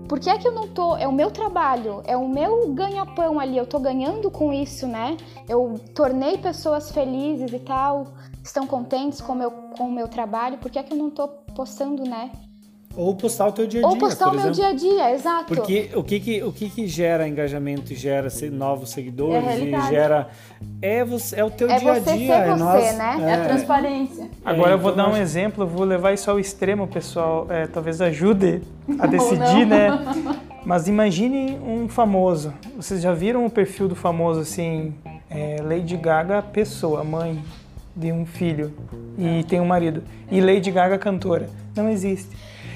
Por 0.08 0.20
que 0.20 0.30
é 0.30 0.38
que 0.38 0.46
eu 0.46 0.52
não 0.52 0.68
tô? 0.68 0.96
É 0.96 1.08
o 1.08 1.12
meu 1.12 1.28
trabalho, 1.28 2.04
é 2.06 2.16
o 2.16 2.28
meu 2.28 2.72
ganha-pão 2.72 3.40
ali, 3.40 3.56
eu 3.56 3.66
tô 3.66 3.80
ganhando 3.80 4.30
com 4.30 4.52
isso, 4.52 4.86
né? 4.86 5.16
Eu 5.48 5.74
tornei 5.92 6.38
pessoas 6.38 6.92
felizes 6.92 7.52
e 7.52 7.58
tal, 7.58 8.06
estão 8.44 8.64
contentes 8.64 9.20
com 9.20 9.32
o 9.32 9.34
meu, 9.34 9.50
com 9.76 9.88
o 9.88 9.92
meu 9.92 10.06
trabalho, 10.06 10.58
por 10.58 10.70
que 10.70 10.78
é 10.78 10.84
que 10.84 10.92
eu 10.92 10.96
não 10.96 11.10
tô 11.10 11.26
postando, 11.52 12.04
né? 12.04 12.30
Ou 13.00 13.14
postar 13.14 13.46
o 13.46 13.52
teu 13.52 13.64
dia 13.66 13.78
a 13.78 13.82
dia, 13.84 13.90
Ou 13.92 13.96
postar 13.96 14.24
por 14.24 14.32
o 14.34 14.36
meu 14.40 14.50
exemplo. 14.50 14.56
dia 14.56 14.68
a 14.68 14.72
dia, 15.06 15.14
exato. 15.14 15.44
Porque 15.44 15.90
o 15.94 16.02
que 16.02 16.18
que, 16.18 16.42
o 16.42 16.52
que 16.52 16.68
que 16.68 16.86
gera 16.88 17.28
engajamento 17.28 17.92
e 17.92 17.96
gera 17.96 18.28
se- 18.28 18.50
novos 18.50 18.90
É 18.90 18.94
seguidores 18.96 19.46
a 19.46 19.54
e 19.54 19.70
gera 19.88 20.28
é 20.82 21.04
você 21.04 21.38
é 21.38 21.44
o 21.44 21.50
teu 21.50 21.70
É 21.70 21.78
dia 21.78 21.92
a 21.92 21.98
dia, 22.00 22.02
ser 22.16 22.32
é 22.32 22.50
você, 22.50 22.58
nós, 22.64 22.96
né? 22.98 23.16
é 23.20 23.32
a 23.34 23.44
transparência. 23.44 24.28
Agora 24.44 24.70
É, 24.70 24.74
eu 24.74 24.78
vou 24.80 24.90
então 24.90 25.04
dar 25.04 25.10
um 25.10 25.12
acho- 25.12 25.22
exemplo, 25.22 25.64
vou 25.64 25.84
levar 25.84 26.12
isso 26.12 26.28
ao 26.28 26.40
extremo, 26.40 26.88
pessoal. 26.88 27.46
é, 27.48 27.68
talvez 27.68 28.00
ajude 28.00 28.62
a 28.98 29.06
decidir, 29.06 29.64
né? 29.64 29.90
Mas 30.66 30.88
imagine 30.88 31.56
um 31.64 31.88
famoso. 31.88 32.52
Vocês 32.76 33.00
já 33.00 33.12
viram 33.14 33.46
o 33.46 33.50
perfil 33.50 33.86
do 33.86 33.94
famoso 33.94 34.40
assim? 34.40 34.92
é, 35.30 35.58
Lady 35.62 35.96
Gaga, 35.96 36.42
pessoa, 36.42 37.04
mãe 37.04 37.38
de 37.94 38.10
um 38.10 38.24
filho 38.26 38.72
e 39.16 39.44
tem 39.44 39.60
um 39.60 39.64
marido. 39.66 40.02
E 40.30 40.40
Lady 40.40 40.70
Gaga, 40.70 40.98
cantora. 40.98 41.48
Não 41.76 41.88
existe. 41.88 42.28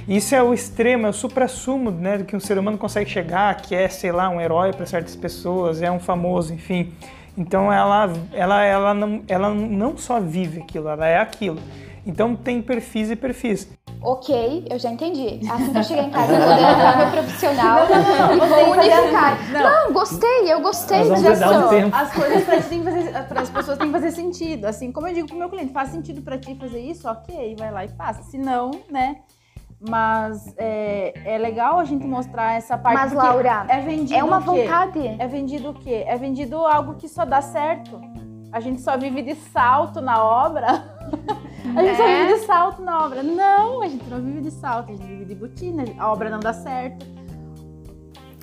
Isso 0.06 0.34
é 0.34 0.42
o 0.42 0.52
extremo, 0.52 1.06
é 1.06 1.10
o 1.10 1.12
supra-sumo, 1.12 1.90
né, 1.90 2.18
do 2.18 2.24
que 2.24 2.34
um 2.34 2.40
ser 2.40 2.58
humano 2.58 2.76
consegue 2.76 3.08
chegar, 3.08 3.54
que 3.56 3.74
é, 3.74 3.88
sei 3.88 4.12
lá, 4.12 4.28
um 4.28 4.40
herói 4.40 4.72
para 4.72 4.84
certas 4.84 5.14
pessoas, 5.14 5.80
é 5.80 5.90
um 5.90 6.00
famoso, 6.00 6.52
enfim. 6.52 6.92
Então 7.36 7.72
ela, 7.72 8.12
ela, 8.32 8.62
ela, 8.64 8.94
não, 8.94 9.22
ela 9.26 9.50
não 9.54 9.96
só 9.96 10.20
vive 10.20 10.60
aquilo, 10.60 10.88
ela 10.88 11.06
é 11.06 11.18
aquilo. 11.18 11.58
Então 12.04 12.34
tem 12.34 12.60
perfis 12.60 13.10
e 13.10 13.16
perfis. 13.16 13.68
Ok, 14.02 14.66
eu 14.68 14.76
já 14.76 14.90
entendi. 14.90 15.38
Assim 15.48 15.72
que 15.72 15.78
eu 15.78 15.84
chegar 15.84 16.02
em 16.02 16.10
casa, 16.10 16.32
eu 16.32 16.40
vou 16.40 16.54
deletar 16.54 16.98
meu 16.98 17.10
profissional 17.12 17.86
e 17.86 18.48
vou 18.48 18.72
unificar. 18.72 19.38
Não, 19.52 19.92
gostei, 19.92 20.52
eu 20.52 20.60
gostei 20.60 21.08
disso. 21.08 21.38
dar 21.38 21.66
um 21.66 21.68
tempo. 21.68 21.96
As 21.96 22.12
coisas 22.12 22.42
pra 22.42 22.60
ti 22.60 22.68
têm 22.68 22.78
que 22.80 22.90
fazer, 22.90 23.24
para 23.28 23.40
as 23.40 23.50
pessoas 23.50 23.78
têm 23.78 23.86
que 23.86 23.92
fazer 23.92 24.10
sentido. 24.10 24.64
Assim 24.64 24.90
como 24.90 25.06
eu 25.06 25.14
digo 25.14 25.28
pro 25.28 25.36
meu 25.36 25.48
cliente, 25.48 25.72
faz 25.72 25.90
sentido 25.90 26.20
pra 26.22 26.36
ti 26.36 26.56
fazer 26.56 26.80
isso, 26.80 27.08
ok, 27.08 27.54
vai 27.56 27.70
lá 27.70 27.84
e 27.84 27.88
faça. 27.90 28.24
Se 28.24 28.36
não, 28.36 28.72
né? 28.90 29.18
Mas 29.88 30.54
é, 30.56 31.12
é 31.34 31.38
legal 31.38 31.78
a 31.78 31.84
gente 31.84 32.06
mostrar 32.06 32.52
essa 32.54 32.78
parte. 32.78 32.94
Mas, 32.96 33.12
Laura, 33.12 33.66
é 33.68 33.80
vendido 33.80 34.18
É 34.18 34.22
uma 34.22 34.38
vontade. 34.38 35.06
É 35.18 35.26
vendido 35.26 35.70
o 35.70 35.74
quê? 35.74 36.04
É 36.06 36.16
vendido 36.16 36.56
algo 36.64 36.94
que 36.94 37.08
só 37.08 37.24
dá 37.24 37.40
certo. 37.42 38.00
A 38.52 38.60
gente 38.60 38.80
só 38.80 38.96
vive 38.96 39.22
de 39.22 39.34
salto 39.34 40.00
na 40.00 40.22
obra. 40.22 40.84
A 41.76 41.82
gente 41.82 41.96
só 41.96 42.02
É. 42.02 42.26
vive 42.26 42.40
de 42.40 42.46
salto 42.46 42.82
na 42.82 43.04
obra. 43.04 43.22
Não, 43.22 43.82
a 43.82 43.88
gente 43.88 44.04
não 44.10 44.20
vive 44.20 44.40
de 44.40 44.50
salto, 44.50 44.90
a 44.90 44.94
gente 44.94 45.06
vive 45.06 45.24
de 45.26 45.34
botina. 45.34 45.84
A 45.98 46.12
obra 46.12 46.28
não 46.28 46.40
dá 46.40 46.52
certo. 46.52 47.06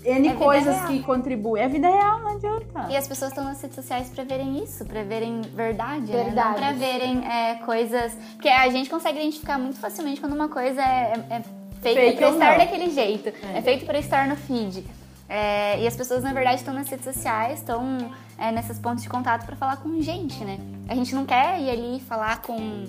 N 0.10 0.28
É 0.30 0.34
coisas 0.34 0.76
real. 0.76 0.88
que 0.88 1.04
contribuem. 1.04 1.64
É 1.64 1.68
vida 1.68 1.88
real, 1.88 2.20
não 2.20 2.32
adianta. 2.36 2.88
E 2.90 2.98
as 2.98 3.08
pessoas 3.08 3.32
estão 3.32 3.44
nas 3.44 3.62
redes 3.62 3.76
sociais 3.76 4.10
pra 4.10 4.24
verem 4.24 4.64
isso, 4.64 4.86
pra 4.86 5.04
verem 5.04 5.42
verdade, 5.42 6.12
né? 6.12 6.18
Não 6.18 6.24
Verdade. 6.26 6.56
pra 6.56 6.72
verem 6.74 7.26
é, 7.28 7.56
coisas. 7.66 8.14
Porque 8.34 8.50
a 8.50 8.70
gente 8.70 8.90
consegue 8.90 9.20
identificar 9.20 9.58
muito 9.58 9.80
facilmente 9.80 10.20
quando 10.20 10.34
uma 10.34 10.50
coisa 10.50 10.82
é, 10.82 11.14
é- 11.30 11.36
é 11.36 11.42
feita 11.82 12.02
Fake 12.02 12.18
pra 12.18 12.30
estar 12.30 12.52
não. 12.52 12.58
daquele 12.58 12.90
jeito. 12.90 13.30
É, 13.54 13.62
feito 13.62 13.86
pra 13.86 14.00
estar 14.00 14.28
no 14.28 14.36
feed. 14.36 14.86
É, 15.28 15.80
e 15.82 15.86
as 15.88 15.96
pessoas, 15.96 16.24
na 16.24 16.34
verdade, 16.34 16.56
estão 16.58 16.74
nas 16.74 16.90
redes 16.90 17.06
sociais, 17.06 17.60
estão 17.60 18.12
é, 18.38 18.52
nessas 18.52 18.80
pontos 18.80 19.04
de 19.04 19.10
contato 19.10 19.46
pra 19.46 19.56
falar 19.56 19.78
com 19.78 20.02
gente, 20.02 20.44
né? 20.44 20.58
A 20.88 20.96
gente 20.96 21.14
não 21.14 21.24
quer 21.26 21.60
ir 21.62 21.70
ali 21.70 22.00
falar 22.00 22.42
com 22.42 22.86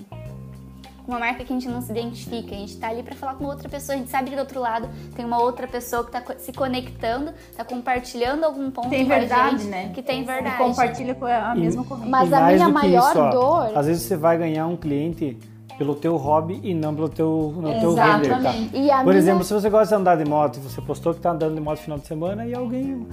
uma 1.11 1.19
marca 1.19 1.45
que 1.45 1.53
a 1.53 1.55
gente 1.57 1.69
não 1.69 1.83
se 1.83 1.91
identifica. 1.91 2.55
A 2.55 2.59
gente 2.59 2.77
tá 2.79 2.89
ali 2.89 3.03
pra 3.03 3.15
falar 3.15 3.35
com 3.35 3.45
outra 3.45 3.69
pessoa. 3.69 3.95
A 3.97 3.99
gente 3.99 4.11
sabe 4.11 4.31
que 4.31 4.37
do 4.37 4.41
outro 4.41 4.61
lado 4.61 4.89
tem 5.15 5.25
uma 5.25 5.41
outra 5.43 5.67
pessoa 5.69 6.05
que 6.05 6.13
tá 6.13 6.23
se 6.39 6.53
conectando, 6.53 7.33
tá 7.57 7.65
compartilhando 7.65 8.45
algum 8.45 8.71
ponto 8.71 8.89
Tem 8.89 9.05
com 9.07 9.13
a 9.13 9.19
verdade, 9.19 9.59
gente, 9.59 9.69
né? 9.71 9.91
que 9.95 10.03
tem 10.03 10.25
verdade. 10.25 10.57
Compartilha 10.57 11.15
com 11.15 11.27
a 11.27 11.53
E- 11.57 11.61
mesma 11.61 11.85
corrente. 11.85 12.09
Mas 12.09 12.31
E 12.31 12.35
a 12.35 12.41
mais 12.41 12.55
minha 12.57 12.69
maior 12.69 13.11
isso, 13.11 13.19
ó, 13.19 13.31
dor. 13.31 13.79
Às 13.79 13.87
vezes 13.87 14.03
você 14.05 14.17
vai 14.17 14.39
ganhar 14.39 14.67
um 14.67 14.77
cliente 14.77 15.37
pelo 15.77 15.95
teu 15.95 16.17
hobby 16.17 16.61
e 16.63 16.75
não 16.75 16.95
pelo 16.95 17.09
teu, 17.09 17.55
no 17.57 17.81
teu 17.81 17.93
Exatamente. 17.93 18.29
render, 18.29 18.43
tá? 18.71 18.77
E 18.77 18.91
a 18.91 18.97
Por 18.99 19.05
minha- 19.07 19.17
exemplo, 19.19 19.45
se 19.45 19.53
você 19.55 19.71
gosta 19.71 19.95
de 19.97 20.01
andar 20.01 20.17
de 20.17 20.25
moto 20.29 20.57
e 20.59 20.61
você 20.61 20.81
postou 20.83 21.15
que 21.15 21.21
tá 21.21 21.31
andando 21.31 21.55
de 21.55 21.61
moto 21.61 21.79
no 21.79 21.83
final 21.85 21.99
de 21.99 22.07
semana 22.07 22.47
e 22.47 22.55
alguém 22.55 23.07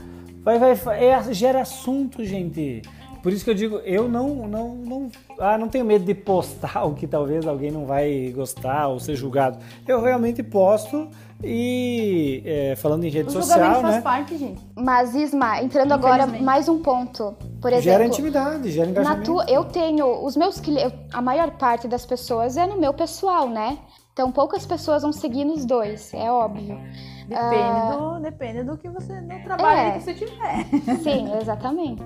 vai, 0.43 0.59
vai, 0.59 0.75
vai- 0.75 1.05
é, 1.05 1.33
gera 1.33 1.61
assunto, 1.61 2.23
gente. 2.25 2.81
Por 3.21 3.33
isso 3.33 3.43
que 3.43 3.49
eu 3.49 3.55
digo, 3.55 3.77
eu 3.79 4.07
não, 4.07 4.47
não, 4.47 4.75
não, 4.75 5.09
ah, 5.39 5.57
não 5.57 5.67
tenho 5.67 5.83
medo 5.85 6.05
de 6.05 6.13
postar 6.13 6.83
o 6.87 6.93
que 6.93 7.05
talvez 7.07 7.45
alguém 7.47 7.71
não 7.71 7.85
vai 7.85 8.31
gostar 8.35 8.87
ou 8.87 8.99
ser 8.99 9.15
julgado. 9.15 9.57
Eu 9.87 10.01
realmente 10.01 10.41
posto 10.43 11.09
e 11.43 12.41
é, 12.45 12.75
falando 12.75 13.03
em 13.03 13.09
rede 13.09 13.29
O 13.29 13.31
social, 13.31 13.57
julgamento 13.57 13.81
faz 13.81 13.95
né? 13.95 14.01
parte, 14.01 14.37
gente. 14.37 14.61
Mas, 14.75 15.13
Isma, 15.15 15.61
entrando 15.61 15.91
agora 15.93 16.25
mais 16.27 16.67
um 16.67 16.79
ponto. 16.81 17.35
Por 17.61 17.69
Gera 17.71 17.79
exemplo, 18.03 18.05
intimidade, 18.07 18.71
gera 18.71 18.85
na 18.85 18.91
engajamento. 18.91 19.23
tua, 19.23 19.45
eu 19.49 19.63
tenho 19.65 20.25
os 20.25 20.35
meus 20.35 20.59
clientes, 20.59 20.93
a 21.11 21.21
maior 21.21 21.51
parte 21.51 21.87
das 21.87 22.05
pessoas 22.05 22.55
é 22.57 22.65
no 22.65 22.79
meu 22.79 22.93
pessoal, 22.93 23.49
né? 23.49 23.77
Então 24.13 24.31
poucas 24.31 24.65
pessoas 24.65 25.03
vão 25.03 25.11
seguir 25.13 25.45
nos 25.45 25.63
dois, 25.65 26.11
é 26.13 26.31
óbvio. 26.31 26.79
Depende, 27.27 27.97
do, 27.97 28.19
depende 28.19 28.63
do 28.63 28.77
que 28.77 28.89
você, 28.89 29.13
do 29.21 29.43
trabalho 29.43 29.79
É. 29.79 29.91
que 29.91 29.99
você 30.03 30.13
tiver. 30.13 30.65
Sim, 31.03 31.29
exatamente. 31.39 32.01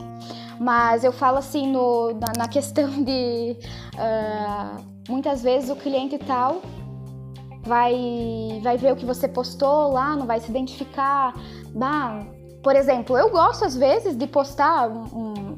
Mas 0.60 1.04
eu 1.04 1.12
falo 1.12 1.38
assim 1.38 1.72
no, 1.72 2.14
na, 2.14 2.34
na 2.38 2.48
questão 2.48 2.90
de 3.04 3.58
ah, 3.98 4.78
muitas 5.10 5.42
vezes 5.42 5.70
o 5.70 5.76
cliente 5.76 6.18
tal 6.18 6.62
vai, 7.64 8.60
vai 8.64 8.78
ver 8.78 8.94
o 8.94 8.96
que 8.96 9.06
você 9.06 9.28
postou 9.28 9.92
lá, 9.92 10.16
não 10.16 10.26
vai 10.26 10.40
se 10.40 10.50
identificar. 10.50 11.34
Bah, 11.74 12.26
por 12.64 12.76
exemplo, 12.76 13.18
eu 13.18 13.30
gosto 13.30 13.66
às 13.66 13.76
vezes 13.76 14.16
de 14.16 14.28
postar 14.28 14.88
um, 14.90 15.04
um- 15.18 15.51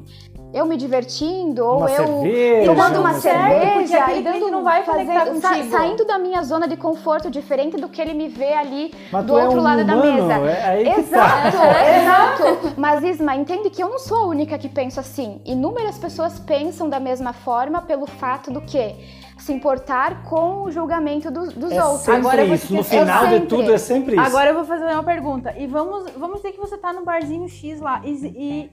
eu 0.54 0.64
me 0.66 0.76
divertindo 0.76 1.66
ou 1.66 1.78
Uma 1.78 1.90
eu 1.90 2.06
cerveja, 2.06 2.64
tomando 2.72 3.00
uma 3.00 3.10
uma 3.10 3.14
cerveja 3.20 4.12
e 4.12 4.22
dando 4.22 4.50
não 4.50 4.62
vai 4.62 4.84
fazendo- 4.84 5.40
sa- 5.40 5.62
saindo 5.70 6.04
da 6.06 6.16
minha 6.18 6.42
zona 6.44 6.68
de 6.68 6.76
conforto 6.76 7.30
diferente 7.30 7.76
do 7.76 7.88
que 7.88 8.00
ele 8.00 8.14
me 8.14 8.28
vê 8.28 8.54
ali 8.54 8.94
Mas 9.12 9.24
do 9.26 9.36
é 9.38 9.42
outro 9.44 9.58
um 9.58 9.62
lado 9.62 9.84
da 9.84 9.94
humano, 9.94 10.12
mesa. 10.28 10.50
é 10.50 10.68
aí 10.68 10.84
que 10.94 11.00
Exato, 11.00 11.56
tá. 11.58 11.90
exato. 12.00 12.74
Mas 12.76 13.02
Isma, 13.02 13.34
entende 13.34 13.68
que 13.68 13.82
eu 13.82 13.88
não 13.88 13.98
sou 13.98 14.16
a 14.18 14.26
única 14.26 14.56
que 14.56 14.68
penso 14.68 15.00
assim. 15.00 15.40
Inúmeras 15.44 15.98
pessoas 15.98 16.38
pensam 16.38 16.88
da 16.88 17.00
mesma 17.00 17.32
forma 17.32 17.82
pelo 17.82 18.06
fato 18.06 18.50
do 18.50 18.60
que 18.60 18.94
se 19.38 19.52
importar 19.52 20.22
com 20.24 20.62
o 20.62 20.70
julgamento 20.70 21.30
dos, 21.30 21.52
dos 21.52 21.72
É 21.72 21.82
outros. 21.84 22.02
sempre 22.02 22.20
Agora 22.20 22.44
isso. 22.44 22.66
te 22.68 22.72
No 22.74 22.84
final 22.84 23.24
de 23.26 23.30
sempre. 23.32 23.46
tudo 23.48 23.72
é 23.72 23.78
sempre 23.78 24.12
isso. 24.16 24.24
Agora 24.24 24.50
eu 24.50 24.54
vou 24.54 24.64
fazer 24.64 24.84
uma 24.84 25.02
pergunta. 25.02 25.52
E 25.58 25.66
vamos, 25.66 26.10
vamos 26.12 26.36
dizer 26.36 26.52
que 26.52 26.58
você 26.60 26.76
tá 26.78 26.92
no 26.92 27.04
barzinho 27.04 27.48
X 27.48 27.80
lá 27.80 28.00
e, 28.04 28.10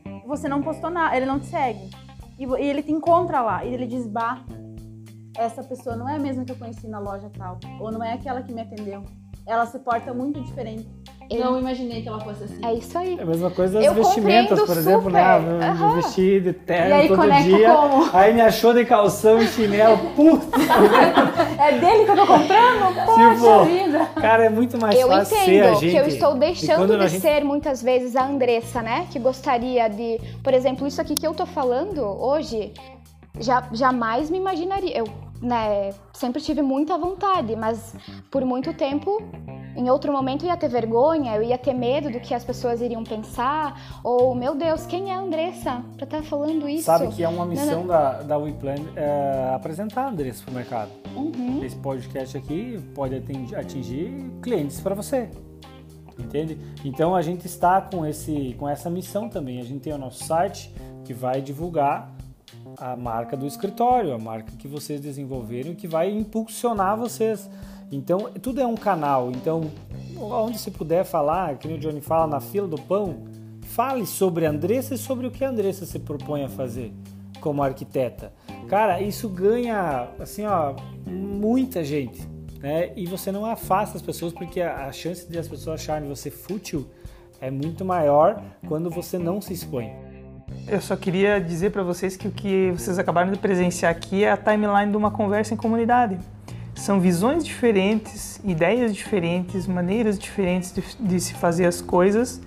e 0.04 0.22
você 0.28 0.48
não 0.48 0.62
postou 0.62 0.90
nada, 0.90 1.16
ele 1.16 1.26
não 1.26 1.40
te 1.40 1.48
segue. 1.48 1.90
E, 2.40 2.46
e 2.46 2.66
ele 2.70 2.82
te 2.84 2.92
encontra 2.92 3.42
lá 3.42 3.66
e 3.66 3.74
ele 3.74 3.86
diz, 3.86 4.08
bah, 4.08 4.40
essa 5.38 5.64
pessoa 5.64 5.96
não 5.96 6.08
é 6.08 6.16
a 6.16 6.20
mesma 6.20 6.44
que 6.46 6.52
eu 6.52 6.56
conheci 6.56 6.88
na 6.88 7.00
loja 7.00 7.30
tal. 7.38 7.60
Ou 7.80 7.92
não 7.92 8.04
é 8.04 8.14
aquela 8.14 8.42
que 8.42 8.54
me 8.54 8.62
atendeu. 8.62 9.04
Ela 9.48 9.66
se 9.66 9.80
porta 9.80 10.14
muito 10.14 10.40
diferente. 10.42 10.88
Eu- 11.30 11.46
Não 11.46 11.60
imaginei 11.60 12.02
que 12.02 12.10
ela 12.10 12.20
fosse 12.20 12.44
assim. 12.44 12.60
É 12.66 12.74
isso 12.74 12.98
aí. 12.98 13.18
É 13.18 13.24
a 13.24 13.26
mesma 13.26 13.50
coisa 13.50 13.76
das 13.76 13.86
Eu 13.86 13.94
vestimentas, 13.94 14.60
por 14.64 14.76
exemplo, 14.78 15.04
super. 15.04 15.14
né? 15.14 15.40
Me 15.40 15.66
Aham. 15.66 15.96
vestir 15.96 16.42
de 16.44 16.50
E 16.50 16.54
terno 16.54 16.94
aí 16.96 17.08
todo 17.08 17.32
dia. 17.44 17.74
como? 17.74 18.10
Aí 18.12 18.34
me 18.34 18.42
achou 18.42 18.74
de 18.74 18.84
calção 18.84 19.42
e 19.42 19.48
chinelo. 19.48 19.98
Puta, 20.14 20.46
É 21.58 21.72
dele 21.80 22.04
que 22.04 22.12
eu 22.12 22.16
tô 22.18 22.28
comprando? 22.28 22.96
Poxa 23.06 23.34
Tipo, 23.34 23.64
vida! 23.66 24.06
cara, 24.20 24.46
é 24.46 24.50
muito 24.50 24.78
mais 24.78 25.00
Eu 25.00 25.08
fácil 25.08 25.38
ser 25.38 25.42
a 25.42 25.44
entendo 25.70 25.80
gente. 25.80 25.92
que 25.92 25.98
eu 25.98 26.08
estou 26.08 26.36
deixando 26.36 26.98
de 26.98 27.08
gente- 27.08 27.22
ser 27.22 27.44
muitas 27.46 27.82
vezes 27.82 28.16
a 28.18 28.26
Andressa, 28.26 28.82
né? 28.82 29.08
Que 29.10 29.18
gostaria 29.18 29.88
de, 29.90 30.20
por 30.44 30.54
exemplo, 30.54 30.86
isso 30.86 31.00
aqui 31.00 31.16
que 31.16 31.26
eu 31.26 31.34
tô 31.34 31.46
falando 31.46 32.02
hoje, 32.04 32.74
já, 33.40 33.64
jamais 33.72 34.30
me 34.30 34.38
imaginaria. 34.38 34.98
Eu, 34.98 35.06
né, 35.42 35.92
sempre 36.14 36.42
tive 36.42 36.62
muita 36.62 36.98
vontade, 36.98 37.56
mas 37.56 37.96
por 38.30 38.46
muito 38.46 38.74
tempo, 38.74 39.22
em 39.76 39.90
outro 39.90 40.12
momento, 40.12 40.46
eu 40.46 40.50
ia 40.50 40.58
ter 40.58 40.68
vergonha, 40.68 41.36
eu 41.36 41.42
ia 41.42 41.58
ter 41.58 41.74
medo 41.74 42.12
do 42.12 42.20
que 42.20 42.34
as 42.34 42.44
pessoas 42.44 42.80
iriam 42.82 43.04
pensar, 43.04 44.00
ou 44.04 44.36
meu 44.36 44.54
Deus, 44.56 44.86
quem 44.86 45.10
é 45.10 45.16
a 45.16 45.20
Andressa 45.20 45.84
pra 45.96 46.04
estar 46.04 46.22
falando 46.24 46.70
isso? 46.70 46.84
Sabe 46.84 47.08
que 47.08 47.24
é 47.24 47.28
uma 47.28 47.46
missão 47.46 47.88
da, 47.88 48.22
da 48.22 48.38
WePlan 48.38 48.76
é, 48.96 49.52
apresentar 49.56 50.10
Andressa 50.10 50.44
para 50.44 50.52
o 50.52 50.56
mercado. 50.56 50.92
Uhum. 51.16 51.64
Esse 51.64 51.76
podcast 51.78 52.38
aqui 52.38 52.80
pode 52.94 53.16
atingir, 53.16 53.56
atingir 53.56 54.32
clientes 54.42 54.80
para 54.80 54.94
você. 54.94 55.30
Entende? 56.20 56.58
Então 56.86 57.16
a 57.16 57.22
gente 57.22 57.48
está 57.48 57.82
com, 57.82 58.06
esse, 58.06 58.56
com 58.60 58.70
essa 58.70 58.90
missão 58.90 59.28
também. 59.28 59.60
A 59.60 59.64
gente 59.64 59.80
tem 59.80 59.94
o 59.94 59.98
nosso 59.98 60.24
site 60.24 60.72
que 61.04 61.14
vai 61.14 61.42
divulgar 61.42 62.14
a 62.78 62.96
marca 62.96 63.36
do 63.36 63.46
escritório, 63.46 64.14
a 64.14 64.20
marca 64.20 64.52
que 64.58 64.68
vocês 64.68 65.00
desenvolveram, 65.00 65.76
que 65.76 65.88
vai 65.88 66.12
impulsionar 66.12 66.98
vocês. 66.98 67.50
Então 67.92 68.30
tudo 68.42 68.62
é 68.62 68.66
um 68.66 68.76
canal. 68.76 69.32
Então 69.32 69.72
onde 70.18 70.60
se 70.60 70.72
puder 70.72 71.04
falar, 71.04 71.58
que 71.58 71.68
o 71.68 71.78
Johnny 71.78 72.02
fala 72.02 72.28
na 72.28 72.40
fila 72.40 72.68
do 72.68 72.80
pão, 72.80 73.24
fale 73.62 74.06
sobre 74.06 74.46
a 74.46 74.50
Andressa 74.50 74.96
e 74.96 74.98
sobre 74.98 75.28
o 75.28 75.32
que 75.32 75.44
a 75.44 75.50
Andressa 75.50 75.86
se 75.86 76.00
propõe 76.00 76.44
a 76.44 76.50
fazer 76.50 76.94
como 77.40 77.64
arquiteta. 77.64 78.32
Cara, 78.68 79.02
isso 79.02 79.28
ganha 79.28 80.10
assim, 80.20 80.46
ó, 80.46 80.76
muita 81.06 81.84
gente, 81.84 82.22
né? 82.60 82.92
E 82.96 83.06
você 83.06 83.32
não 83.32 83.46
afasta 83.46 83.98
as 83.98 84.02
pessoas 84.02 84.32
porque 84.32 84.62
a, 84.62 84.86
a 84.86 84.92
chance 84.92 85.30
de 85.30 85.38
as 85.38 85.48
pessoas 85.48 85.82
acharem 85.82 86.08
você 86.08 86.30
fútil 86.30 86.88
é 87.42 87.50
muito 87.50 87.84
maior 87.84 88.42
quando 88.68 88.90
você 88.90 89.18
não 89.18 89.42
se 89.42 89.54
expõe. 89.54 89.92
Eu 90.68 90.80
só 90.80 90.96
queria 90.96 91.40
dizer 91.40 91.72
para 91.72 91.84
vocês 91.84 92.16
que 92.16 92.28
o 92.28 92.32
que 92.32 92.72
vocês 92.72 92.98
acabaram 93.00 93.32
de 93.32 93.40
presenciar 93.40 93.92
aqui 93.92 94.24
é 94.24 94.32
a 94.32 94.38
timeline 94.38 94.92
de 94.92 94.98
uma 94.98 95.12
conversa 95.12 95.54
em 95.54 95.58
comunidade. 95.58 96.18
São 96.76 97.00
visões 97.00 97.44
diferentes, 97.44 98.40
ideias 98.44 98.96
diferentes, 98.96 99.68
maneiras 99.68 100.18
diferentes 100.18 100.72
de, 100.72 100.84
de 101.00 101.20
se 101.20 101.34
fazer 101.34 101.66
as 101.66 101.82
coisas 101.82 102.42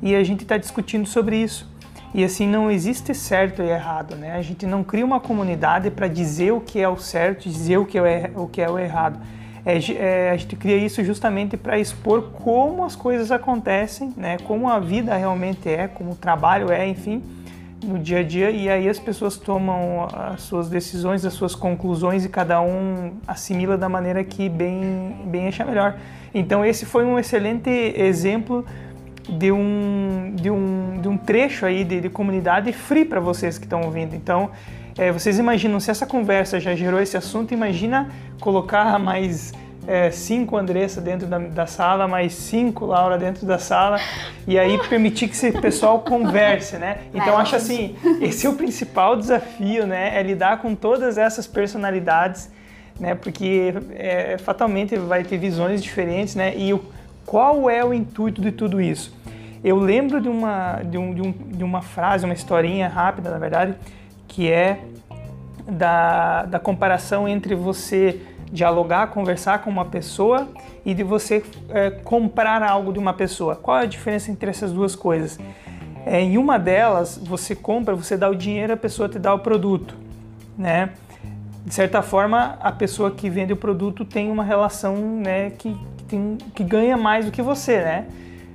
e 0.00 0.14
a 0.14 0.24
gente 0.24 0.42
está 0.42 0.56
discutindo 0.56 1.06
sobre 1.06 1.36
isso. 1.36 1.68
E 2.14 2.24
assim, 2.24 2.46
não 2.48 2.70
existe 2.70 3.14
certo 3.14 3.60
e 3.62 3.68
errado, 3.68 4.16
né? 4.16 4.32
A 4.32 4.42
gente 4.42 4.64
não 4.64 4.82
cria 4.82 5.04
uma 5.04 5.20
comunidade 5.20 5.90
para 5.90 6.08
dizer 6.08 6.52
o 6.52 6.60
que 6.60 6.80
é 6.80 6.88
o 6.88 6.96
certo, 6.96 7.48
dizer 7.48 7.76
o 7.76 7.84
que 7.84 7.98
é 7.98 8.30
o, 8.34 8.46
que 8.46 8.62
é 8.62 8.70
o 8.70 8.78
errado. 8.78 9.20
É, 9.66 9.78
é, 9.92 10.30
a 10.30 10.36
gente 10.36 10.56
cria 10.56 10.76
isso 10.76 11.04
justamente 11.04 11.56
para 11.56 11.78
expor 11.78 12.30
como 12.30 12.84
as 12.84 12.96
coisas 12.96 13.30
acontecem, 13.30 14.14
né? 14.16 14.38
Como 14.44 14.68
a 14.68 14.78
vida 14.78 15.14
realmente 15.14 15.68
é, 15.68 15.88
como 15.88 16.12
o 16.12 16.14
trabalho 16.14 16.70
é, 16.72 16.88
enfim, 16.88 17.22
no 17.84 17.98
dia 17.98 18.20
a 18.20 18.22
dia. 18.22 18.50
E 18.50 18.68
aí 18.68 18.88
as 18.88 18.98
pessoas 18.98 19.36
tomam 19.36 20.08
as 20.12 20.42
suas 20.42 20.68
decisões, 20.68 21.24
as 21.24 21.32
suas 21.32 21.54
conclusões 21.54 22.24
e 22.24 22.28
cada 22.28 22.60
um 22.60 23.12
assimila 23.26 23.76
da 23.76 23.88
maneira 23.88 24.22
que 24.24 24.48
bem, 24.48 25.16
bem 25.26 25.48
achar 25.48 25.66
melhor. 25.66 25.96
Então 26.34 26.64
esse 26.64 26.84
foi 26.84 27.04
um 27.04 27.18
excelente 27.18 27.70
exemplo 27.70 28.64
de 29.28 29.50
um, 29.50 30.32
de 30.34 30.50
um, 30.50 31.00
de 31.00 31.08
um 31.08 31.16
trecho 31.16 31.66
aí 31.66 31.84
de, 31.84 32.00
de 32.00 32.08
comunidade 32.08 32.72
free 32.72 33.04
para 33.04 33.20
vocês 33.20 33.58
que 33.58 33.64
estão 33.64 33.82
ouvindo. 33.82 34.14
Então, 34.14 34.50
é, 34.96 35.12
vocês 35.12 35.38
imaginam, 35.38 35.78
se 35.80 35.90
essa 35.90 36.06
conversa 36.06 36.58
já 36.60 36.74
gerou 36.74 37.00
esse 37.00 37.16
assunto, 37.16 37.52
imagina 37.52 38.08
colocar 38.40 38.98
mais 38.98 39.52
é, 39.86 40.10
cinco 40.10 40.56
Andressa 40.56 41.00
dentro 41.00 41.26
da, 41.26 41.38
da 41.38 41.66
sala, 41.66 42.08
mais 42.08 42.32
cinco 42.34 42.86
Laura 42.86 43.16
dentro 43.16 43.46
da 43.46 43.58
sala, 43.58 43.98
e 44.46 44.58
aí 44.58 44.78
permitir 44.88 45.28
que 45.28 45.34
esse 45.34 45.52
pessoal 45.52 46.00
converse, 46.00 46.76
né? 46.76 46.98
Então, 47.14 47.36
acho 47.38 47.56
assim, 47.56 47.96
esse 48.20 48.46
é 48.46 48.50
o 48.50 48.54
principal 48.54 49.16
desafio, 49.16 49.86
né? 49.86 50.18
É 50.18 50.22
lidar 50.22 50.58
com 50.58 50.74
todas 50.74 51.18
essas 51.18 51.46
personalidades 51.46 52.50
né? 52.98 53.14
Porque 53.14 53.74
é, 53.94 54.38
fatalmente 54.38 54.96
vai 54.96 55.22
ter 55.22 55.38
visões 55.38 55.82
diferentes, 55.82 56.34
né? 56.34 56.56
E 56.56 56.72
o, 56.72 56.82
qual 57.24 57.68
é 57.68 57.84
o 57.84 57.92
intuito 57.92 58.40
de 58.40 58.50
tudo 58.50 58.80
isso? 58.80 59.14
Eu 59.62 59.78
lembro 59.78 60.20
de 60.20 60.28
uma, 60.28 60.80
de, 60.82 60.96
um, 60.98 61.14
de, 61.14 61.22
um, 61.22 61.32
de 61.32 61.64
uma 61.64 61.82
frase, 61.82 62.24
uma 62.24 62.34
historinha 62.34 62.88
rápida, 62.88 63.30
na 63.30 63.38
verdade, 63.38 63.74
que 64.28 64.50
é 64.50 64.80
da, 65.66 66.44
da 66.44 66.58
comparação 66.58 67.26
entre 67.26 67.54
você 67.54 68.20
dialogar, 68.52 69.08
conversar 69.08 69.60
com 69.62 69.70
uma 69.70 69.84
pessoa 69.84 70.48
e 70.84 70.94
de 70.94 71.02
você 71.02 71.42
é, 71.70 71.90
comprar 71.90 72.62
algo 72.62 72.92
de 72.92 72.98
uma 72.98 73.12
pessoa. 73.12 73.56
Qual 73.56 73.78
é 73.78 73.82
a 73.82 73.86
diferença 73.86 74.30
entre 74.30 74.50
essas 74.50 74.72
duas 74.72 74.94
coisas? 74.94 75.38
É, 76.04 76.20
em 76.20 76.38
uma 76.38 76.58
delas, 76.58 77.18
você 77.18 77.54
compra, 77.54 77.94
você 77.94 78.16
dá 78.16 78.28
o 78.28 78.34
dinheiro, 78.34 78.72
a 78.72 78.76
pessoa 78.76 79.08
te 79.08 79.18
dá 79.18 79.34
o 79.34 79.40
produto, 79.40 79.96
né? 80.56 80.90
De 81.64 81.74
certa 81.74 82.00
forma, 82.00 82.56
a 82.60 82.70
pessoa 82.70 83.10
que 83.10 83.28
vende 83.28 83.52
o 83.52 83.56
produto 83.56 84.04
tem 84.04 84.30
uma 84.30 84.44
relação, 84.44 84.94
né, 84.96 85.50
que, 85.50 85.76
que, 85.96 86.04
tem, 86.04 86.38
que 86.54 86.62
ganha 86.62 86.96
mais 86.96 87.24
do 87.24 87.32
que 87.32 87.42
você, 87.42 87.78
né? 87.78 88.06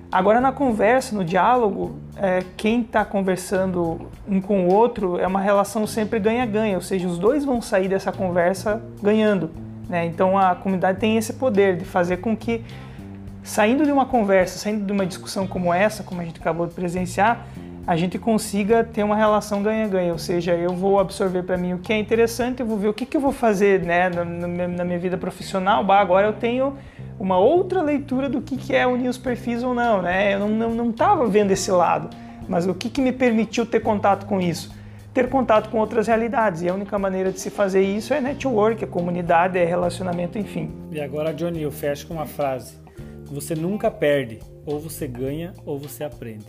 Agora, 0.10 0.40
na 0.40 0.54
conversa, 0.54 1.14
no 1.14 1.24
diálogo, 1.24 1.98
é, 2.16 2.42
quem 2.56 2.82
está 2.82 3.04
conversando 3.04 4.10
um 4.28 4.40
com 4.40 4.66
o 4.66 4.74
outro 4.74 5.18
é 5.18 5.28
uma 5.28 5.42
relação 5.42 5.86
sempre 5.88 6.20
ganha-ganha, 6.20 6.76
ou 6.76 6.82
seja, 6.82 7.08
os 7.08 7.18
dois 7.18 7.44
vão 7.44 7.62
sair 7.62 7.90
dessa 7.90 8.12
conversa 8.12 8.82
ganhando. 9.02 9.50
Né? 9.92 10.06
Então, 10.06 10.38
a 10.38 10.56
comunidade 10.56 11.00
tem 11.00 11.18
esse 11.18 11.34
poder 11.34 11.76
de 11.76 11.84
fazer 11.84 12.18
com 12.18 12.36
que 12.36 12.64
saindo 13.44 13.84
de 13.84 13.92
uma 13.92 14.06
conversa, 14.06 14.58
saindo 14.58 14.86
de 14.86 14.92
uma 14.94 15.06
discussão 15.06 15.46
como 15.46 15.74
essa, 15.74 16.02
como 16.02 16.22
a 16.22 16.24
gente 16.24 16.40
acabou 16.40 16.66
de 16.66 16.74
presenciar, 16.74 17.46
a 17.86 17.98
gente 17.98 18.18
consiga 18.18 18.86
ter 18.86 19.04
uma 19.04 19.18
relação 19.18 19.62
ganha-ganha, 19.62 20.14
ou 20.14 20.18
seja, 20.18 20.54
eu 20.54 20.74
vou 20.74 20.98
absorver 20.98 21.44
para 21.44 21.58
mim 21.58 21.74
o 21.74 21.80
que 21.80 21.92
é 21.92 22.00
interessante, 22.00 22.62
eu 22.62 22.66
vou 22.66 22.78
ver 22.78 22.88
o 22.88 22.94
que, 22.94 23.06
que 23.06 23.18
eu 23.18 23.20
vou 23.20 23.34
fazer 23.34 23.82
né, 23.82 24.08
na, 24.08 24.24
na, 24.24 24.86
minha 24.86 25.00
vida 25.00 25.18
profissional, 25.18 25.84
bah, 25.84 26.00
agora 26.00 26.28
eu 26.28 26.34
tenho 26.34 26.78
uma 27.20 27.38
outra 27.38 27.82
leitura 27.82 28.30
do 28.30 28.42
que, 28.42 28.56
que 28.56 28.74
é 28.74 28.88
unir 28.88 29.10
os 29.10 29.18
perfis 29.18 29.62
ou 29.62 29.74
não, 29.74 30.02
né? 30.02 30.36
eu 30.36 30.48
não 30.48 30.90
estava 30.90 31.16
não, 31.16 31.24
não 31.24 31.32
vendo 31.32 31.52
esse 31.52 31.70
lado, 31.70 32.10
mas 32.48 32.66
o 32.66 32.74
que, 32.74 32.90
que 32.90 33.02
me 33.02 33.12
permitiu 33.12 33.66
ter 33.66 33.82
contato 33.82 34.26
com 34.26 34.40
isso? 34.40 34.72
ter 35.14 35.30
contato 35.30 35.70
com 35.70 35.78
outras 35.78 36.08
realidades. 36.08 36.62
E 36.62 36.70
a 36.70 36.74
única 36.74 36.98
maneira 36.98 37.32
de 37.32 37.40
se 37.40 37.50
fazer 37.50 37.82
isso 37.82 38.14
é 38.14 38.22
network, 38.22 38.84
é 38.84 38.88
comunidade, 38.88 39.58
é 39.58 39.66
relacionamento, 39.66 40.38
enfim. 40.38 40.72
E 40.92 41.00
agora, 41.00 41.34
Johnny, 41.34 41.62
eu 41.62 41.72
fecho 41.72 42.08
com 42.08 42.16
uma 42.16 42.26
frase. 42.26 42.76
Você 43.26 43.56
nunca 43.56 43.90
perde, 43.90 44.40
ou 44.66 44.80
você 44.80 45.08
ganha 45.08 45.54
ou 45.66 45.80
você 45.80 46.04
aprende. 46.04 46.46